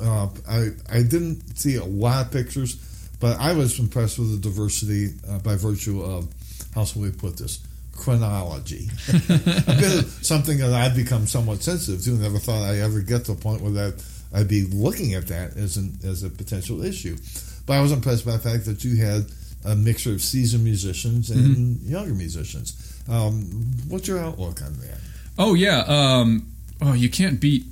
Uh, 0.00 0.28
I 0.48 0.68
I 0.90 1.02
didn't 1.02 1.58
see 1.58 1.76
a 1.76 1.84
lot 1.84 2.26
of 2.26 2.32
pictures, 2.32 2.76
but 3.22 3.38
I 3.38 3.52
was 3.52 3.78
impressed 3.78 4.18
with 4.18 4.32
the 4.32 4.48
diversity 4.48 5.14
uh, 5.30 5.38
by 5.38 5.54
virtue 5.54 6.02
of 6.02 6.28
how 6.74 6.84
shall 6.84 7.02
we 7.02 7.12
put 7.12 7.36
this 7.36 7.64
chronology. 7.92 8.88
a 9.08 9.76
bit 9.78 9.98
of 10.00 10.18
something 10.22 10.58
that 10.58 10.72
I've 10.72 10.96
become 10.96 11.28
somewhat 11.28 11.62
sensitive 11.62 12.02
to. 12.02 12.10
Never 12.10 12.38
thought 12.38 12.62
I'd 12.62 12.80
ever 12.80 13.00
get 13.00 13.26
to 13.26 13.32
a 13.32 13.36
point 13.36 13.62
where 13.62 13.70
that 13.70 14.04
I'd 14.34 14.48
be 14.48 14.64
looking 14.64 15.14
at 15.14 15.28
that 15.28 15.56
as 15.56 15.76
an 15.76 15.98
as 16.04 16.24
a 16.24 16.30
potential 16.30 16.82
issue. 16.82 17.16
But 17.64 17.74
I 17.74 17.80
was 17.80 17.92
impressed 17.92 18.26
by 18.26 18.32
the 18.32 18.40
fact 18.40 18.64
that 18.64 18.82
you 18.82 18.96
had 18.96 19.26
a 19.64 19.76
mixture 19.76 20.10
of 20.10 20.20
seasoned 20.20 20.64
musicians 20.64 21.30
and 21.30 21.56
mm-hmm. 21.56 21.90
younger 21.92 22.14
musicians. 22.14 23.00
Um, 23.08 23.44
what's 23.86 24.08
your 24.08 24.18
outlook 24.18 24.62
on 24.62 24.76
that? 24.80 24.98
Oh 25.38 25.54
yeah. 25.54 25.84
Um, 25.86 26.50
oh, 26.80 26.94
you 26.94 27.08
can't 27.08 27.40
beat 27.40 27.66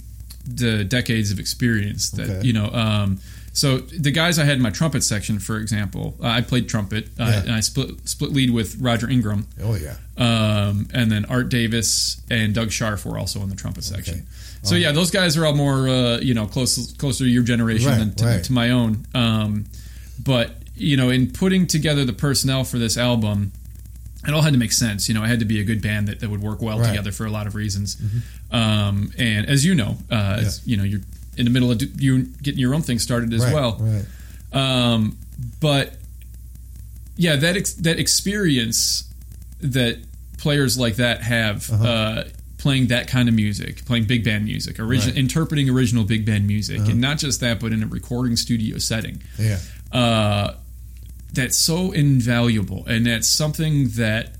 the 0.46 0.84
decades 0.84 1.32
of 1.32 1.40
experience 1.40 2.11
that 2.11 2.30
okay. 2.30 2.46
you 2.46 2.53
know. 2.53 2.66
Um, 2.66 3.18
so 3.53 3.78
the 3.78 4.11
guys 4.12 4.38
I 4.38 4.44
had 4.44 4.57
in 4.57 4.62
my 4.62 4.70
trumpet 4.70 5.03
section, 5.03 5.38
for 5.38 5.57
example, 5.57 6.14
uh, 6.22 6.28
I 6.28 6.40
played 6.40 6.68
trumpet, 6.68 7.09
uh, 7.18 7.24
yeah. 7.24 7.42
and 7.42 7.53
I 7.53 7.61
split 7.61 8.09
split 8.09 8.32
lead 8.32 8.51
with 8.51 8.76
Roger 8.80 9.09
Ingram. 9.09 9.46
Oh 9.62 9.74
yeah. 9.74 9.96
Um, 10.16 10.88
and 10.94 11.11
then 11.11 11.24
Art 11.24 11.48
Davis 11.48 12.20
and 12.30 12.55
Doug 12.55 12.68
Scharf 12.68 13.05
were 13.05 13.18
also 13.18 13.40
in 13.42 13.48
the 13.48 13.57
trumpet 13.57 13.84
section. 13.84 14.14
Okay. 14.14 14.24
So 14.62 14.74
yeah, 14.74 14.92
those 14.92 15.11
guys 15.11 15.36
are 15.36 15.46
all 15.46 15.55
more 15.55 15.88
uh, 15.88 16.18
you 16.18 16.34
know 16.34 16.46
close 16.46 16.92
closer 16.94 17.24
to 17.24 17.30
your 17.30 17.42
generation 17.42 17.88
right, 17.88 17.98
than 17.98 18.14
to, 18.14 18.24
right. 18.24 18.44
to, 18.44 18.53
my 18.53 18.70
own. 18.70 19.07
Um, 19.14 19.64
but 20.22 20.53
you 20.76 20.96
know, 20.96 21.11
in 21.11 21.32
putting 21.32 21.66
together 21.66 22.05
the 22.05 22.12
personnel 22.12 22.64
for 22.64 22.78
this 22.78 22.96
album, 22.96 23.53
it 24.26 24.32
all 24.32 24.42
had 24.42 24.53
to 24.53 24.59
make 24.59 24.72
sense. 24.72 25.09
You 25.09 25.14
know, 25.14 25.24
it 25.24 25.28
had 25.28 25.40
to 25.40 25.44
be 25.44 25.61
a 25.61 25.64
good 25.64 25.82
band 25.82 26.09
that, 26.09 26.20
that 26.20 26.30
would 26.30 26.42
work 26.42 26.62
well 26.62 26.78
right. 26.78 26.88
together 26.88 27.11
for 27.11 27.26
a 27.26 27.30
lot 27.30 27.46
of 27.46 27.55
reasons. 27.55 27.96
Mm-hmm. 27.96 28.57
Um, 28.57 29.12
and 29.18 29.46
as 29.48 29.64
you 29.64 29.74
know, 29.74 29.96
uh, 30.11 30.14
yeah. 30.14 30.36
as, 30.38 30.66
you 30.66 30.76
know, 30.76 30.84
you're 30.84 31.01
in 31.37 31.45
the 31.45 31.51
middle 31.51 31.70
of 31.70 31.83
you 32.01 32.22
getting 32.43 32.61
your 32.61 32.74
own 32.74 32.83
thing 32.83 32.99
started 32.99 33.33
as 33.33 33.45
right, 33.45 33.55
well. 33.55 33.78
Right. 33.81 34.05
Um, 34.53 35.16
but 35.61 35.95
yeah, 37.16 37.37
that 37.37 37.57
ex- 37.57 37.74
that 37.74 37.99
experience 37.99 39.12
that 39.61 39.99
players 40.39 40.78
like 40.78 40.97
that 40.97 41.22
have 41.22 41.70
uh-huh. 41.70 41.85
uh, 41.85 42.24
playing 42.59 42.89
that 42.89 43.09
kind 43.09 43.28
of 43.28 43.35
music, 43.35 43.85
playing 43.85 44.05
big 44.05 44.24
band 44.24 44.45
music, 44.45 44.76
origi- 44.76 45.07
right. 45.07 45.16
interpreting 45.16 45.68
original 45.70 46.05
big 46.05 46.26
band 46.26 46.47
music, 46.47 46.81
uh-huh. 46.81 46.91
and 46.91 47.01
not 47.01 47.18
just 47.18 47.41
that, 47.41 47.61
but 47.61 47.72
in 47.72 47.83
a 47.83 47.87
recording 47.87 48.37
studio 48.37 48.78
setting. 48.78 49.22
Yeah. 49.39 49.59
Uh, 49.93 50.55
that's 51.33 51.57
so 51.57 51.93
invaluable, 51.93 52.85
and 52.87 53.07
that's 53.07 53.28
something 53.28 53.89
that 53.91 54.33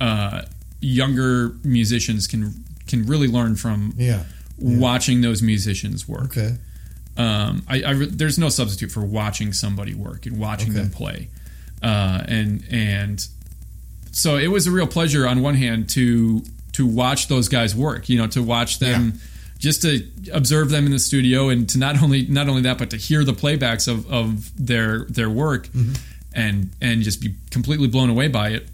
uh, 0.00 0.42
younger 0.80 1.54
musicians 1.62 2.26
can 2.26 2.64
can 2.88 3.06
really 3.06 3.28
learn 3.28 3.56
from. 3.56 3.94
Yeah 3.96 4.24
yeah. 4.58 4.78
watching 4.78 5.20
those 5.20 5.42
musicians 5.42 6.08
work. 6.08 6.36
Okay. 6.36 6.56
Um, 7.16 7.62
I, 7.68 7.84
I, 7.84 7.94
there's 8.10 8.38
no 8.38 8.48
substitute 8.48 8.90
for 8.90 9.04
watching 9.04 9.52
somebody 9.52 9.94
work 9.94 10.24
and 10.26 10.38
watching 10.38 10.70
okay. 10.70 10.80
them 10.80 10.90
play, 10.90 11.28
uh, 11.82 12.22
and 12.26 12.64
and 12.70 13.26
so 14.12 14.36
it 14.36 14.48
was 14.48 14.66
a 14.66 14.70
real 14.70 14.86
pleasure 14.86 15.28
on 15.28 15.42
one 15.42 15.54
hand 15.54 15.90
to 15.90 16.42
to 16.72 16.86
watch 16.86 17.28
those 17.28 17.48
guys 17.48 17.76
work. 17.76 18.08
You 18.08 18.18
know, 18.18 18.26
to 18.28 18.42
watch 18.42 18.78
them. 18.78 19.12
Yeah. 19.14 19.20
Just 19.58 19.82
to 19.82 20.04
observe 20.32 20.70
them 20.70 20.86
in 20.86 20.90
the 20.90 20.98
studio, 20.98 21.48
and 21.48 21.68
to 21.68 21.78
not 21.78 22.02
only 22.02 22.26
not 22.26 22.48
only 22.48 22.62
that, 22.62 22.78
but 22.78 22.90
to 22.90 22.96
hear 22.96 23.22
the 23.22 23.32
playbacks 23.32 23.86
of, 23.86 24.10
of 24.10 24.50
their 24.56 25.04
their 25.04 25.30
work, 25.30 25.68
mm-hmm. 25.68 25.92
and 26.34 26.70
and 26.80 27.02
just 27.02 27.20
be 27.20 27.36
completely 27.52 27.86
blown 27.86 28.10
away 28.10 28.26
by 28.26 28.48
it 28.48 28.66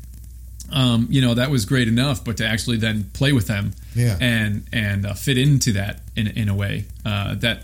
um, 0.73 1.07
you 1.11 1.21
know 1.21 1.35
that 1.35 1.51
was 1.51 1.65
great 1.65 1.89
enough, 1.89 2.25
but 2.25 2.37
to 2.39 2.47
actually 2.47 2.77
then 2.77 3.11
play 3.13 3.33
with 3.33 3.47
them 3.47 3.73
yeah. 3.95 4.17
and 4.21 4.67
and 4.73 5.07
uh, 5.07 5.15
fit 5.15 5.39
into 5.39 5.73
that 5.73 6.01
in 6.17 6.27
in 6.29 6.49
a 6.49 6.55
way 6.55 6.85
uh, 7.05 7.35
that 7.37 7.63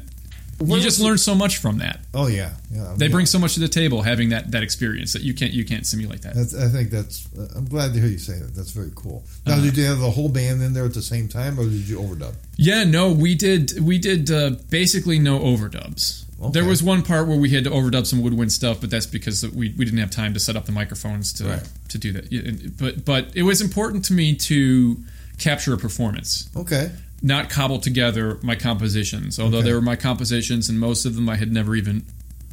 you 0.63 0.81
just 0.81 1.01
learn 1.01 1.19
so 1.19 1.35
much 1.35 1.59
from 1.59 1.79
that. 1.79 2.01
Oh 2.13 2.27
yeah, 2.27 2.53
yeah. 2.71 2.95
They 2.97 3.07
yeah. 3.07 3.13
bring 3.13 3.27
so 3.27 3.39
much 3.39 3.55
to 3.55 3.61
the 3.61 3.69
table 3.69 4.03
having 4.03 4.31
that 4.31 4.51
that 4.53 4.63
experience 4.63 5.13
that 5.13 5.23
you 5.23 5.35
can't 5.35 5.53
you 5.53 5.65
can't 5.65 5.87
simulate 5.87 6.23
that. 6.23 6.35
That's, 6.35 6.55
I 6.55 6.69
think 6.69 6.91
that's. 6.91 7.29
Uh, 7.37 7.49
I'm 7.57 7.67
glad 7.67 7.93
to 7.95 8.01
hear 8.01 8.09
you 8.09 8.19
say 8.19 8.39
that. 8.39 8.55
That's 8.55 8.71
very 8.71 8.93
cool. 8.95 9.25
Now, 9.47 9.55
uh, 9.55 9.61
did 9.63 9.77
you 9.77 9.85
have 9.85 9.99
the 9.99 10.11
whole 10.11 10.29
band 10.29 10.63
in 10.63 10.73
there 10.73 10.85
at 10.85 10.95
the 10.95 11.03
same 11.03 11.29
time, 11.29 11.59
or 11.59 11.65
did 11.65 11.89
you 11.89 11.99
overdub? 11.99 12.35
Yeah, 12.57 12.85
no, 12.85 13.13
we 13.13 13.35
did. 13.35 13.81
We 13.81 13.99
did 13.99 14.31
uh, 14.31 14.51
basically 14.71 15.19
no 15.19 15.39
overdubs. 15.41 16.25
Okay. 16.41 16.53
There 16.53 16.65
was 16.65 16.83
one 16.83 17.03
part 17.03 17.29
where 17.29 17.39
we 17.39 17.51
had 17.51 17.65
to 17.65 17.71
overdub 17.71 18.07
some 18.07 18.23
woodwind 18.23 18.53
stuff, 18.53 18.81
but 18.81 18.91
that's 18.91 19.07
because 19.07 19.43
we, 19.51 19.73
we 19.77 19.85
didn't 19.85 20.01
have 20.01 20.11
time 20.11 20.35
to 20.35 20.41
set 20.41 20.57
up 20.57 20.67
the 20.67 20.73
microphones 20.73 21.33
to 21.35 21.45
right. 21.45 21.69
to 21.89 21.99
do 21.99 22.13
that. 22.13 22.77
But 22.79 23.05
but 23.05 23.29
it 23.35 23.43
was 23.43 23.61
important 23.61 24.05
to 24.07 24.13
me 24.13 24.35
to 24.35 24.97
capture 25.39 25.75
a 25.75 25.79
performance. 25.79 26.49
Okay. 26.57 26.91
Not 27.23 27.49
cobble 27.49 27.79
together 27.79 28.39
my 28.43 28.55
compositions, 28.55 29.41
although 29.41 29.59
okay. 29.59 29.69
they 29.69 29.75
were 29.75 29.81
my 29.81 29.97
compositions, 29.97 30.69
and 30.69 30.79
most 30.79 31.05
of 31.07 31.15
them 31.15 31.29
I 31.29 31.37
had 31.37 31.51
never 31.51 31.75
even 31.75 32.05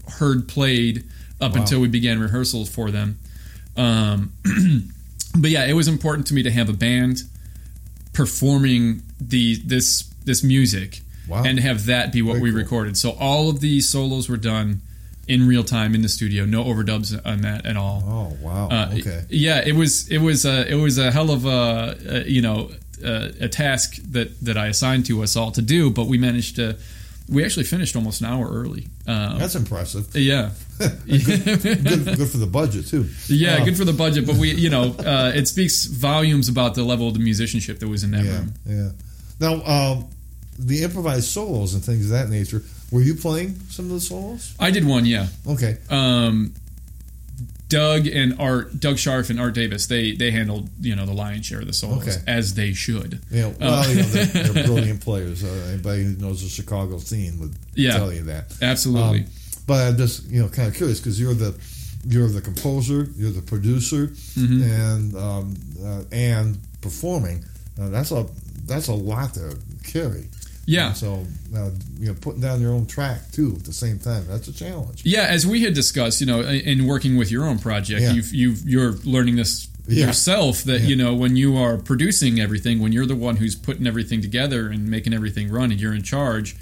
heard 0.08 0.48
played 0.48 1.04
up 1.40 1.54
wow. 1.54 1.62
until 1.62 1.82
we 1.82 1.88
began 1.88 2.20
rehearsals 2.20 2.70
for 2.70 2.92
them. 2.92 3.20
Um, 3.76 4.34
but 5.38 5.50
yeah, 5.50 5.66
it 5.66 5.74
was 5.74 5.88
important 5.88 6.28
to 6.28 6.34
me 6.34 6.44
to 6.44 6.52
have 6.52 6.70
a 6.70 6.74
band 6.74 7.24
performing 8.14 9.04
the 9.20 9.56
this 9.66 10.04
this 10.24 10.44
music 10.44 11.02
Wow. 11.32 11.44
And 11.46 11.60
have 11.60 11.86
that 11.86 12.12
be 12.12 12.22
what 12.22 12.34
Very 12.34 12.44
we 12.44 12.50
cool. 12.52 12.60
recorded. 12.60 12.98
So 12.98 13.12
all 13.12 13.50
of 13.50 13.62
these 13.62 13.88
solos 13.88 14.28
were 14.28 14.36
done 14.36 14.82
in 15.30 15.48
real 15.48 15.64
time 15.64 15.96
in 15.96 16.02
the 16.02 16.10
studio. 16.10 16.46
No 16.46 16.66
overdubs 16.66 17.18
on 17.26 17.42
that 17.42 17.66
at 17.66 17.78
all. 17.78 18.04
Oh 18.06 18.38
wow! 18.46 18.68
Uh, 18.70 18.96
okay. 18.98 19.24
Yeah, 19.30 19.62
it 19.66 19.74
was 19.74 20.10
it 20.10 20.18
was 20.18 20.46
a 20.46 20.70
it 20.70 20.76
was 20.76 20.98
a 20.98 21.10
hell 21.10 21.32
of 21.32 21.46
a, 21.46 21.98
a 22.06 22.24
you 22.30 22.42
know 22.42 22.72
a, 23.04 23.46
a, 23.46 23.50
task 23.50 23.96
that 24.12 24.40
that 24.42 24.58
I 24.58 24.68
assigned 24.68 25.06
to 25.08 25.24
us 25.24 25.36
all 25.36 25.52
to 25.52 25.62
do, 25.62 25.90
but 25.90 26.08
we 26.08 26.18
managed 26.18 26.56
to. 26.58 26.78
We 27.30 27.46
actually 27.46 27.64
finished 27.64 27.96
almost 27.96 28.20
an 28.20 28.28
hour 28.28 28.50
early. 28.50 28.88
Um, 29.08 29.40
That's 29.40 29.56
impressive. 29.56 30.14
Yeah, 30.14 30.52
good, 30.78 31.00
good, 31.06 32.18
good, 32.18 32.30
for 32.30 32.38
the 32.38 32.50
budget 32.52 32.88
too. 32.88 33.08
Yeah, 33.28 33.58
uh, 33.58 33.66
good 33.66 33.78
for 33.78 33.86
the 33.86 33.94
budget. 33.94 34.28
But 34.28 34.36
we, 34.36 34.52
you 34.52 34.70
know, 34.70 34.96
uh, 35.00 35.32
it 35.34 35.48
speaks 35.48 35.86
volumes 35.86 36.50
about 36.50 36.76
the 36.76 36.84
level 36.84 37.08
of 37.08 37.14
the 37.14 37.20
musicianship 37.22 37.80
that 37.80 37.88
was 37.88 38.04
in 38.04 38.12
that 38.12 38.26
yeah, 38.26 38.38
room. 38.38 38.54
Yeah. 38.66 38.90
Now, 39.40 39.64
um, 39.66 40.10
the 40.60 40.84
improvised 40.84 41.26
solos 41.26 41.74
and 41.74 41.84
things 41.84 42.06
of 42.06 42.12
that 42.12 42.30
nature. 42.30 42.64
Were 42.92 43.02
you 43.02 43.16
playing 43.16 43.56
some 43.70 43.86
of 43.86 43.92
the 43.92 44.02
solos? 44.02 44.54
I 44.60 44.72
did 44.72 44.86
one, 44.86 45.06
yeah. 45.06 45.28
Okay. 45.48 45.78
Um, 45.90 46.54
Doug 47.72 48.06
and 48.06 48.36
Art, 48.38 48.80
Doug 48.80 48.98
Scharf 48.98 49.30
and 49.30 49.40
Art 49.40 49.54
Davis, 49.54 49.88
they 49.88 50.12
they 50.12 50.30
handled 50.30 50.70
you 50.82 50.94
know 50.94 51.06
the 51.06 51.14
lion's 51.14 51.46
share 51.46 51.62
of 51.62 51.68
the 51.68 51.74
solos 51.74 52.06
okay. 52.06 52.18
as 52.28 52.54
they 52.54 52.74
should. 52.74 53.22
Yeah, 53.32 53.54
well, 53.60 53.80
uh, 53.80 53.88
you 53.88 53.96
know, 53.96 54.02
they're, 54.04 54.26
they're 54.44 54.64
brilliant 54.66 55.02
players. 55.02 55.44
Uh, 55.44 55.70
anybody 55.70 56.04
who 56.04 56.16
knows 56.18 56.44
the 56.44 56.50
Chicago 56.50 56.98
scene 56.98 57.40
would 57.40 57.56
yeah, 57.74 57.94
tell 57.94 58.12
you 58.12 58.24
that. 58.24 58.54
Absolutely. 58.62 59.22
Um, 59.22 59.26
but 59.66 59.88
I'm 59.88 59.98
just 59.98 60.30
you 60.30 60.42
know 60.42 60.50
kind 60.50 60.68
of 60.68 60.76
curious 60.76 61.00
because 61.00 61.20
you're 61.20 61.34
the 61.34 61.58
you're 62.06 62.28
the 62.28 62.42
composer, 62.42 63.08
you're 63.16 63.32
the 63.32 63.42
producer, 63.42 64.08
mm-hmm. 64.08 64.64
and 64.64 65.16
um, 65.16 65.56
uh, 65.84 66.04
and 66.12 66.60
performing. 66.82 67.46
Uh, 67.80 67.88
that's 67.88 68.12
a 68.12 68.28
that's 68.66 68.90
a 68.90 68.94
lot 68.94 69.34
to 69.36 69.58
carry. 69.86 70.28
Yeah. 70.66 70.88
And 70.88 70.98
so, 70.98 71.26
uh, 71.56 71.70
you 72.00 72.08
know, 72.08 72.16
putting 72.20 72.42
down 72.42 72.62
your 72.62 72.72
own 72.72 72.86
track 72.86 73.32
too 73.32 73.54
at 73.58 73.66
the 73.66 73.74
same 73.74 74.00
time, 74.00 74.26
that's 74.28 74.48
a 74.48 74.54
challenge. 74.54 75.02
Yeah, 75.04 75.26
as 75.28 75.46
we 75.46 75.64
had 75.64 75.74
discussed, 75.74 76.22
you 76.22 76.28
know, 76.28 76.42
in 76.42 76.86
working 76.86 77.18
with 77.18 77.32
your 77.32 77.46
own 77.46 77.60
project, 77.60 78.02
yeah. 78.02 78.14
you've, 78.14 78.34
you've, 78.34 78.70
you're 78.70 78.92
learning 79.04 79.36
this 79.36 79.68
yeah. 79.88 80.08
yourself 80.08 80.64
that, 80.64 80.82
yeah. 80.82 80.88
you 80.88 80.96
know, 80.96 81.16
when 81.16 81.36
you 81.36 81.58
are 81.58 81.78
producing 81.78 82.40
everything, 82.40 82.80
when 82.80 82.92
you're 82.92 83.06
the 83.06 83.16
one 83.16 83.38
who's 83.38 83.56
putting 83.56 83.88
everything 83.88 84.22
together 84.22 84.70
and 84.70 84.88
making 84.88 85.14
everything 85.14 85.52
run 85.52 85.72
and 85.72 85.82
you're 85.82 85.96
in 85.96 86.04
charge, 86.04 86.56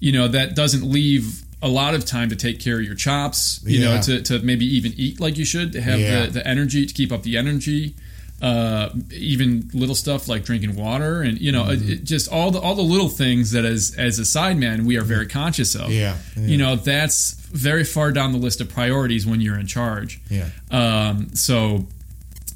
you 0.00 0.12
know, 0.12 0.28
that 0.28 0.54
doesn't 0.54 0.84
leave 0.84 1.42
a 1.62 1.68
lot 1.68 1.94
of 1.94 2.04
time 2.04 2.28
to 2.28 2.36
take 2.36 2.60
care 2.60 2.78
of 2.78 2.84
your 2.84 2.94
chops, 2.94 3.60
you 3.64 3.80
know, 3.80 4.00
to, 4.00 4.22
to 4.22 4.38
maybe 4.40 4.64
even 4.64 4.92
eat 4.96 5.20
like 5.20 5.36
you 5.36 5.44
should, 5.44 5.72
to 5.72 5.80
have 5.80 5.98
the, 5.98 6.30
the 6.32 6.46
energy, 6.46 6.86
to 6.86 6.94
keep 6.94 7.10
up 7.10 7.22
the 7.22 7.36
energy 7.36 7.94
uh, 8.40 8.90
even 9.12 9.68
little 9.74 9.94
stuff 9.94 10.28
like 10.28 10.44
drinking 10.44 10.76
water 10.76 11.22
and 11.22 11.40
you 11.40 11.50
know 11.50 11.64
mm-hmm. 11.64 11.92
it, 11.92 12.04
just 12.04 12.30
all 12.30 12.50
the 12.50 12.60
all 12.60 12.74
the 12.74 12.82
little 12.82 13.08
things 13.08 13.50
that 13.52 13.64
as 13.64 13.94
as 13.98 14.18
a 14.18 14.22
sideman 14.22 14.84
we 14.84 14.96
are 14.96 15.02
very 15.02 15.26
conscious 15.26 15.74
of. 15.74 15.90
Yeah, 15.90 16.16
yeah, 16.36 16.46
you 16.46 16.56
know 16.56 16.76
that's 16.76 17.32
very 17.32 17.84
far 17.84 18.12
down 18.12 18.32
the 18.32 18.38
list 18.38 18.60
of 18.60 18.68
priorities 18.68 19.26
when 19.26 19.40
you're 19.40 19.58
in 19.58 19.66
charge. 19.66 20.20
Yeah. 20.30 20.48
Um, 20.70 21.34
so 21.34 21.86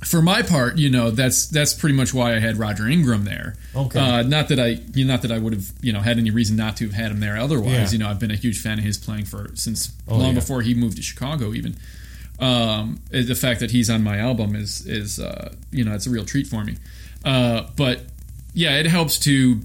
for 0.05 0.21
my 0.21 0.43
part 0.43 0.79
you 0.79 0.91
know 0.91 1.11
that's 1.13 1.47
that's 1.47 1.75
pretty 1.75 1.95
much 1.97 2.13
why 2.13 2.35
I 2.35 2.39
had 2.39 2.59
Roger 2.59 2.89
Ingram 2.89 3.25
there. 3.25 3.57
Okay. 3.75 3.99
Uh, 3.99 4.23
not 4.23 4.49
that 4.49 4.61
I 4.61 4.81
you 4.95 5.05
know, 5.05 5.15
not 5.15 5.23
that 5.23 5.33
I 5.33 5.39
would 5.39 5.53
have 5.53 5.73
you 5.81 5.93
know 5.93 6.01
had 6.01 6.17
any 6.17 6.31
reason 6.31 6.57
not 6.57 6.77
to 6.77 6.85
have 6.85 6.95
had 6.95 7.11
him 7.11 7.19
there 7.19 7.37
otherwise. 7.37 7.73
Yeah. 7.73 7.91
you 7.91 7.99
know 7.99 8.09
I've 8.09 8.21
been 8.21 8.31
a 8.31 8.37
huge 8.37 8.61
fan 8.61 8.79
of 8.79 8.85
his 8.85 8.99
playing 8.99 9.25
for 9.25 9.51
since 9.55 9.91
oh, 10.07 10.17
long 10.17 10.29
yeah. 10.29 10.35
before 10.35 10.63
he 10.63 10.75
moved 10.75 10.97
to 10.99 11.03
Chicago 11.03 11.53
even 11.55 11.75
Um, 12.43 13.01
the 13.11 13.37
fact 13.37 13.61
that 13.61 13.71
he's 13.71 13.89
on 13.89 14.03
my 14.03 14.19
album 14.19 14.57
is 14.57 14.85
is 14.85 15.21
uh, 15.21 15.55
you 15.71 15.85
know 15.85 15.95
it's 15.95 16.09
a 16.09 16.11
real 16.11 16.25
treat 16.25 16.49
for 16.49 16.65
me. 16.65 16.77
Uh, 17.25 17.69
but 17.77 18.01
yeah, 18.53 18.79
it 18.79 18.87
helps 18.87 19.17
to 19.21 19.61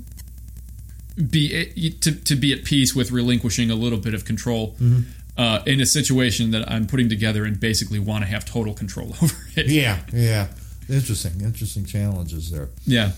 be 1.32 1.92
to, 2.02 2.12
to 2.12 2.36
be 2.36 2.54
at 2.54 2.64
peace 2.64 2.96
with 2.96 3.12
relinquishing 3.12 3.72
a 3.72 3.76
little 3.76 3.98
bit 3.98 4.14
of 4.14 4.26
control 4.26 4.76
mm-hmm. 4.80 5.02
uh, 5.38 5.64
in 5.66 5.82
a 5.82 5.88
situation 5.88 6.52
that 6.52 6.70
I'm 6.70 6.86
putting 6.86 7.10
together 7.10 7.46
and 7.46 7.60
basically 7.60 7.98
want 7.98 8.24
to 8.26 8.30
have 8.30 8.46
total 8.46 8.76
control 8.76 9.08
over 9.24 9.36
it. 9.56 9.66
Yeah, 9.66 10.00
yeah. 10.14 10.48
Interesting, 10.88 11.42
interesting 11.42 11.84
challenges 11.84 12.52
there. 12.52 12.70
Yeah. 12.86 13.14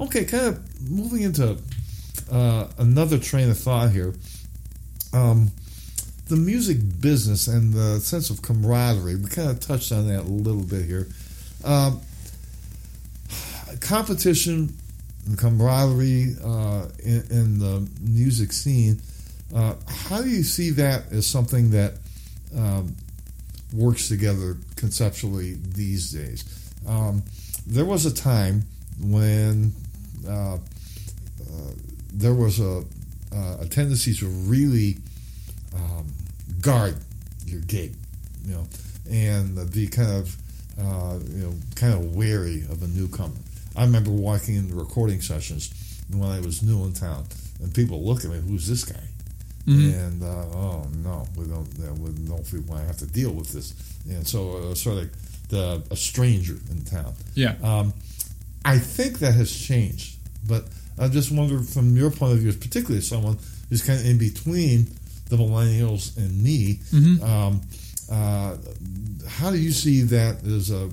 Okay, 0.00 0.26
kind 0.26 0.48
of 0.48 0.90
moving 0.90 1.22
into 1.22 1.56
uh, 2.30 2.68
another 2.76 3.18
train 3.18 3.48
of 3.48 3.56
thought 3.56 3.90
here. 3.90 4.14
Um, 5.14 5.50
the 6.32 6.38
music 6.38 6.78
business 6.98 7.46
and 7.46 7.74
the 7.74 8.00
sense 8.00 8.30
of 8.30 8.40
camaraderie. 8.40 9.16
We 9.16 9.28
kind 9.28 9.50
of 9.50 9.60
touched 9.60 9.92
on 9.92 10.08
that 10.08 10.20
a 10.20 10.22
little 10.22 10.62
bit 10.62 10.86
here. 10.86 11.06
Um, 11.62 12.00
competition 13.80 14.72
and 15.26 15.36
camaraderie 15.36 16.36
uh, 16.42 16.86
in, 17.04 17.22
in, 17.30 17.58
the 17.58 17.86
music 18.00 18.54
scene. 18.54 19.02
Uh, 19.54 19.74
how 19.86 20.22
do 20.22 20.30
you 20.30 20.42
see 20.42 20.70
that 20.70 21.12
as 21.12 21.26
something 21.26 21.70
that 21.72 21.98
um, 22.56 22.96
works 23.74 24.08
together 24.08 24.56
conceptually 24.76 25.58
these 25.74 26.12
days? 26.12 26.72
Um, 26.88 27.22
there 27.66 27.84
was 27.84 28.06
a 28.06 28.14
time 28.14 28.62
when 29.02 29.74
uh, 30.26 30.54
uh 30.54 30.58
there 32.14 32.34
was 32.34 32.58
a, 32.58 32.84
uh, 33.34 33.56
a 33.60 33.66
tendency 33.66 34.14
to 34.14 34.26
really 34.26 34.96
um, 35.74 36.06
guard 36.62 36.96
your 37.44 37.60
gate, 37.60 37.92
you 38.44 38.54
know, 38.54 38.66
and 39.10 39.72
be 39.72 39.86
kind 39.86 40.10
of 40.10 40.36
uh, 40.80 41.18
you 41.28 41.42
know 41.44 41.54
kind 41.74 41.92
of 41.92 42.16
wary 42.16 42.62
of 42.70 42.82
a 42.82 42.86
newcomer. 42.88 43.36
I 43.76 43.84
remember 43.84 44.10
walking 44.10 44.56
in 44.56 44.68
the 44.68 44.74
recording 44.74 45.20
sessions 45.20 45.72
when 46.10 46.28
I 46.28 46.40
was 46.40 46.62
new 46.62 46.84
in 46.84 46.92
town, 46.94 47.26
and 47.60 47.74
people 47.74 48.02
look 48.02 48.24
at 48.24 48.30
me, 48.30 48.38
"Who's 48.38 48.66
this 48.66 48.84
guy?" 48.84 49.04
Mm-hmm. 49.66 49.98
And 49.98 50.22
uh, 50.22 50.56
oh 50.56 50.86
no, 51.04 51.26
we 51.36 51.44
don't, 51.44 51.68
uh, 51.78 51.94
we 51.94 52.10
don't 52.10 52.28
know 52.28 52.38
if 52.38 52.52
we 52.52 52.60
want 52.60 52.80
to 52.80 52.86
have 52.86 52.98
to 52.98 53.06
deal 53.06 53.30
with 53.30 53.52
this. 53.52 53.74
And 54.08 54.26
so, 54.26 54.70
uh, 54.70 54.74
sort 54.74 54.98
of 54.98 55.48
the, 55.48 55.82
a 55.90 55.96
stranger 55.96 56.56
in 56.70 56.84
town. 56.84 57.14
Yeah. 57.34 57.54
Um, 57.62 57.92
I 58.64 58.78
think 58.78 59.20
that 59.20 59.34
has 59.34 59.54
changed, 59.54 60.16
but 60.48 60.64
I 60.98 61.08
just 61.08 61.30
wonder 61.30 61.60
from 61.60 61.96
your 61.96 62.10
point 62.10 62.32
of 62.32 62.38
view, 62.40 62.52
particularly 62.52 62.98
as 62.98 63.08
someone 63.08 63.38
who's 63.68 63.84
kind 63.84 64.00
of 64.00 64.06
in 64.06 64.18
between 64.18 64.88
the 65.32 65.42
millennials 65.42 66.16
and 66.16 66.42
me. 66.42 66.74
Mm-hmm. 66.92 67.24
Um, 67.24 67.60
uh, 68.10 68.56
how 69.28 69.50
do 69.50 69.58
you 69.58 69.72
see 69.72 70.02
that 70.02 70.44
as 70.44 70.70
a, 70.70 70.90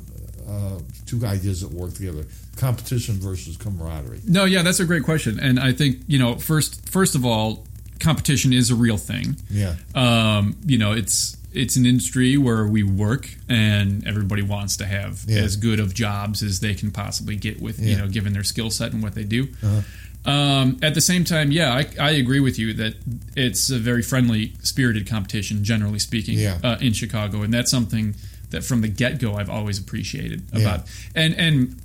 uh, 0.48 0.80
two 1.06 1.26
ideas 1.26 1.62
that 1.62 1.72
work 1.72 1.94
together? 1.94 2.26
competition 2.60 3.16
versus 3.16 3.58
camaraderie? 3.58 4.22
No, 4.26 4.46
yeah, 4.46 4.62
that's 4.62 4.80
a 4.80 4.86
great 4.86 5.04
question, 5.04 5.40
and 5.40 5.60
I 5.60 5.72
think 5.72 6.02
you 6.08 6.20
know 6.20 6.36
first 6.36 6.88
first 6.90 7.16
of 7.16 7.26
all, 7.26 7.66
competition 8.00 8.54
is 8.54 8.70
a 8.70 8.76
real 8.76 8.98
thing. 8.98 9.38
Yeah, 9.50 9.76
um, 9.96 10.58
you 10.66 10.78
know 10.78 10.92
it's 10.92 11.38
it's 11.52 11.78
an 11.78 11.86
industry 11.86 12.38
where 12.38 12.68
we 12.68 12.84
work 12.84 13.28
and 13.48 14.08
everybody 14.08 14.44
wants 14.44 14.78
to 14.78 14.86
have 14.86 15.24
yeah. 15.28 15.42
as 15.42 15.56
good 15.56 15.80
of 15.80 15.96
jobs 15.96 16.44
as 16.44 16.60
they 16.60 16.76
can 16.76 16.92
possibly 16.92 17.36
get 17.36 17.60
with 17.60 17.80
yeah. 17.80 17.92
you 17.92 17.98
know 17.98 18.08
given 18.08 18.34
their 18.34 18.44
skill 18.44 18.70
set 18.70 18.94
and 18.94 19.02
what 19.02 19.16
they 19.16 19.24
do. 19.24 19.48
Uh-huh. 19.64 19.82
Um, 20.26 20.78
at 20.82 20.94
the 20.94 21.02
same 21.02 21.24
time, 21.24 21.52
yeah, 21.52 21.74
I, 21.74 21.88
I, 22.00 22.12
agree 22.12 22.42
with 22.42 22.60
you 22.60 22.74
that 22.74 22.96
it's 23.38 23.70
a 23.70 23.80
very 23.80 24.02
friendly, 24.02 24.54
spirited 24.62 25.08
competition, 25.08 25.64
generally 25.64 25.98
speaking, 25.98 26.38
yeah. 26.38 26.60
uh, 26.62 26.78
in 26.82 26.92
Chicago, 26.92 27.42
and 27.42 27.54
that's 27.54 27.72
something 27.72 28.16
that 28.50 28.64
from 28.64 28.82
the 28.82 28.90
get 28.90 29.20
go 29.20 29.36
I've 29.36 29.50
always 29.50 29.80
appreciated 29.80 30.44
about. 30.54 30.82
And 31.16 31.34
and 31.36 31.82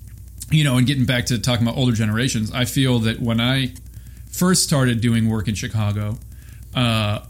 you 0.50 0.64
know, 0.64 0.76
and 0.76 0.86
getting 0.86 1.06
back 1.06 1.26
to 1.26 1.38
talking 1.38 1.66
about 1.66 1.78
older 1.78 1.92
generations, 1.92 2.52
I 2.52 2.64
feel 2.64 2.98
that 3.00 3.20
when 3.20 3.40
I 3.40 3.74
first 4.30 4.64
started 4.64 5.00
doing 5.00 5.28
work 5.28 5.46
in 5.46 5.54
Chicago, 5.54 6.18
uh, 6.74 7.20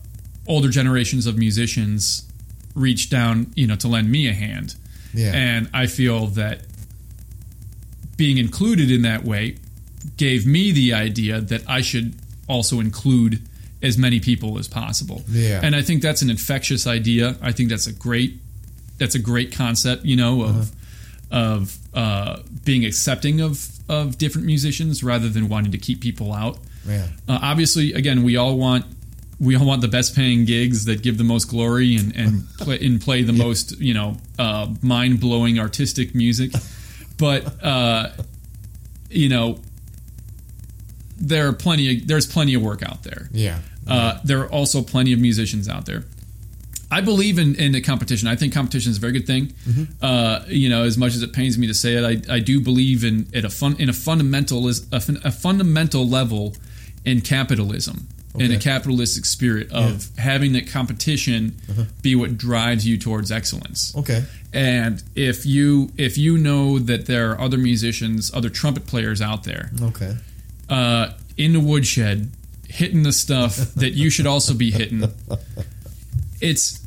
older 0.47 0.71
generations 0.71 1.27
of 1.27 1.37
musicians 1.37 2.27
reached 2.75 3.11
down, 3.11 3.53
you 3.55 3.67
know, 3.67 3.77
to 3.77 3.89
lend 3.89 4.11
me 4.11 4.27
a 4.27 4.33
hand. 4.33 4.75
Yeah. 5.13 5.33
And 5.35 5.71
I 5.73 5.87
feel 5.87 6.27
that 6.29 6.63
being 8.17 8.39
included 8.39 8.91
in 8.91 9.03
that 9.03 9.25
way 9.25 9.57
gave 10.17 10.47
me 10.47 10.73
the 10.73 10.93
idea 10.93 11.41
that 11.41 11.63
I 11.69 11.81
should 11.81 12.15
also 12.49 12.81
include 12.81 13.41
as 13.83 13.99
many 13.99 14.21
people 14.21 14.59
as 14.59 14.69
possible. 14.69 15.23
Yeah. 15.29 15.61
And 15.63 15.77
I 15.77 15.83
think 15.83 16.03
that's 16.03 16.23
an 16.23 16.31
infectious 16.31 16.87
idea. 16.87 17.37
I 17.43 17.53
think 17.53 17.71
that's 17.71 17.87
a 17.87 17.93
great 17.93 18.39
that's 18.97 19.15
a 19.15 19.19
great 19.19 19.53
concept, 19.53 20.05
you 20.05 20.17
know, 20.17 20.43
of 20.43 20.57
uh-huh 20.57 20.65
of 21.35 21.77
uh, 21.95 22.39
being 22.65 22.85
accepting 22.85 23.41
of 23.41 23.69
of 23.89 24.17
different 24.17 24.47
musicians 24.47 25.03
rather 25.05 25.29
than 25.29 25.49
wanting 25.49 25.73
to 25.73 25.79
keep 25.79 26.01
people 26.01 26.33
out. 26.33 26.59
Yeah. 26.87 27.09
Uh, 27.29 27.39
obviously, 27.43 27.93
again, 27.93 28.23
we 28.23 28.37
all 28.37 28.57
want 28.57 28.87
we 29.41 29.57
all 29.57 29.67
want 29.67 29.83
the 29.83 29.89
best 29.89 30.15
paying 30.15 30.45
gigs 30.45 30.85
that 30.85 31.03
give 31.03 31.19
the 31.19 31.25
most 31.25 31.47
glory 31.47 31.97
and 31.97 32.15
and 32.17 32.49
play, 32.59 32.79
and 32.81 33.01
play 33.01 33.23
the 33.23 33.33
yeah. 33.33 33.45
most 33.45 33.81
you 33.81 33.93
know 33.93 34.17
uh, 34.39 34.69
mind 34.81 35.21
blowing 35.21 35.59
artistic 35.59 36.15
music, 36.15 36.53
but 37.19 37.63
uh, 37.63 38.11
you 39.11 39.29
know 39.29 39.59
there 41.29 41.49
are 41.49 41.53
plenty 41.53 42.03
of, 42.03 42.07
there's 42.09 42.27
plenty 42.27 42.55
of 42.55 42.63
work 42.63 42.83
out 42.83 43.03
there. 43.03 43.29
Yeah. 43.33 43.59
Uh, 43.87 44.19
there 44.25 44.41
are 44.41 44.51
also 44.51 44.83
plenty 44.83 45.13
of 45.13 45.21
musicians 45.21 45.69
out 45.69 45.87
there. 45.87 46.05
I 46.91 47.01
believe 47.01 47.39
in, 47.39 47.57
in 47.57 47.73
the 47.73 47.81
competition. 47.81 48.29
I 48.29 48.37
think 48.37 48.55
competition 48.55 48.91
is 48.93 48.99
a 48.99 49.01
very 49.01 49.13
good 49.13 49.27
thing. 49.27 49.47
Mm-hmm. 49.47 49.85
Uh, 50.01 50.45
you 50.47 50.69
know, 50.69 50.85
as 50.85 50.97
much 50.97 51.15
as 51.15 51.23
it 51.23 51.33
pains 51.33 51.59
me 51.59 51.67
to 51.67 51.75
say 51.75 51.95
it, 51.95 52.29
I, 52.31 52.35
I 52.35 52.39
do 52.39 52.61
believe 52.61 53.05
in 53.05 53.27
at 53.35 53.45
a 53.45 53.51
fun 53.51 53.77
in 53.79 53.89
a 53.89 53.93
fundamental 53.93 54.69
is 54.69 54.87
a, 54.93 55.03
a 55.25 55.33
fundamental 55.33 56.07
level 56.07 56.55
in 57.05 57.21
capitalism. 57.21 58.09
Okay. 58.37 58.47
In 58.47 58.53
a 58.53 58.59
capitalistic 58.59 59.27
spirit 59.27 59.71
of 59.71 60.11
yeah. 60.17 60.23
having 60.23 60.55
that 60.55 60.69
competition 60.69 61.55
uh-huh. 61.71 61.85
be 62.03 62.17
what 62.17 62.37
drives 62.37 62.85
you 62.85 62.99
towards 62.99 63.31
excellence. 63.31 63.97
Okay. 63.97 64.25
And 64.53 65.01
if 65.15 65.47
you 65.47 65.91
if 65.97 66.19
you 66.19 66.37
know 66.37 66.81
that 66.81 67.07
there 67.07 67.31
are 67.31 67.41
other 67.41 67.59
musicians, 67.59 68.35
other 68.35 68.51
trumpet 68.51 68.87
players 68.89 69.21
out 69.23 69.45
there, 69.45 69.71
okay, 69.81 70.17
uh, 70.69 71.13
in 71.37 71.53
the 71.53 71.61
woodshed, 71.61 72.31
hitting 72.69 73.03
the 73.03 73.13
stuff 73.13 73.57
that 73.77 73.93
you 73.93 74.11
should 74.11 74.27
also 74.27 74.55
be 74.55 74.71
hitting, 74.71 75.05
it's 76.41 76.85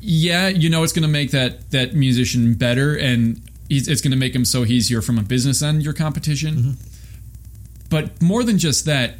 yeah, 0.00 0.48
you 0.48 0.68
know, 0.68 0.82
it's 0.82 0.92
going 0.92 1.02
to 1.02 1.08
make 1.08 1.32
that 1.32 1.70
that 1.70 1.94
musician 1.94 2.54
better, 2.54 2.96
and 2.96 3.40
it's 3.68 4.00
going 4.00 4.12
to 4.12 4.16
make 4.16 4.34
him 4.34 4.44
so 4.44 4.62
he's 4.62 4.86
easier 4.86 5.02
from 5.02 5.18
a 5.18 5.22
business 5.22 5.62
end. 5.62 5.82
Your 5.82 5.92
competition, 5.92 6.54
mm-hmm. 6.54 6.70
but 7.90 8.22
more 8.22 8.44
than 8.44 8.58
just 8.58 8.84
that, 8.84 9.16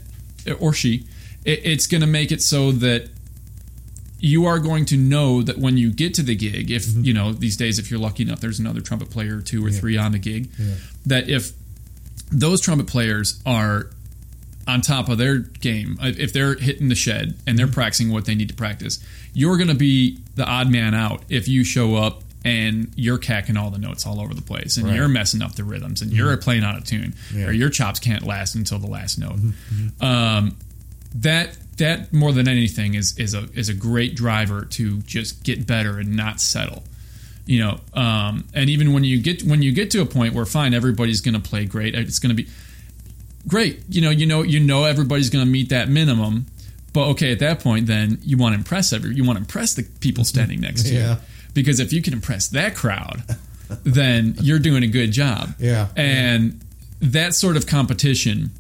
or 0.61 0.73
she, 0.73 1.07
it, 1.45 1.61
it's 1.65 1.87
going 1.87 2.03
to 2.03 2.07
make 2.07 2.31
it 2.31 2.43
so 2.43 2.73
that 2.73 3.09
you 4.19 4.47
are 4.47 4.59
going 4.59 4.85
to 4.87 4.97
know 4.97 5.43
that 5.43 5.59
when 5.59 5.77
you 5.77 5.93
get 5.93 6.15
to 6.15 6.23
the 6.23 6.35
gig, 6.35 6.71
if 6.71 6.87
mm-hmm. 6.87 7.05
you 7.05 7.13
know 7.13 7.33
these 7.33 7.57
days, 7.57 7.79
if 7.79 7.91
you're 7.91 8.01
lucky 8.01 8.23
enough, 8.23 8.41
there's 8.41 8.59
another 8.59 8.81
trumpet 8.81 9.11
player, 9.11 9.41
two 9.41 9.65
or 9.65 9.69
yeah. 9.69 9.81
three 9.81 9.97
on 9.97 10.13
the 10.13 10.19
gig, 10.19 10.49
yeah. 10.59 10.75
that 11.07 11.29
if 11.29 11.53
those 12.31 12.61
trumpet 12.61 12.87
players 12.87 13.41
are 13.45 13.91
on 14.67 14.81
top 14.81 15.09
of 15.09 15.19
their 15.19 15.39
game, 15.39 15.99
if 16.01 16.33
they're 16.33 16.55
hitting 16.55 16.89
the 16.89 16.95
shed 16.95 17.37
and 17.47 17.59
they're 17.59 17.67
mm-hmm. 17.67 17.75
practicing 17.75 18.13
what 18.13 18.25
they 18.25 18.35
need 18.35 18.49
to 18.49 18.55
practice, 18.55 19.05
you're 19.33 19.57
going 19.57 19.69
to 19.69 19.75
be 19.75 20.19
the 20.35 20.45
odd 20.45 20.71
man 20.71 20.95
out 20.95 21.23
if 21.29 21.49
you 21.49 21.65
show 21.65 21.95
up 21.97 22.23
and 22.45 22.93
you're 22.95 23.19
cacking 23.19 23.57
all 23.57 23.71
the 23.71 23.79
notes 23.79 24.07
all 24.07 24.21
over 24.21 24.33
the 24.33 24.43
place 24.43 24.77
and 24.77 24.87
right. 24.87 24.95
you're 24.95 25.09
messing 25.09 25.43
up 25.43 25.55
the 25.57 25.65
rhythms 25.65 26.01
and 26.01 26.11
mm-hmm. 26.11 26.19
you're 26.19 26.37
playing 26.37 26.63
out 26.63 26.77
of 26.77 26.85
tune 26.85 27.15
yeah. 27.35 27.47
or 27.47 27.53
your 27.53 27.71
chops 27.71 27.99
can't 27.99 28.25
last 28.25 28.55
until 28.55 28.79
the 28.79 28.87
last 28.87 29.19
note. 29.19 29.37
Mm-hmm. 29.37 29.51
mm-hmm. 29.95 30.05
Um, 30.05 30.57
that 31.15 31.57
that 31.79 32.13
more 32.13 32.33
than 32.33 32.49
anything 32.49 32.95
is 32.95 33.19
is 33.19 33.35
a 33.35 33.49
is 33.55 33.69
a 33.69 33.75
great 33.75 34.15
driver 34.15 34.65
to 34.65 34.99
just 35.03 35.43
get 35.45 35.67
better 35.67 35.99
and 35.99 36.15
not 36.17 36.41
settle. 36.41 36.85
You 37.47 37.61
know, 37.61 37.81
um, 37.95 38.45
and 38.55 38.69
even 38.69 38.93
when 38.93 39.05
you 39.05 39.21
get 39.23 39.43
when 39.45 39.63
you 39.63 39.73
get 39.73 39.91
to 39.93 40.03
a 40.03 40.07
point 40.07 40.35
where 40.35 40.45
fine, 40.45 40.75
everybody's 40.75 41.21
going 41.21 41.41
to 41.41 41.49
play 41.49 41.65
great. 41.65 41.95
It's 41.95 42.19
going 42.19 42.37
to 42.37 42.43
be 42.43 42.49
great. 43.49 43.81
You 43.89 44.01
know, 44.01 44.11
you 44.11 44.27
know, 44.27 44.43
you 44.43 44.61
know, 44.61 44.85
everybody's 44.85 45.31
going 45.31 45.45
to 45.45 45.51
meet 45.51 45.69
that 45.71 45.89
minimum. 45.89 46.47
But 46.93 47.09
okay, 47.09 47.31
at 47.31 47.41
that 47.41 47.61
point, 47.61 47.87
then 47.87 48.19
you 48.23 48.39
want 48.39 48.55
to 48.55 48.59
impress 48.59 48.93
every, 48.93 49.15
you 49.15 49.23
want 49.23 49.37
to 49.37 49.43
impress 49.43 49.75
the 49.75 49.83
people 50.01 50.23
mm-hmm. 50.23 50.29
standing 50.29 50.61
next 50.61 50.85
to 50.85 50.95
yeah. 50.95 51.11
you, 51.11 51.21
because 51.53 51.79
if 51.79 51.93
you 51.93 52.01
can 52.01 52.15
impress 52.15 52.49
that 52.49 52.75
crowd, 52.75 53.23
then 53.85 54.35
you're 54.41 54.59
doing 54.59 54.83
a 54.83 54.87
good 54.87 55.13
job. 55.13 55.51
Yeah, 55.59 55.89
and 55.95 56.53
yeah. 56.53 57.09
that 57.11 57.35
sort 57.35 57.59
of 57.59 57.67
competition, 57.67 58.51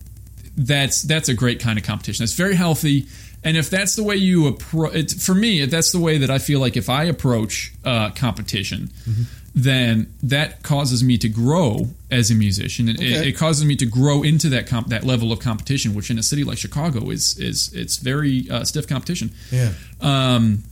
that's 0.57 1.03
that's 1.03 1.29
a 1.29 1.35
great 1.35 1.61
kind 1.61 1.79
of 1.79 1.85
competition. 1.85 2.23
That's 2.23 2.35
very 2.35 2.55
healthy. 2.55 3.07
And 3.45 3.57
if 3.57 3.71
that's 3.71 3.95
the 3.95 4.03
way 4.03 4.17
you 4.17 4.49
approach, 4.49 5.15
for 5.15 5.35
me, 5.35 5.61
if 5.61 5.71
that's 5.71 5.93
the 5.93 6.01
way 6.01 6.19
that 6.19 6.31
I 6.31 6.39
feel 6.39 6.59
like 6.59 6.77
if 6.77 6.89
I 6.89 7.05
approach 7.05 7.73
uh, 7.85 8.11
competition, 8.11 8.91
mm-hmm 9.09 9.23
then 9.57 10.13
that 10.23 10.63
causes 10.63 11.03
me 11.03 11.17
to 11.17 11.31
grow 11.31 11.89
as 12.11 12.31
a 12.31 12.35
musician. 12.35 12.91
It, 12.91 12.97
okay. 12.97 13.07
it, 13.07 13.27
it 13.29 13.33
causes 13.33 13.65
me 13.65 13.75
to 13.77 13.87
grow 13.87 14.23
into 14.23 14.51
that 14.51 14.67
comp- 14.67 14.89
that 14.89 15.03
level 15.03 15.33
of 15.33 15.41
competition, 15.41 15.95
which 15.95 16.11
in 16.11 16.19
a 16.19 16.23
city 16.23 16.45
like 16.45 16.59
Chicago 16.59 17.09
is 17.09 17.39
is 17.39 17.73
it's 17.73 17.97
very 17.97 18.49
uh, 18.51 18.65
stiff 18.65 18.87
competition. 18.87 19.31
Yeah. 19.51 19.73
Um, 20.03 20.65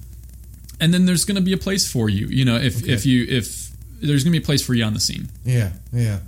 and 0.81 0.93
then 0.93 1.07
there's 1.07 1.25
going 1.25 1.37
to 1.37 1.43
be 1.43 1.55
a 1.55 1.57
place 1.57 1.91
for 1.91 2.11
you. 2.11 2.27
You 2.27 2.45
know, 2.45 2.57
if 2.57 2.83
Okay. 2.83 2.93
if 2.93 3.07
you 3.07 3.25
if 3.27 3.71
there's 4.03 4.23
going 4.23 4.35
to 4.35 4.39
be 4.39 4.45
a 4.45 4.47
place 4.47 4.61
for 4.61 4.75
you 4.75 4.85
on 4.85 4.93
the 4.93 5.01
scene. 5.01 5.31
Yeah, 5.47 5.73
yeah. 5.91 6.19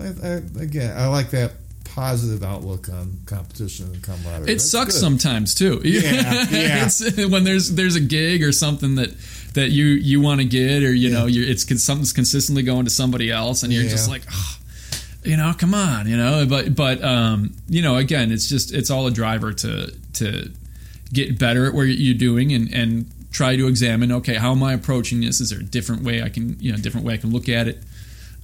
I, 0.00 0.04
I, 0.04 0.30
again, 0.60 0.96
I 0.96 1.08
like 1.08 1.30
that 1.32 1.52
positive 1.94 2.42
outlook 2.42 2.88
on 2.88 3.18
competition 3.26 3.86
and 3.92 4.02
camaraderie. 4.02 4.44
It 4.44 4.54
That's 4.54 4.70
sucks 4.70 4.94
good. 4.94 5.00
sometimes 5.00 5.54
too. 5.54 5.80
Yeah, 5.84 6.46
yeah. 6.50 6.86
it's, 6.86 7.00
when 7.28 7.44
there's 7.44 7.72
there's 7.74 7.96
a 7.96 8.00
gig 8.00 8.42
or 8.42 8.52
something 8.52 8.94
that 8.96 9.10
that 9.54 9.70
you 9.70 9.84
you 9.84 10.20
want 10.20 10.40
to 10.40 10.46
get, 10.46 10.82
or 10.82 10.92
you 10.94 11.10
Yeah. 11.10 11.18
know, 11.20 11.26
it's 11.28 11.82
something's 11.82 12.12
consistently 12.12 12.62
going 12.62 12.84
to 12.84 12.90
somebody 12.90 13.30
else, 13.30 13.62
and 13.62 13.72
you're 13.72 13.82
Yeah. 13.84 13.90
just 13.90 14.08
like, 14.08 14.22
oh, 14.32 14.58
you 15.24 15.36
know, 15.36 15.52
come 15.56 15.74
on, 15.74 16.08
you 16.08 16.16
know. 16.16 16.46
But 16.48 16.74
but 16.74 17.02
um, 17.04 17.52
you 17.68 17.82
know, 17.82 17.96
again, 17.96 18.32
it's 18.32 18.48
just 18.48 18.72
it's 18.72 18.90
all 18.90 19.06
a 19.06 19.10
driver 19.10 19.52
to 19.52 19.92
to 20.14 20.50
get 21.12 21.38
better 21.38 21.66
at 21.66 21.74
what 21.74 21.82
you're 21.88 22.14
doing 22.14 22.52
and 22.52 22.72
and 22.72 23.06
try 23.32 23.56
to 23.56 23.66
examine. 23.66 24.10
Okay, 24.12 24.34
how 24.34 24.52
am 24.52 24.62
I 24.62 24.72
approaching 24.72 25.20
this? 25.20 25.40
Is 25.40 25.50
there 25.50 25.60
a 25.60 25.62
different 25.64 26.02
way 26.02 26.22
I 26.22 26.30
can 26.30 26.56
you 26.58 26.72
know 26.72 26.78
different 26.78 27.06
way 27.06 27.14
I 27.14 27.18
can 27.18 27.30
look 27.32 27.48
at 27.50 27.68
it 27.68 27.82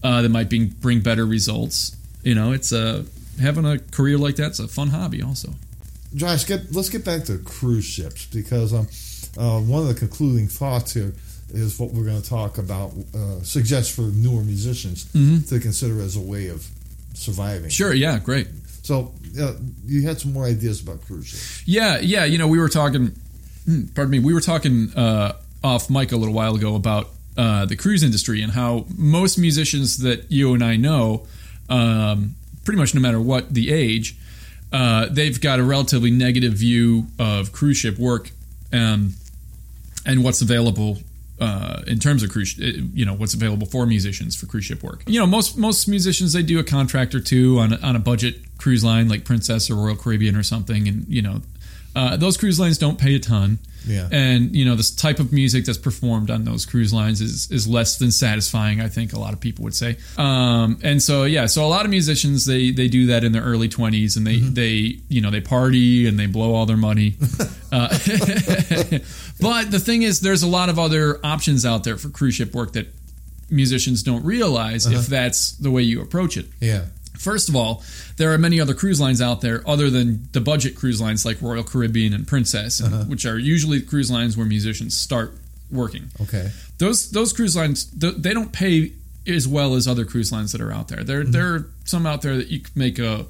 uh, 0.02 0.20
that 0.22 0.28
might 0.28 0.50
bring 0.50 0.66
bring 0.80 1.00
better 1.00 1.24
results? 1.24 1.96
You 2.22 2.34
know, 2.34 2.52
it's 2.52 2.72
a 2.72 3.06
having 3.40 3.64
a 3.64 3.78
career 3.78 4.18
like 4.18 4.36
that's 4.36 4.58
a 4.58 4.68
fun 4.68 4.88
hobby 4.88 5.22
also. 5.22 5.54
Josh, 6.14 6.46
get, 6.46 6.72
let's 6.72 6.88
get 6.88 7.04
back 7.04 7.24
to 7.24 7.38
cruise 7.38 7.84
ships 7.84 8.26
because 8.26 8.72
um, 8.72 8.86
uh, 9.36 9.60
one 9.60 9.82
of 9.82 9.88
the 9.88 9.94
concluding 9.94 10.48
thoughts 10.48 10.94
here 10.94 11.12
is 11.50 11.78
what 11.78 11.92
we're 11.92 12.04
going 12.04 12.20
to 12.20 12.28
talk 12.28 12.58
about. 12.58 12.92
Uh, 13.14 13.40
suggest 13.42 13.92
for 13.94 14.02
newer 14.02 14.42
musicians 14.42 15.04
to 15.48 15.60
consider 15.60 16.00
as 16.00 16.16
a 16.16 16.20
way 16.20 16.48
of 16.48 16.66
surviving. 17.14 17.68
Sure, 17.70 17.92
yeah, 17.92 18.18
great. 18.18 18.48
So 18.82 19.12
uh, 19.38 19.52
you 19.84 20.06
had 20.06 20.18
some 20.18 20.32
more 20.32 20.44
ideas 20.46 20.80
about 20.82 21.02
cruise 21.04 21.26
ships. 21.26 21.62
Yeah, 21.66 21.98
yeah. 22.00 22.24
You 22.24 22.38
know, 22.38 22.48
we 22.48 22.58
were 22.58 22.68
talking. 22.70 23.14
hmm, 23.66 23.86
Pardon 23.94 24.10
me. 24.10 24.18
We 24.18 24.32
were 24.32 24.40
talking 24.40 24.90
uh, 24.96 25.34
off 25.62 25.90
mic 25.90 26.12
a 26.12 26.16
little 26.16 26.34
while 26.34 26.54
ago 26.54 26.74
about 26.74 27.10
uh, 27.36 27.66
the 27.66 27.76
cruise 27.76 28.02
industry 28.02 28.40
and 28.42 28.52
how 28.52 28.86
most 28.96 29.36
musicians 29.38 29.98
that 29.98 30.30
you 30.30 30.54
and 30.54 30.64
I 30.64 30.76
know, 30.76 31.26
um, 31.68 32.34
pretty 32.68 32.78
much 32.78 32.94
no 32.94 33.00
matter 33.00 33.18
what 33.18 33.54
the 33.54 33.72
age, 33.72 34.14
uh, 34.74 35.06
they've 35.10 35.40
got 35.40 35.58
a 35.58 35.62
relatively 35.62 36.10
negative 36.10 36.52
view 36.52 37.06
of 37.18 37.50
cruise 37.50 37.78
ship 37.78 37.98
work 37.98 38.30
um, 38.74 39.14
and 40.04 40.22
what's 40.22 40.42
available. 40.42 40.98
Uh, 41.40 41.82
in 41.86 41.98
terms 41.98 42.22
of 42.22 42.30
cruise, 42.30 42.58
uh, 42.60 42.64
you 42.92 43.06
know 43.06 43.14
what's 43.14 43.32
available 43.32 43.66
for 43.66 43.86
musicians 43.86 44.36
for 44.36 44.44
cruise 44.44 44.66
ship 44.66 44.82
work. 44.82 45.02
You 45.06 45.18
know, 45.18 45.26
most 45.26 45.56
most 45.56 45.88
musicians 45.88 46.34
they 46.34 46.42
do 46.42 46.58
a 46.58 46.64
contract 46.64 47.14
or 47.14 47.20
two 47.20 47.58
on 47.58 47.72
on 47.82 47.96
a 47.96 48.00
budget 48.00 48.36
cruise 48.58 48.84
line 48.84 49.08
like 49.08 49.24
Princess 49.24 49.70
or 49.70 49.76
Royal 49.76 49.96
Caribbean 49.96 50.36
or 50.36 50.42
something, 50.42 50.86
and 50.88 51.06
you 51.08 51.22
know, 51.22 51.40
uh, 51.98 52.16
those 52.16 52.36
cruise 52.36 52.60
lines 52.60 52.78
don't 52.78 52.96
pay 52.96 53.16
a 53.16 53.18
ton. 53.18 53.58
Yeah. 53.84 54.08
And 54.12 54.54
you 54.54 54.64
know, 54.64 54.76
this 54.76 54.90
type 54.90 55.18
of 55.18 55.32
music 55.32 55.64
that's 55.64 55.78
performed 55.78 56.30
on 56.30 56.44
those 56.44 56.64
cruise 56.64 56.92
lines 56.92 57.20
is 57.20 57.50
is 57.50 57.66
less 57.66 57.98
than 57.98 58.12
satisfying. 58.12 58.80
I 58.80 58.88
think 58.88 59.12
a 59.14 59.18
lot 59.18 59.32
of 59.32 59.40
people 59.40 59.64
would 59.64 59.74
say. 59.74 59.96
Um, 60.16 60.78
and 60.84 61.02
so 61.02 61.24
yeah, 61.24 61.46
so 61.46 61.64
a 61.64 61.66
lot 61.66 61.84
of 61.84 61.90
musicians 61.90 62.44
they 62.46 62.70
they 62.70 62.86
do 62.86 63.06
that 63.06 63.24
in 63.24 63.32
their 63.32 63.42
early 63.42 63.68
twenties, 63.68 64.16
and 64.16 64.24
they 64.24 64.36
they 64.38 64.98
you 65.08 65.20
know 65.20 65.30
they 65.30 65.40
party 65.40 66.06
and 66.06 66.18
they 66.18 66.26
blow 66.26 66.54
all 66.54 66.66
their 66.66 66.76
money. 66.76 67.16
uh, 67.72 67.88
but 69.40 69.70
the 69.70 69.82
thing 69.82 70.02
is, 70.02 70.20
there's 70.20 70.44
a 70.44 70.48
lot 70.48 70.68
of 70.68 70.78
other 70.78 71.18
options 71.24 71.66
out 71.66 71.82
there 71.82 71.96
for 71.96 72.10
cruise 72.10 72.34
ship 72.34 72.54
work 72.54 72.74
that 72.74 72.86
musicians 73.50 74.02
don't 74.02 74.24
realize 74.24 74.86
if 74.86 75.06
that's 75.06 75.52
the 75.52 75.70
way 75.70 75.82
you 75.82 76.00
approach 76.02 76.36
it. 76.36 76.46
Yeah. 76.60 76.84
First 77.18 77.48
of 77.48 77.56
all, 77.56 77.82
there 78.16 78.32
are 78.32 78.38
many 78.38 78.60
other 78.60 78.74
cruise 78.74 79.00
lines 79.00 79.20
out 79.20 79.40
there 79.40 79.62
other 79.68 79.90
than 79.90 80.28
the 80.32 80.40
budget 80.40 80.76
cruise 80.76 81.00
lines 81.00 81.24
like 81.24 81.42
Royal 81.42 81.64
Caribbean 81.64 82.12
and 82.14 82.26
Princess, 82.26 82.80
and- 82.80 83.08
which 83.08 83.26
are 83.26 83.38
usually 83.38 83.80
cruise 83.80 84.10
lines 84.10 84.36
where 84.36 84.46
musicians 84.46 84.96
start 84.96 85.34
working. 85.70 86.10
Okay. 86.20 86.50
Those 86.78 87.10
those 87.10 87.32
cruise 87.32 87.56
lines 87.56 87.84
th- 87.84 88.14
they 88.16 88.32
don't 88.32 88.52
pay 88.52 88.92
as 89.26 89.46
well 89.46 89.74
as 89.74 89.86
other 89.86 90.04
cruise 90.06 90.32
lines 90.32 90.52
that 90.52 90.60
are 90.60 90.72
out 90.72 90.88
there. 90.88 91.04
There 91.04 91.24
there 91.24 91.54
are 91.54 91.66
some 91.84 92.06
out 92.06 92.22
there 92.22 92.36
that 92.36 92.48
you 92.48 92.60
can 92.60 92.72
make 92.74 92.98
a, 92.98 93.26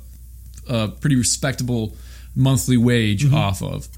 a 0.69 0.89
pretty 0.89 1.17
respectable 1.17 1.97
monthly 2.37 2.77
wage 2.77 3.25
off 3.33 3.63
of. 3.63 3.89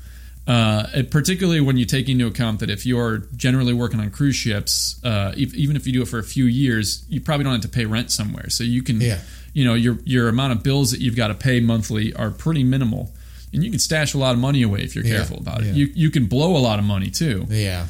Uh, 0.47 1.03
particularly 1.11 1.61
when 1.61 1.77
you 1.77 1.85
take 1.85 2.09
into 2.09 2.27
account 2.27 2.59
that 2.61 2.71
if 2.71 2.85
you're 2.85 3.19
generally 3.37 3.73
working 3.73 4.01
on 4.01 4.11
cruise 4.11 4.35
ships, 4.35 4.99
uh, 5.05 5.33
if, 5.37 5.55
even 5.55 5.77
if 5.77 5.87
you 5.87 5.93
do 5.93 6.03
it 6.03 6.09
for 6.09 6.19
a 6.19 6.25
few 6.25 6.47
years, 6.47 7.05
you 7.09 7.21
probably 7.21 7.45
don't 7.45 7.53
have 7.53 7.63
to 7.63 7.69
pay 7.69 7.85
rent 7.85 8.11
somewhere. 8.11 8.49
So 8.51 8.65
you 8.65 8.83
can, 8.83 9.01
Yeah. 9.01 9.21
You 9.53 9.65
know, 9.65 9.75
your 9.75 9.99
your 10.05 10.29
amount 10.29 10.53
of 10.53 10.63
bills 10.63 10.91
that 10.93 11.01
you've 11.01 11.17
got 11.17 11.29
to 11.29 11.35
pay 11.35 11.61
monthly 11.61 12.13
are 12.15 12.31
pretty 12.31 12.65
minimal, 12.65 13.11
and 13.53 13.63
you 13.65 13.71
can 13.71 13.79
stash 13.81 14.15
a 14.15 14.19
lot 14.19 14.33
of 14.35 14.39
money 14.41 14.63
away 14.63 14.81
if 14.83 14.95
you're 14.95 15.05
Yeah. 15.05 15.17
careful 15.17 15.39
about 15.39 15.63
it. 15.63 15.67
Yeah. 15.67 15.73
You 15.75 15.91
you 15.95 16.11
can 16.11 16.27
blow 16.27 16.57
a 16.57 16.63
lot 16.63 16.79
of 16.79 16.85
money 16.85 17.11
too 17.11 17.47
Yeah. 17.51 17.87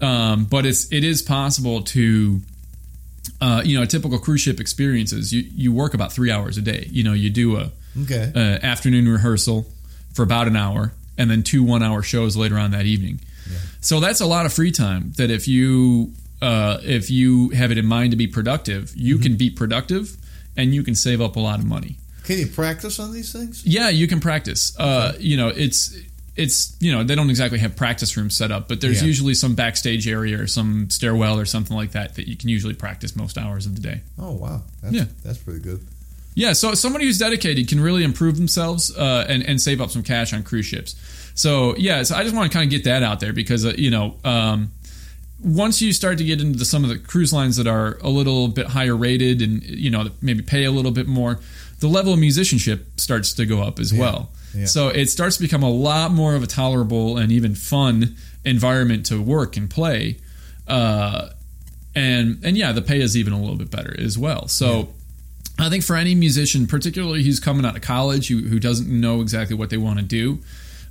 um, 0.00 0.44
but 0.44 0.66
it's 0.66 0.90
it 0.92 1.04
is 1.04 1.22
possible 1.22 1.82
to 1.82 2.40
uh, 3.40 3.62
you 3.64 3.76
know 3.76 3.82
a 3.82 3.86
typical 3.86 4.18
cruise 4.18 4.40
ship 4.40 4.60
experience 4.60 5.12
is 5.12 5.32
you 5.32 5.44
you 5.54 5.72
work 5.72 5.94
about 5.94 6.12
three 6.12 6.30
hours 6.30 6.56
a 6.58 6.62
day 6.62 6.88
you 6.90 7.02
know 7.04 7.12
you 7.12 7.30
do 7.30 7.56
a, 7.56 7.70
Okay. 8.02 8.30
a 8.34 8.64
afternoon 8.64 9.08
rehearsal 9.08 9.66
for 10.14 10.22
about 10.22 10.46
an 10.46 10.56
hour 10.56 10.92
and 11.16 11.30
then 11.30 11.42
two 11.42 11.62
one 11.64 11.82
hour 11.82 12.02
shows 12.02 12.36
later 12.36 12.58
on 12.58 12.70
that 12.72 12.86
evening 12.86 13.20
so 13.80 13.98
that's 14.00 14.20
a 14.20 14.26
lot 14.26 14.44
of 14.46 14.52
free 14.52 14.70
time 14.72 15.12
that 15.16 15.30
if 15.30 15.46
you 15.48 16.12
uh, 16.42 16.78
if 16.82 17.10
you 17.10 17.48
have 17.50 17.70
it 17.72 17.78
in 17.78 17.86
mind 17.86 18.10
to 18.12 18.16
be 18.16 18.26
productive 18.26 18.92
you 18.96 19.14
Mm-hmm. 19.16 19.22
can 19.22 19.36
be 19.36 19.50
productive 19.50 20.16
and 20.58 20.74
you 20.74 20.82
can 20.82 20.94
save 20.94 21.22
up 21.22 21.36
a 21.36 21.40
lot 21.40 21.58
of 21.58 21.64
money 21.64 21.96
Can 22.24 22.38
you 22.38 22.46
practice 22.46 22.98
on 23.00 23.12
these 23.14 23.32
things? 23.32 23.64
yeah, 23.64 23.88
you 23.88 24.06
can 24.06 24.20
practice. 24.20 24.76
Uh, 24.78 25.12
you 25.18 25.36
know, 25.38 25.48
it's 25.48 25.96
it's 26.36 26.76
you 26.78 26.92
know 26.92 27.02
they 27.02 27.14
don't 27.14 27.30
exactly 27.30 27.58
have 27.58 27.74
practice 27.74 28.16
rooms 28.16 28.36
set 28.36 28.52
up, 28.52 28.68
but 28.68 28.80
there's 28.80 29.00
Yeah. 29.00 29.06
usually 29.08 29.34
some 29.34 29.54
backstage 29.54 30.06
area 30.06 30.38
or 30.40 30.46
some 30.46 30.90
stairwell 30.90 31.38
or 31.40 31.46
something 31.46 31.74
like 31.76 31.92
that 31.92 32.14
that 32.16 32.28
you 32.28 32.36
can 32.36 32.48
usually 32.50 32.74
practice 32.74 33.16
most 33.16 33.38
hours 33.38 33.64
of 33.66 33.74
the 33.74 33.80
day. 33.80 34.02
Oh 34.18 34.32
wow. 34.32 34.62
That's, 34.82 34.94
Yeah. 34.94 35.04
That's 35.24 35.38
pretty 35.38 35.60
good. 35.60 35.80
Yeah, 36.34 36.52
so 36.52 36.74
somebody 36.74 37.06
who's 37.06 37.18
dedicated 37.18 37.66
can 37.66 37.80
really 37.80 38.04
improve 38.04 38.36
themselves 38.36 38.94
uh, 38.96 39.26
and 39.28 39.42
and 39.42 39.60
save 39.60 39.80
up 39.80 39.90
some 39.90 40.02
cash 40.04 40.32
on 40.32 40.42
cruise 40.44 40.66
ships. 40.66 40.94
So 41.34 41.74
yeah, 41.76 42.04
so 42.04 42.14
I 42.14 42.22
just 42.22 42.34
want 42.36 42.52
to 42.52 42.56
kind 42.56 42.66
of 42.66 42.70
get 42.70 42.84
that 42.84 43.02
out 43.02 43.18
there 43.20 43.32
because 43.32 43.64
uh, 43.66 43.72
you 43.76 43.90
know. 43.90 44.14
Um, 44.24 44.70
once 45.40 45.80
you 45.80 45.92
start 45.92 46.18
to 46.18 46.24
get 46.24 46.40
into 46.40 46.64
some 46.64 46.82
of 46.84 46.90
the 46.90 46.98
cruise 46.98 47.32
lines 47.32 47.56
that 47.56 47.66
are 47.66 47.98
a 48.02 48.08
little 48.08 48.48
bit 48.48 48.66
higher 48.66 48.96
rated 48.96 49.40
and 49.40 49.62
you 49.62 49.90
know 49.90 50.08
maybe 50.20 50.42
pay 50.42 50.64
a 50.64 50.70
little 50.70 50.90
bit 50.90 51.06
more 51.06 51.38
the 51.80 51.88
level 51.88 52.12
of 52.12 52.18
musicianship 52.18 52.86
starts 52.96 53.32
to 53.32 53.46
go 53.46 53.62
up 53.62 53.78
as 53.78 53.94
well. 53.94 54.30
Yeah. 54.54 54.64
so 54.64 54.88
it 54.88 55.06
starts 55.06 55.36
to 55.36 55.42
become 55.42 55.62
a 55.62 55.70
lot 55.70 56.10
more 56.10 56.34
of 56.34 56.42
a 56.42 56.46
tolerable 56.46 57.18
and 57.18 57.30
even 57.30 57.54
fun 57.54 58.16
environment 58.44 59.06
to 59.06 59.22
work 59.22 59.56
and 59.56 59.68
play. 59.68 60.18
Uh, 60.66 61.28
and 61.94 62.40
and 62.44 62.56
yeah 62.56 62.72
the 62.72 62.82
pay 62.82 63.00
is 63.00 63.16
even 63.16 63.32
a 63.32 63.40
little 63.40 63.56
bit 63.56 63.70
better 63.70 63.94
as 64.00 64.18
well. 64.18 64.48
So 64.48 64.88
I 65.58 65.68
think 65.68 65.82
for 65.84 65.96
any 65.96 66.14
musician, 66.14 66.66
particularly 66.66 67.24
who's 67.24 67.40
coming 67.40 67.64
out 67.64 67.74
of 67.74 67.82
college, 67.82 68.28
who, 68.28 68.38
who 68.38 68.60
doesn't 68.60 68.88
know 68.88 69.20
exactly 69.20 69.56
what 69.56 69.70
they 69.70 69.76
want 69.76 69.98
to 69.98 70.04
do, 70.04 70.38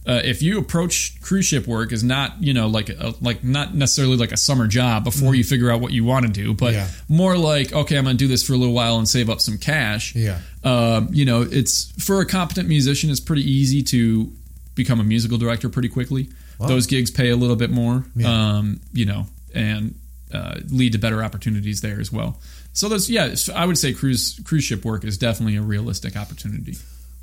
uh, 0.08 0.22
if 0.24 0.41
you 0.41 0.58
approach 0.58 1.20
cruise 1.22 1.45
ship 1.45 1.68
work 1.68 1.91
as 1.91 2.03
not, 2.03 2.41
you 2.41 2.53
know, 2.53 2.68
like 2.68 2.89
a, 2.89 3.14
like 3.20 3.43
not 3.43 3.76
necessarily 3.76 4.16
like 4.16 4.32
a 4.32 4.38
summer 4.38 4.66
job 4.66 5.03
before 5.03 5.36
you 5.36 5.43
figure 5.43 5.70
out 5.70 5.82
what 5.82 5.91
you 5.91 6.05
want 6.05 6.26
to 6.26 6.32
do, 6.32 6.53
but 6.53 6.74
Yeah. 6.74 6.88
more 7.10 7.38
like, 7.38 7.74
okay, 7.74 7.97
I'm 7.97 8.05
going 8.05 8.16
to 8.18 8.24
do 8.24 8.28
this 8.30 8.41
for 8.41 8.53
a 8.53 8.58
little 8.58 8.74
while 8.74 8.97
and 8.97 9.08
save 9.10 9.30
up 9.30 9.41
some 9.41 9.58
cash. 9.58 10.16
Yeah. 10.16 10.39
Um, 10.64 11.10
you 11.12 11.26
know, 11.26 11.41
it's 11.41 11.91
for 12.03 12.22
a 12.22 12.26
competent 12.26 12.70
musician, 12.70 13.10
it's 13.10 13.20
pretty 13.20 13.43
easy 13.49 13.84
to 13.84 14.32
become 14.76 14.99
a 14.99 15.03
musical 15.03 15.38
director 15.38 15.68
pretty 15.70 15.89
quickly. 15.89 16.30
Wow. 16.60 16.68
Those 16.68 16.88
gigs 16.88 17.12
pay 17.12 17.30
a 17.30 17.36
little 17.36 17.55
bit 17.58 17.70
more, 17.70 18.05
Yeah. 18.16 18.58
um, 18.58 18.80
you 18.93 19.05
know, 19.05 19.28
and 19.53 19.93
uh, 20.34 20.60
lead 20.70 20.93
to 20.93 20.97
better 20.99 21.24
opportunities 21.24 21.82
there 21.82 21.99
as 21.99 22.12
well. 22.12 22.39
So 22.74 22.89
that's 22.89 23.10
yeah, 23.10 23.34
I 23.55 23.66
would 23.66 23.78
say 23.78 23.91
cruise 23.93 24.39
cruise 24.45 24.64
ship 24.64 24.86
work 24.86 25.03
is 25.03 25.18
definitely 25.18 25.55
a 25.58 25.62
realistic 25.62 26.16
opportunity. 26.16 26.78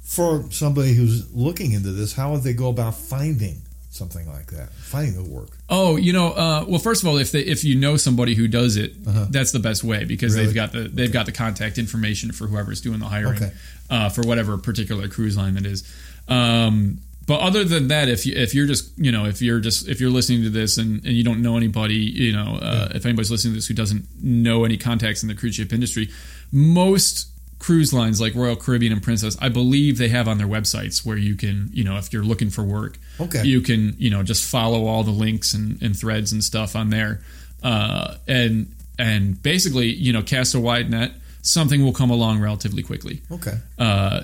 For 0.05 0.45
somebody 0.51 0.93
who's 0.93 1.35
looking 1.35 1.73
into 1.73 1.91
this, 1.91 2.13
how 2.13 2.33
would 2.33 2.43
they 2.43 2.53
go 2.53 2.69
about 2.69 2.95
finding 2.95 3.63
something 3.91 4.27
like 4.29 4.49
that? 4.49 4.71
Finding 4.75 5.15
the 5.15 5.29
work. 5.29 5.49
Oh, 5.71 5.97
you 5.97 6.13
know, 6.13 6.29
uh, 6.33 6.65
well, 6.69 6.79
first 6.79 7.03
of 7.03 7.09
all, 7.09 7.17
if 7.17 7.33
they, 7.33 7.41
if 7.41 7.65
you 7.65 7.75
know 7.75 7.97
somebody 7.97 8.35
who 8.35 8.47
does 8.47 8.77
it, 8.77 8.93
that's 9.33 9.53
the 9.53 9.59
best 9.61 9.83
way 9.83 10.05
because 10.05 10.35
Uh-huh. 10.35 10.43
Really? 10.43 10.47
they've 10.47 10.55
got 10.55 10.73
the 10.73 10.81
they've 10.89 11.13
got 11.13 11.27
the 11.27 11.33
contact 11.33 11.79
information 11.79 12.33
for 12.33 12.47
whoever's 12.47 12.81
doing 12.83 12.99
the 13.01 13.07
hiring 13.07 13.37
Okay. 13.43 13.53
uh, 13.91 14.09
for 14.11 14.23
whatever 14.23 14.59
particular 14.59 15.09
cruise 15.09 15.37
line 15.37 15.55
that 15.55 15.65
is. 15.67 15.83
Um, 16.29 16.99
but 17.27 17.41
other 17.41 17.65
than 17.65 17.89
that, 17.89 18.11
if 18.11 18.27
you 18.27 18.35
if 18.37 18.55
you're 18.55 18.67
just 18.67 18.91
you 18.99 19.11
know 19.11 19.25
if 19.25 19.41
you're 19.41 19.59
just 19.61 19.89
if 19.89 19.99
you're 20.01 20.11
listening 20.11 20.43
to 20.43 20.51
this 20.51 20.77
and, 20.77 21.03
and 21.07 21.15
you 21.17 21.25
don't 21.25 21.41
know 21.41 21.57
anybody, 21.57 21.95
you 21.97 22.33
know, 22.33 22.59
uh, 22.61 22.89
if 22.95 23.07
anybody's 23.07 23.31
listening 23.31 23.55
to 23.55 23.57
this 23.59 23.67
who 23.67 23.75
doesn't 23.75 24.05
know 24.23 24.65
any 24.65 24.77
contacts 24.77 25.23
in 25.23 25.29
the 25.31 25.35
cruise 25.35 25.55
ship 25.55 25.73
industry, 25.73 26.11
most 26.53 27.29
cruise 27.65 27.93
lines 27.95 28.21
like 28.21 28.35
Royal 28.35 28.57
Caribbean 28.57 28.93
and 28.93 29.03
Princess, 29.03 29.37
I 29.41 29.49
believe 29.49 29.97
they 29.97 30.09
have 30.11 30.29
on 30.29 30.37
their 30.39 30.47
websites 30.47 31.05
where 31.07 31.17
you 31.17 31.35
can, 31.35 31.71
you 31.73 31.83
know, 31.85 31.97
if 31.97 32.13
you're 32.13 32.25
looking 32.25 32.51
for 32.51 32.63
work, 32.63 32.99
Okay. 33.19 33.43
you 33.45 33.61
can, 33.63 33.95
you 33.99 34.11
know, 34.11 34.23
just 34.23 34.43
follow 34.57 34.87
all 34.87 35.03
the 35.05 35.11
links 35.25 35.55
and, 35.55 35.81
and 35.83 35.97
threads 35.99 36.33
and 36.33 36.43
stuff 36.45 36.77
on 36.77 36.91
there, 36.91 37.21
uh, 37.63 38.17
and 38.29 38.67
and 38.99 39.43
basically, 39.43 39.89
you 40.07 40.13
know, 40.13 40.23
cast 40.23 40.55
a 40.55 40.61
wide 40.61 40.91
net. 40.91 41.13
Something 41.43 41.83
will 41.85 41.93
come 41.93 42.11
along 42.11 42.41
relatively 42.41 42.83
quickly. 42.83 43.23
Okay. 43.31 43.57
Uh, 43.79 44.21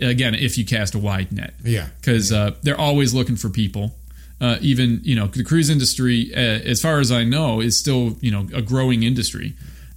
again, 0.00 0.34
if 0.34 0.58
you 0.58 0.64
cast 0.64 0.94
a 0.94 0.98
wide 0.98 1.32
net, 1.32 1.54
Yeah. 1.64 1.88
because 2.00 2.32
uh, 2.32 2.52
they're 2.62 2.80
always 2.80 3.14
looking 3.14 3.36
for 3.36 3.48
people. 3.50 3.94
uh, 4.40 4.58
even 4.60 5.00
you 5.04 5.14
know 5.14 5.26
the 5.28 5.44
cruise 5.44 5.70
industry, 5.70 6.32
uh, 6.34 6.72
as 6.72 6.80
far 6.82 6.98
as 7.00 7.10
I 7.12 7.22
know, 7.24 7.60
is 7.62 7.78
still 7.78 8.16
you 8.20 8.30
know 8.32 8.48
a 8.52 8.60
growing 8.62 9.02
industry. 9.04 9.54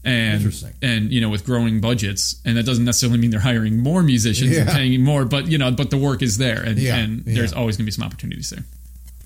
And, 0.07 0.73
and 0.81 1.11
you 1.11 1.19
know 1.21 1.29
with 1.29 1.43
growing 1.45 1.81
budgets 1.81 2.41
and 2.45 2.55
that 2.57 2.65
doesn't 2.65 2.85
necessarily 2.85 3.19
mean 3.19 3.31
they're 3.31 3.39
hiring 3.41 3.77
more 3.83 4.01
musicians 4.03 4.55
and 4.55 4.69
paying 4.69 5.03
more 5.03 5.25
but 5.25 5.47
you 5.47 5.57
know 5.57 5.69
but 5.71 5.89
the 5.89 5.97
work 5.97 6.21
is 6.21 6.37
there 6.37 6.61
and, 6.63 6.77
Yeah, 6.79 6.95
and 6.95 7.25
there's 7.25 7.51
yeah. 7.51 7.59
always 7.59 7.75
going 7.77 7.83
to 7.85 7.91
be 7.91 7.91
some 7.91 8.05
opportunities 8.05 8.49
there 8.49 8.63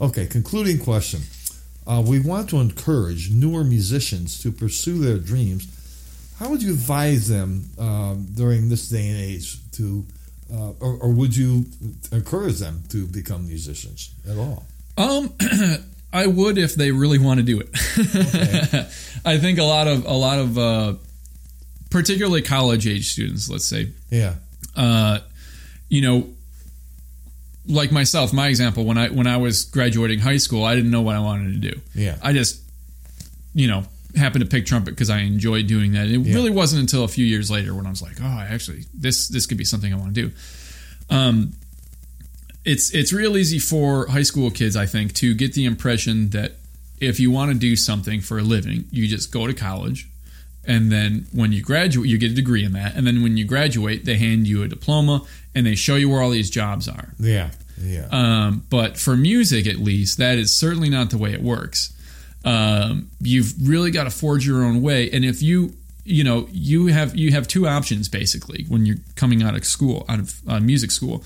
Okay, 0.02 0.26
concluding 0.26 0.80
question. 0.80 1.22
Uh, 1.86 2.02
we 2.06 2.20
want 2.20 2.50
to 2.50 2.58
encourage 2.60 3.30
newer 3.30 3.64
musicians 3.64 4.42
to 4.42 4.52
pursue 4.52 4.98
their 4.98 5.20
dreams. 5.20 5.68
How 6.40 6.50
would 6.50 6.64
you 6.64 6.72
advise 6.72 7.28
them 7.28 7.70
um, 7.78 8.26
during 8.34 8.70
this 8.70 8.90
day 8.90 9.08
and 9.10 9.20
age 9.20 9.58
to, 9.74 10.04
uh, 10.52 10.72
or, 10.80 10.98
or 11.04 11.10
would 11.12 11.36
you 11.36 11.66
encourage 12.12 12.58
them 12.58 12.82
to 12.90 13.06
become 13.06 13.48
musicians 13.48 14.10
at 14.28 14.38
all? 14.38 14.66
Um, 14.98 15.34
I 16.14 16.28
would 16.28 16.58
if 16.58 16.76
they 16.76 16.92
really 16.92 17.18
want 17.20 17.40
to 17.40 17.44
do 17.46 17.60
it. 17.62 17.70
I 19.26 19.38
think 19.38 19.60
a 19.60 19.64
lot 19.64 19.88
of 19.88 20.06
a 20.06 20.14
lot 20.14 20.40
of 20.40 20.58
uh, 20.58 20.94
particularly 21.90 22.42
college 22.42 22.88
age 22.88 23.12
students, 23.12 23.50
let's 23.50 23.66
say, 23.66 23.90
Yeah, 24.10 24.36
uh, 24.76 25.20
you 25.90 26.02
know, 26.02 26.28
like 27.68 27.92
myself, 27.92 28.34
my 28.34 28.48
example 28.48 28.84
when 28.86 28.98
I 28.98 29.10
when 29.10 29.28
I 29.28 29.38
was 29.38 29.66
graduating 29.66 30.20
high 30.20 30.38
school, 30.38 30.64
I 30.66 30.76
didn't 30.76 30.92
know 30.92 31.02
what 31.02 31.16
I 31.16 31.20
wanted 31.20 31.62
to 31.62 31.72
do. 31.72 31.80
yeah, 31.96 32.18
I 32.22 32.34
just, 32.34 32.60
you 33.54 33.68
know, 33.68 33.84
happened 34.16 34.44
to 34.44 34.50
pick 34.50 34.66
trumpet 34.66 34.92
because 34.92 35.10
I 35.10 35.20
enjoyed 35.20 35.68
doing 35.68 35.94
that. 35.94 36.08
It 36.08 36.20
Yeah. 36.20 36.36
really 36.36 36.50
wasn't 36.52 36.82
until 36.82 37.04
a 37.04 37.08
few 37.08 37.26
years 37.26 37.50
later 37.52 37.74
when 37.74 37.86
I 37.86 37.90
was 37.90 38.02
like, 38.02 38.18
oh, 38.22 38.26
I 38.26 38.48
actually, 38.52 38.86
this 38.94 39.28
this 39.30 39.46
could 39.46 39.58
be 39.58 39.66
something 39.66 39.94
I 39.94 39.98
want 39.98 40.14
to 40.16 40.22
do. 40.30 40.32
Um, 41.10 41.54
it's 42.64 42.94
it's 42.94 43.12
real 43.12 43.38
easy 43.38 43.60
for 43.60 44.08
high 44.08 44.24
school 44.24 44.52
kids, 44.52 44.76
I 44.76 44.86
think, 44.86 45.14
to 45.16 45.34
get 45.34 45.54
the 45.54 45.66
impression 45.66 46.30
that 46.30 46.54
if 47.00 47.20
you 47.20 47.32
want 47.32 47.52
to 47.52 47.58
do 47.58 47.76
something 47.76 48.22
for 48.22 48.38
a 48.38 48.44
living, 48.44 48.86
you 48.92 49.08
just 49.08 49.32
go 49.32 49.48
to 49.48 49.54
college, 49.54 50.08
and 50.66 50.92
then 50.92 51.26
when 51.34 51.52
you 51.52 51.62
graduate, 51.64 52.08
you 52.08 52.18
get 52.18 52.32
a 52.32 52.36
degree 52.36 52.64
in 52.64 52.74
that, 52.74 52.96
and 52.96 53.08
then 53.08 53.24
when 53.24 53.38
you 53.38 53.46
graduate, 53.46 54.06
they 54.06 54.18
hand 54.18 54.48
you 54.48 54.62
a 54.64 54.68
diploma 54.68 55.26
and 55.56 55.66
they 55.66 55.76
show 55.76 55.96
you 55.96 56.10
where 56.10 56.22
all 56.22 56.30
these 56.30 56.50
jobs 56.50 56.88
are. 56.88 57.10
yeah, 57.20 57.50
yeah. 57.82 58.08
Um, 58.12 58.66
but 58.70 58.98
for 58.98 59.18
music, 59.18 59.66
at 59.68 59.78
least, 59.78 60.18
that 60.20 60.38
is 60.38 60.56
certainly 60.56 60.90
not 60.90 61.10
the 61.10 61.18
way 61.18 61.34
it 61.34 61.42
works. 61.42 61.94
Um, 62.46 63.10
you've 63.20 63.54
really 63.68 63.92
got 63.92 64.06
to 64.06 64.12
forge 64.12 64.46
your 64.46 64.64
own 64.64 64.82
way, 64.82 65.10
and 65.12 65.26
if 65.26 65.42
you, 65.42 65.74
you 66.06 66.24
know, 66.24 66.48
you 66.52 66.88
have 66.88 67.16
you 67.16 67.32
have 67.32 67.48
two 67.48 67.68
options 67.68 68.08
basically 68.08 68.66
when 68.68 68.86
you're 68.86 68.98
coming 69.16 69.42
out 69.42 69.56
of 69.56 69.66
school, 69.66 70.06
out 70.08 70.20
of 70.20 70.42
uh, 70.48 70.60
music 70.60 70.92
school. 70.92 71.24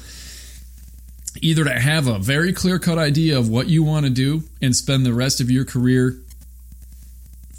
Either 1.42 1.64
to 1.66 1.80
have 1.80 2.08
a 2.08 2.18
very 2.20 2.54
clear 2.54 2.80
cut 2.80 2.98
idea 2.98 3.38
of 3.38 3.50
what 3.50 3.68
you 3.68 3.84
want 3.84 4.06
to 4.06 4.10
do 4.10 4.44
and 4.62 4.76
spend 4.76 5.06
the 5.06 5.14
rest 5.14 5.42
of 5.42 5.52
your 5.52 5.66
career 5.66 6.18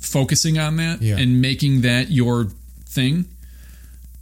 focusing 0.01 0.59
on 0.59 0.77
that 0.77 1.03
Yeah. 1.03 1.16
and 1.18 1.41
making 1.41 1.83
that 1.83 2.11
your 2.11 2.49
thing, 2.89 3.27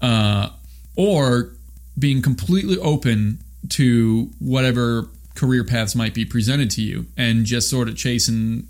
uh, 0.00 0.48
or 0.96 1.50
being 1.98 2.22
completely 2.22 2.78
open 2.78 3.38
to 3.70 4.30
whatever 4.38 5.08
career 5.34 5.64
paths 5.64 5.94
might 5.94 6.14
be 6.14 6.24
presented 6.24 6.70
to 6.72 6.82
you 6.82 7.06
and 7.16 7.44
just 7.46 7.68
sort 7.70 7.88
of 7.88 7.96
chasing 7.96 8.66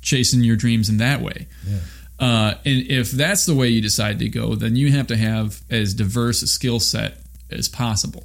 chasing 0.00 0.42
your 0.44 0.56
dreams 0.56 0.88
in 0.88 0.96
that 0.98 1.20
way. 1.20 1.46
Yeah. 1.68 1.78
Uh, 2.20 2.54
and 2.64 2.86
if 2.86 3.10
that's 3.10 3.46
the 3.46 3.54
way 3.54 3.68
you 3.68 3.80
decide 3.80 4.18
to 4.20 4.28
go, 4.28 4.54
then 4.54 4.74
you 4.76 4.90
have 4.92 5.06
to 5.08 5.16
have 5.16 5.60
as 5.70 5.92
diverse 5.92 6.40
a 6.42 6.46
skill 6.46 6.80
set 6.80 7.20
as 7.50 7.68
possible. 7.68 8.24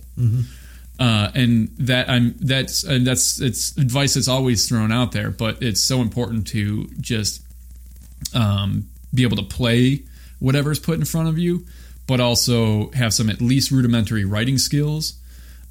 Uh, 1.00 1.32
and 1.34 1.70
that 1.80 2.08
I'm 2.10 2.36
that's 2.40 2.84
and 2.84 3.06
that's 3.06 3.42
it's 3.42 3.76
advice 3.78 4.14
that's 4.14 4.28
always 4.28 4.68
thrown 4.70 4.92
out 4.92 5.12
there, 5.12 5.32
but 5.32 5.62
it's 5.64 5.82
so 5.82 6.02
important 6.02 6.48
to 6.50 6.88
just 7.02 7.42
um, 8.34 8.88
be 9.14 9.24
able 9.24 9.38
to 9.38 9.44
play 9.44 10.04
whatever's 10.40 10.80
put 10.80 11.00
in 11.00 11.06
front 11.06 11.30
of 11.30 11.38
you, 11.40 11.66
but 12.08 12.20
also 12.20 12.92
have 12.92 13.14
some 13.14 13.30
at 13.30 13.42
least 13.42 13.72
rudimentary 13.72 14.24
writing 14.26 14.58
skills. 14.58 15.16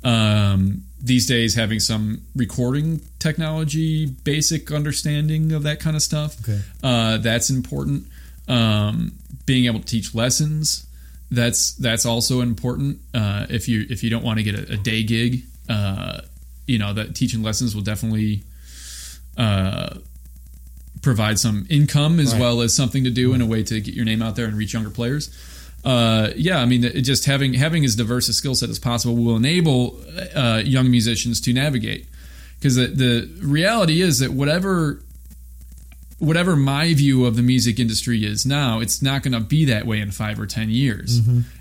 Um, 0.04 0.82
these 1.00 1.26
days, 1.26 1.54
having 1.54 1.78
some 1.80 2.22
recording 2.34 3.00
technology, 3.18 4.06
basic 4.06 4.72
understanding 4.72 5.52
of 5.52 5.62
that 5.64 5.78
kind 5.80 5.94
of 5.96 6.02
stuff, 6.02 6.36
Okay. 6.40 6.60
uh, 6.82 7.18
that's 7.18 7.50
important. 7.50 8.06
Um, 8.48 9.12
being 9.46 9.66
able 9.66 9.78
to 9.80 9.86
teach 9.86 10.14
lessons, 10.14 10.86
that's 11.32 11.72
that's 11.74 12.06
also 12.06 12.40
important. 12.40 12.98
Uh, 13.14 13.46
if 13.50 13.68
you 13.68 13.86
if 13.90 14.02
you 14.04 14.10
don't 14.10 14.22
want 14.24 14.38
to 14.38 14.42
get 14.44 14.54
a, 14.54 14.74
a 14.74 14.76
day 14.76 15.02
gig, 15.02 15.42
uh, 15.68 16.20
you 16.66 16.78
know 16.78 16.92
that 16.92 17.14
teaching 17.16 17.42
lessons 17.42 17.74
will 17.74 17.82
definitely 17.82 18.42
uh, 19.36 19.96
provide 21.00 21.38
some 21.38 21.66
income 21.68 22.20
as 22.20 22.32
Right. 22.32 22.40
well 22.40 22.60
as 22.60 22.74
something 22.74 23.04
to 23.04 23.10
do 23.10 23.34
in 23.34 23.40
a 23.40 23.46
way 23.46 23.62
to 23.64 23.80
get 23.80 23.94
your 23.94 24.04
name 24.04 24.22
out 24.22 24.36
there 24.36 24.46
and 24.46 24.56
reach 24.56 24.72
younger 24.74 24.90
players. 24.90 25.30
Uh, 25.84 26.30
yeah, 26.36 26.58
I 26.60 26.66
mean, 26.66 26.84
it 26.84 27.00
just 27.02 27.24
having 27.24 27.54
having 27.54 27.84
as 27.84 27.96
diverse 27.96 28.28
a 28.28 28.32
skill 28.32 28.54
set 28.54 28.70
as 28.70 28.78
possible 28.78 29.16
will 29.16 29.36
enable 29.36 29.98
uh, 30.34 30.62
young 30.64 30.90
musicians 30.90 31.40
to 31.40 31.52
navigate. 31.52 32.06
Because 32.58 32.76
the, 32.76 32.86
the 32.86 33.28
reality 33.42 34.00
is 34.00 34.20
that 34.20 34.30
whatever 34.30 35.02
whatever 36.18 36.56
my 36.56 36.94
view 36.94 37.26
of 37.26 37.36
the 37.36 37.42
music 37.42 37.78
industry 37.78 38.24
is 38.24 38.46
now, 38.46 38.80
it's 38.80 39.02
not 39.02 39.22
going 39.22 39.32
to 39.32 39.40
be 39.40 39.66
that 39.66 39.86
way 39.86 40.00
in 40.00 40.10
five 40.10 40.38
or 40.38 40.46
ten 40.46 40.70
years. 40.70 41.18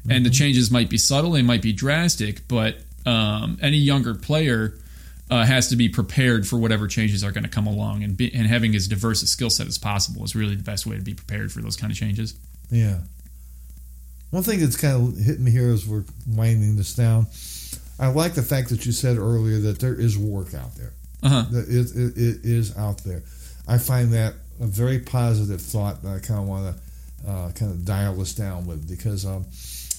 And 0.09 0.25
the 0.25 0.29
changes 0.29 0.69
might 0.71 0.89
be 0.89 0.97
subtle, 0.97 1.31
they 1.31 1.41
might 1.41 1.61
be 1.61 1.73
drastic, 1.73 2.47
but 2.47 2.77
um, 3.05 3.57
any 3.61 3.77
younger 3.77 4.13
player 4.13 4.73
uh, 5.29 5.45
has 5.45 5.69
to 5.69 5.75
be 5.75 5.89
prepared 5.89 6.45
for 6.45 6.57
whatever 6.57 6.87
changes 6.87 7.23
are 7.23 7.31
going 7.31 7.45
to 7.45 7.49
come 7.49 7.65
along, 7.65 8.03
and 8.03 8.17
be, 8.17 8.33
and 8.33 8.45
having 8.45 8.75
as 8.75 8.87
diverse 8.87 9.23
a 9.23 9.27
skill 9.27 9.49
set 9.49 9.65
as 9.67 9.77
possible 9.77 10.23
is 10.23 10.35
really 10.35 10.55
the 10.55 10.63
best 10.63 10.85
way 10.85 10.97
to 10.97 11.01
be 11.01 11.13
prepared 11.13 11.51
for 11.51 11.61
those 11.61 11.77
kind 11.77 11.91
of 11.91 11.97
changes. 11.97 12.35
Yeah. 12.69 12.99
One 14.31 14.43
thing 14.43 14.59
that's 14.59 14.77
kind 14.77 14.95
of 14.95 15.17
hitting 15.17 15.43
me 15.43 15.51
here 15.51 15.71
as 15.71 15.87
we're 15.87 16.03
winding 16.27 16.75
this 16.75 16.95
down, 16.95 17.27
I 17.99 18.07
like 18.07 18.33
the 18.33 18.41
fact 18.41 18.69
that 18.69 18.85
you 18.85 18.91
said 18.91 19.17
earlier 19.17 19.59
that 19.59 19.79
there 19.79 19.93
is 19.93 20.17
work 20.17 20.53
out 20.53 20.75
there. 20.75 20.93
Uh 21.23 21.29
huh. 21.29 21.45
That 21.51 21.69
it, 21.69 21.95
it, 21.95 22.17
it 22.17 22.45
is 22.45 22.77
out 22.77 22.97
there. 23.03 23.23
I 23.67 23.77
find 23.77 24.13
that 24.13 24.33
a 24.59 24.65
very 24.65 24.99
positive 24.99 25.61
thought 25.61 26.03
that 26.03 26.09
I 26.09 26.19
kind 26.19 26.39
of 26.39 26.47
want 26.47 26.75
to 26.75 27.29
uh, 27.29 27.51
kind 27.51 27.71
of 27.71 27.85
dial 27.85 28.15
this 28.15 28.33
down 28.33 28.65
with 28.65 28.87
because 28.87 29.25
um, 29.25 29.45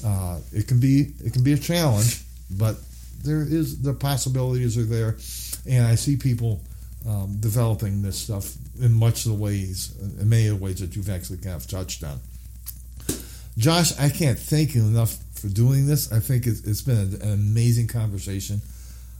uh, 0.04 0.40
it 0.52 0.66
can 0.66 0.80
be 0.80 1.12
it 1.24 1.32
can 1.32 1.42
be 1.42 1.52
a 1.52 1.58
challenge, 1.58 2.22
but 2.50 2.76
there 3.22 3.42
is 3.42 3.82
the 3.82 3.94
possibilities 3.94 4.76
are 4.76 4.84
there, 4.84 5.16
and 5.68 5.86
I 5.86 5.94
see 5.94 6.16
people 6.16 6.60
um, 7.06 7.38
developing 7.40 8.02
this 8.02 8.18
stuff 8.18 8.54
in 8.80 8.92
much 8.92 9.26
of 9.26 9.32
the 9.32 9.38
ways, 9.38 9.94
in 10.20 10.28
many 10.28 10.46
of 10.46 10.58
the 10.58 10.64
ways 10.64 10.80
that 10.80 10.96
you've 10.96 11.10
actually 11.10 11.38
kind 11.38 11.56
of 11.56 11.66
touched 11.66 12.04
on. 12.04 12.20
Josh, 13.58 13.98
I 13.98 14.08
can't 14.08 14.38
thank 14.38 14.74
you 14.74 14.82
enough 14.82 15.18
for 15.34 15.48
doing 15.48 15.86
this. 15.86 16.12
I 16.12 16.20
think 16.20 16.46
it's, 16.46 16.60
it's 16.66 16.82
been 16.82 16.96
an, 16.96 17.22
an 17.22 17.32
amazing 17.32 17.88
conversation. 17.88 18.60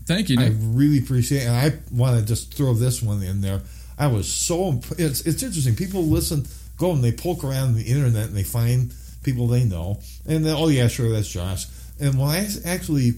Thank 0.07 0.31
you, 0.31 0.41
I 0.41 0.53
really 0.61 0.99
appreciate 0.99 1.43
it. 1.43 1.47
And 1.47 1.57
I 1.57 1.79
want 1.93 2.19
to 2.19 2.25
just 2.25 2.55
throw 2.55 2.75
this 2.75 3.03
one 3.03 3.23
in 3.23 3.41
there. 3.41 3.61
I 3.99 4.07
was 4.07 4.33
so 4.33 4.69
imp- 4.69 4.99
it's 4.99 5.23
it's 5.23 5.43
interesting. 5.43 5.77
People 5.77 6.05
listen, 6.05 6.47
go 6.77 6.93
and 6.93 7.03
they 7.03 7.13
poke 7.13 7.45
around 7.45 7.75
the 7.75 7.85
internet 7.85 8.27
and 8.27 8.37
they 8.37 8.43
find 8.43 8.93
people 9.23 9.47
they 9.47 9.65
know, 9.65 10.01
and 10.27 10.45
then 10.45 10.57
oh 10.57 10.69
yeah, 10.69 10.89
sure, 10.89 11.11
that's 11.11 11.29
Josh. 11.29 11.67
And 12.01 12.19
when 12.19 12.29
I 12.29 12.47
actually 12.65 13.15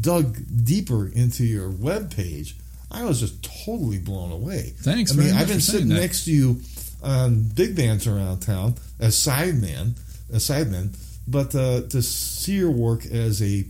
dug 0.00 0.36
deeper 0.64 1.08
into 1.08 1.44
your 1.44 1.70
web 1.70 2.14
page, 2.14 2.56
I 2.90 3.04
was 3.04 3.20
just 3.20 3.42
totally 3.64 3.98
blown 3.98 4.32
away. 4.32 4.74
Thanks 4.78 5.12
I 5.12 5.16
mean, 5.16 5.34
I've 5.34 5.48
been 5.48 5.60
sitting 5.60 5.88
next 5.88 6.24
to 6.26 6.32
you 6.32 6.60
on 7.02 7.42
big 7.42 7.76
bands 7.76 8.06
around 8.06 8.40
town 8.40 8.76
as 8.98 9.16
sideman, 9.16 9.98
as 10.32 10.48
sideman, 10.48 10.96
but 11.28 11.54
uh, 11.54 11.82
to 11.88 12.02
see 12.02 12.54
your 12.54 12.70
work 12.70 13.04
as 13.06 13.42
a 13.42 13.64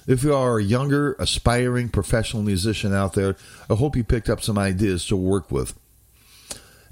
If 0.07 0.23
you 0.23 0.33
are 0.33 0.57
a 0.59 0.63
younger, 0.63 1.13
aspiring 1.19 1.89
professional 1.89 2.41
musician 2.43 2.93
out 2.95 3.13
there, 3.13 3.35
I 3.69 3.75
hope 3.75 3.95
you 3.95 4.03
picked 4.03 4.29
up 4.29 4.41
some 4.41 4.57
ideas 4.57 5.05
to 5.07 5.15
work 5.17 5.51
with. 5.51 5.73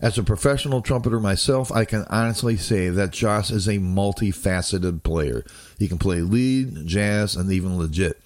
As 0.02 0.18
a 0.18 0.24
professional 0.24 0.82
trumpeter 0.82 1.20
myself, 1.20 1.72
I 1.72 1.86
can 1.86 2.06
honestly 2.10 2.58
say 2.58 2.90
that 2.90 3.12
Josh 3.12 3.50
is 3.50 3.68
a 3.68 3.78
multifaceted 3.78 5.04
player. 5.04 5.44
He 5.80 5.88
can 5.88 5.98
play 5.98 6.22
lead, 6.22 6.86
jazz, 6.86 7.36
and 7.36 7.52
even 7.52 7.78
legit. 7.78 8.22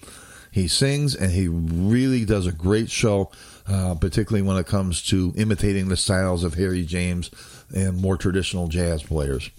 He 0.50 0.66
sings 0.66 1.14
and 1.14 1.30
he 1.30 1.46
really 1.46 2.24
does 2.24 2.46
a 2.46 2.52
great 2.52 2.90
show, 2.90 3.30
uh, 3.68 3.94
particularly 3.94 4.42
when 4.42 4.56
it 4.56 4.66
comes 4.66 5.00
to 5.06 5.32
imitating 5.36 5.88
the 5.88 5.96
styles 5.96 6.42
of 6.42 6.54
Harry 6.54 6.84
James 6.84 7.30
and 7.74 8.00
more 8.00 8.16
traditional 8.16 8.66
jazz 8.66 9.02
players. 9.02 9.50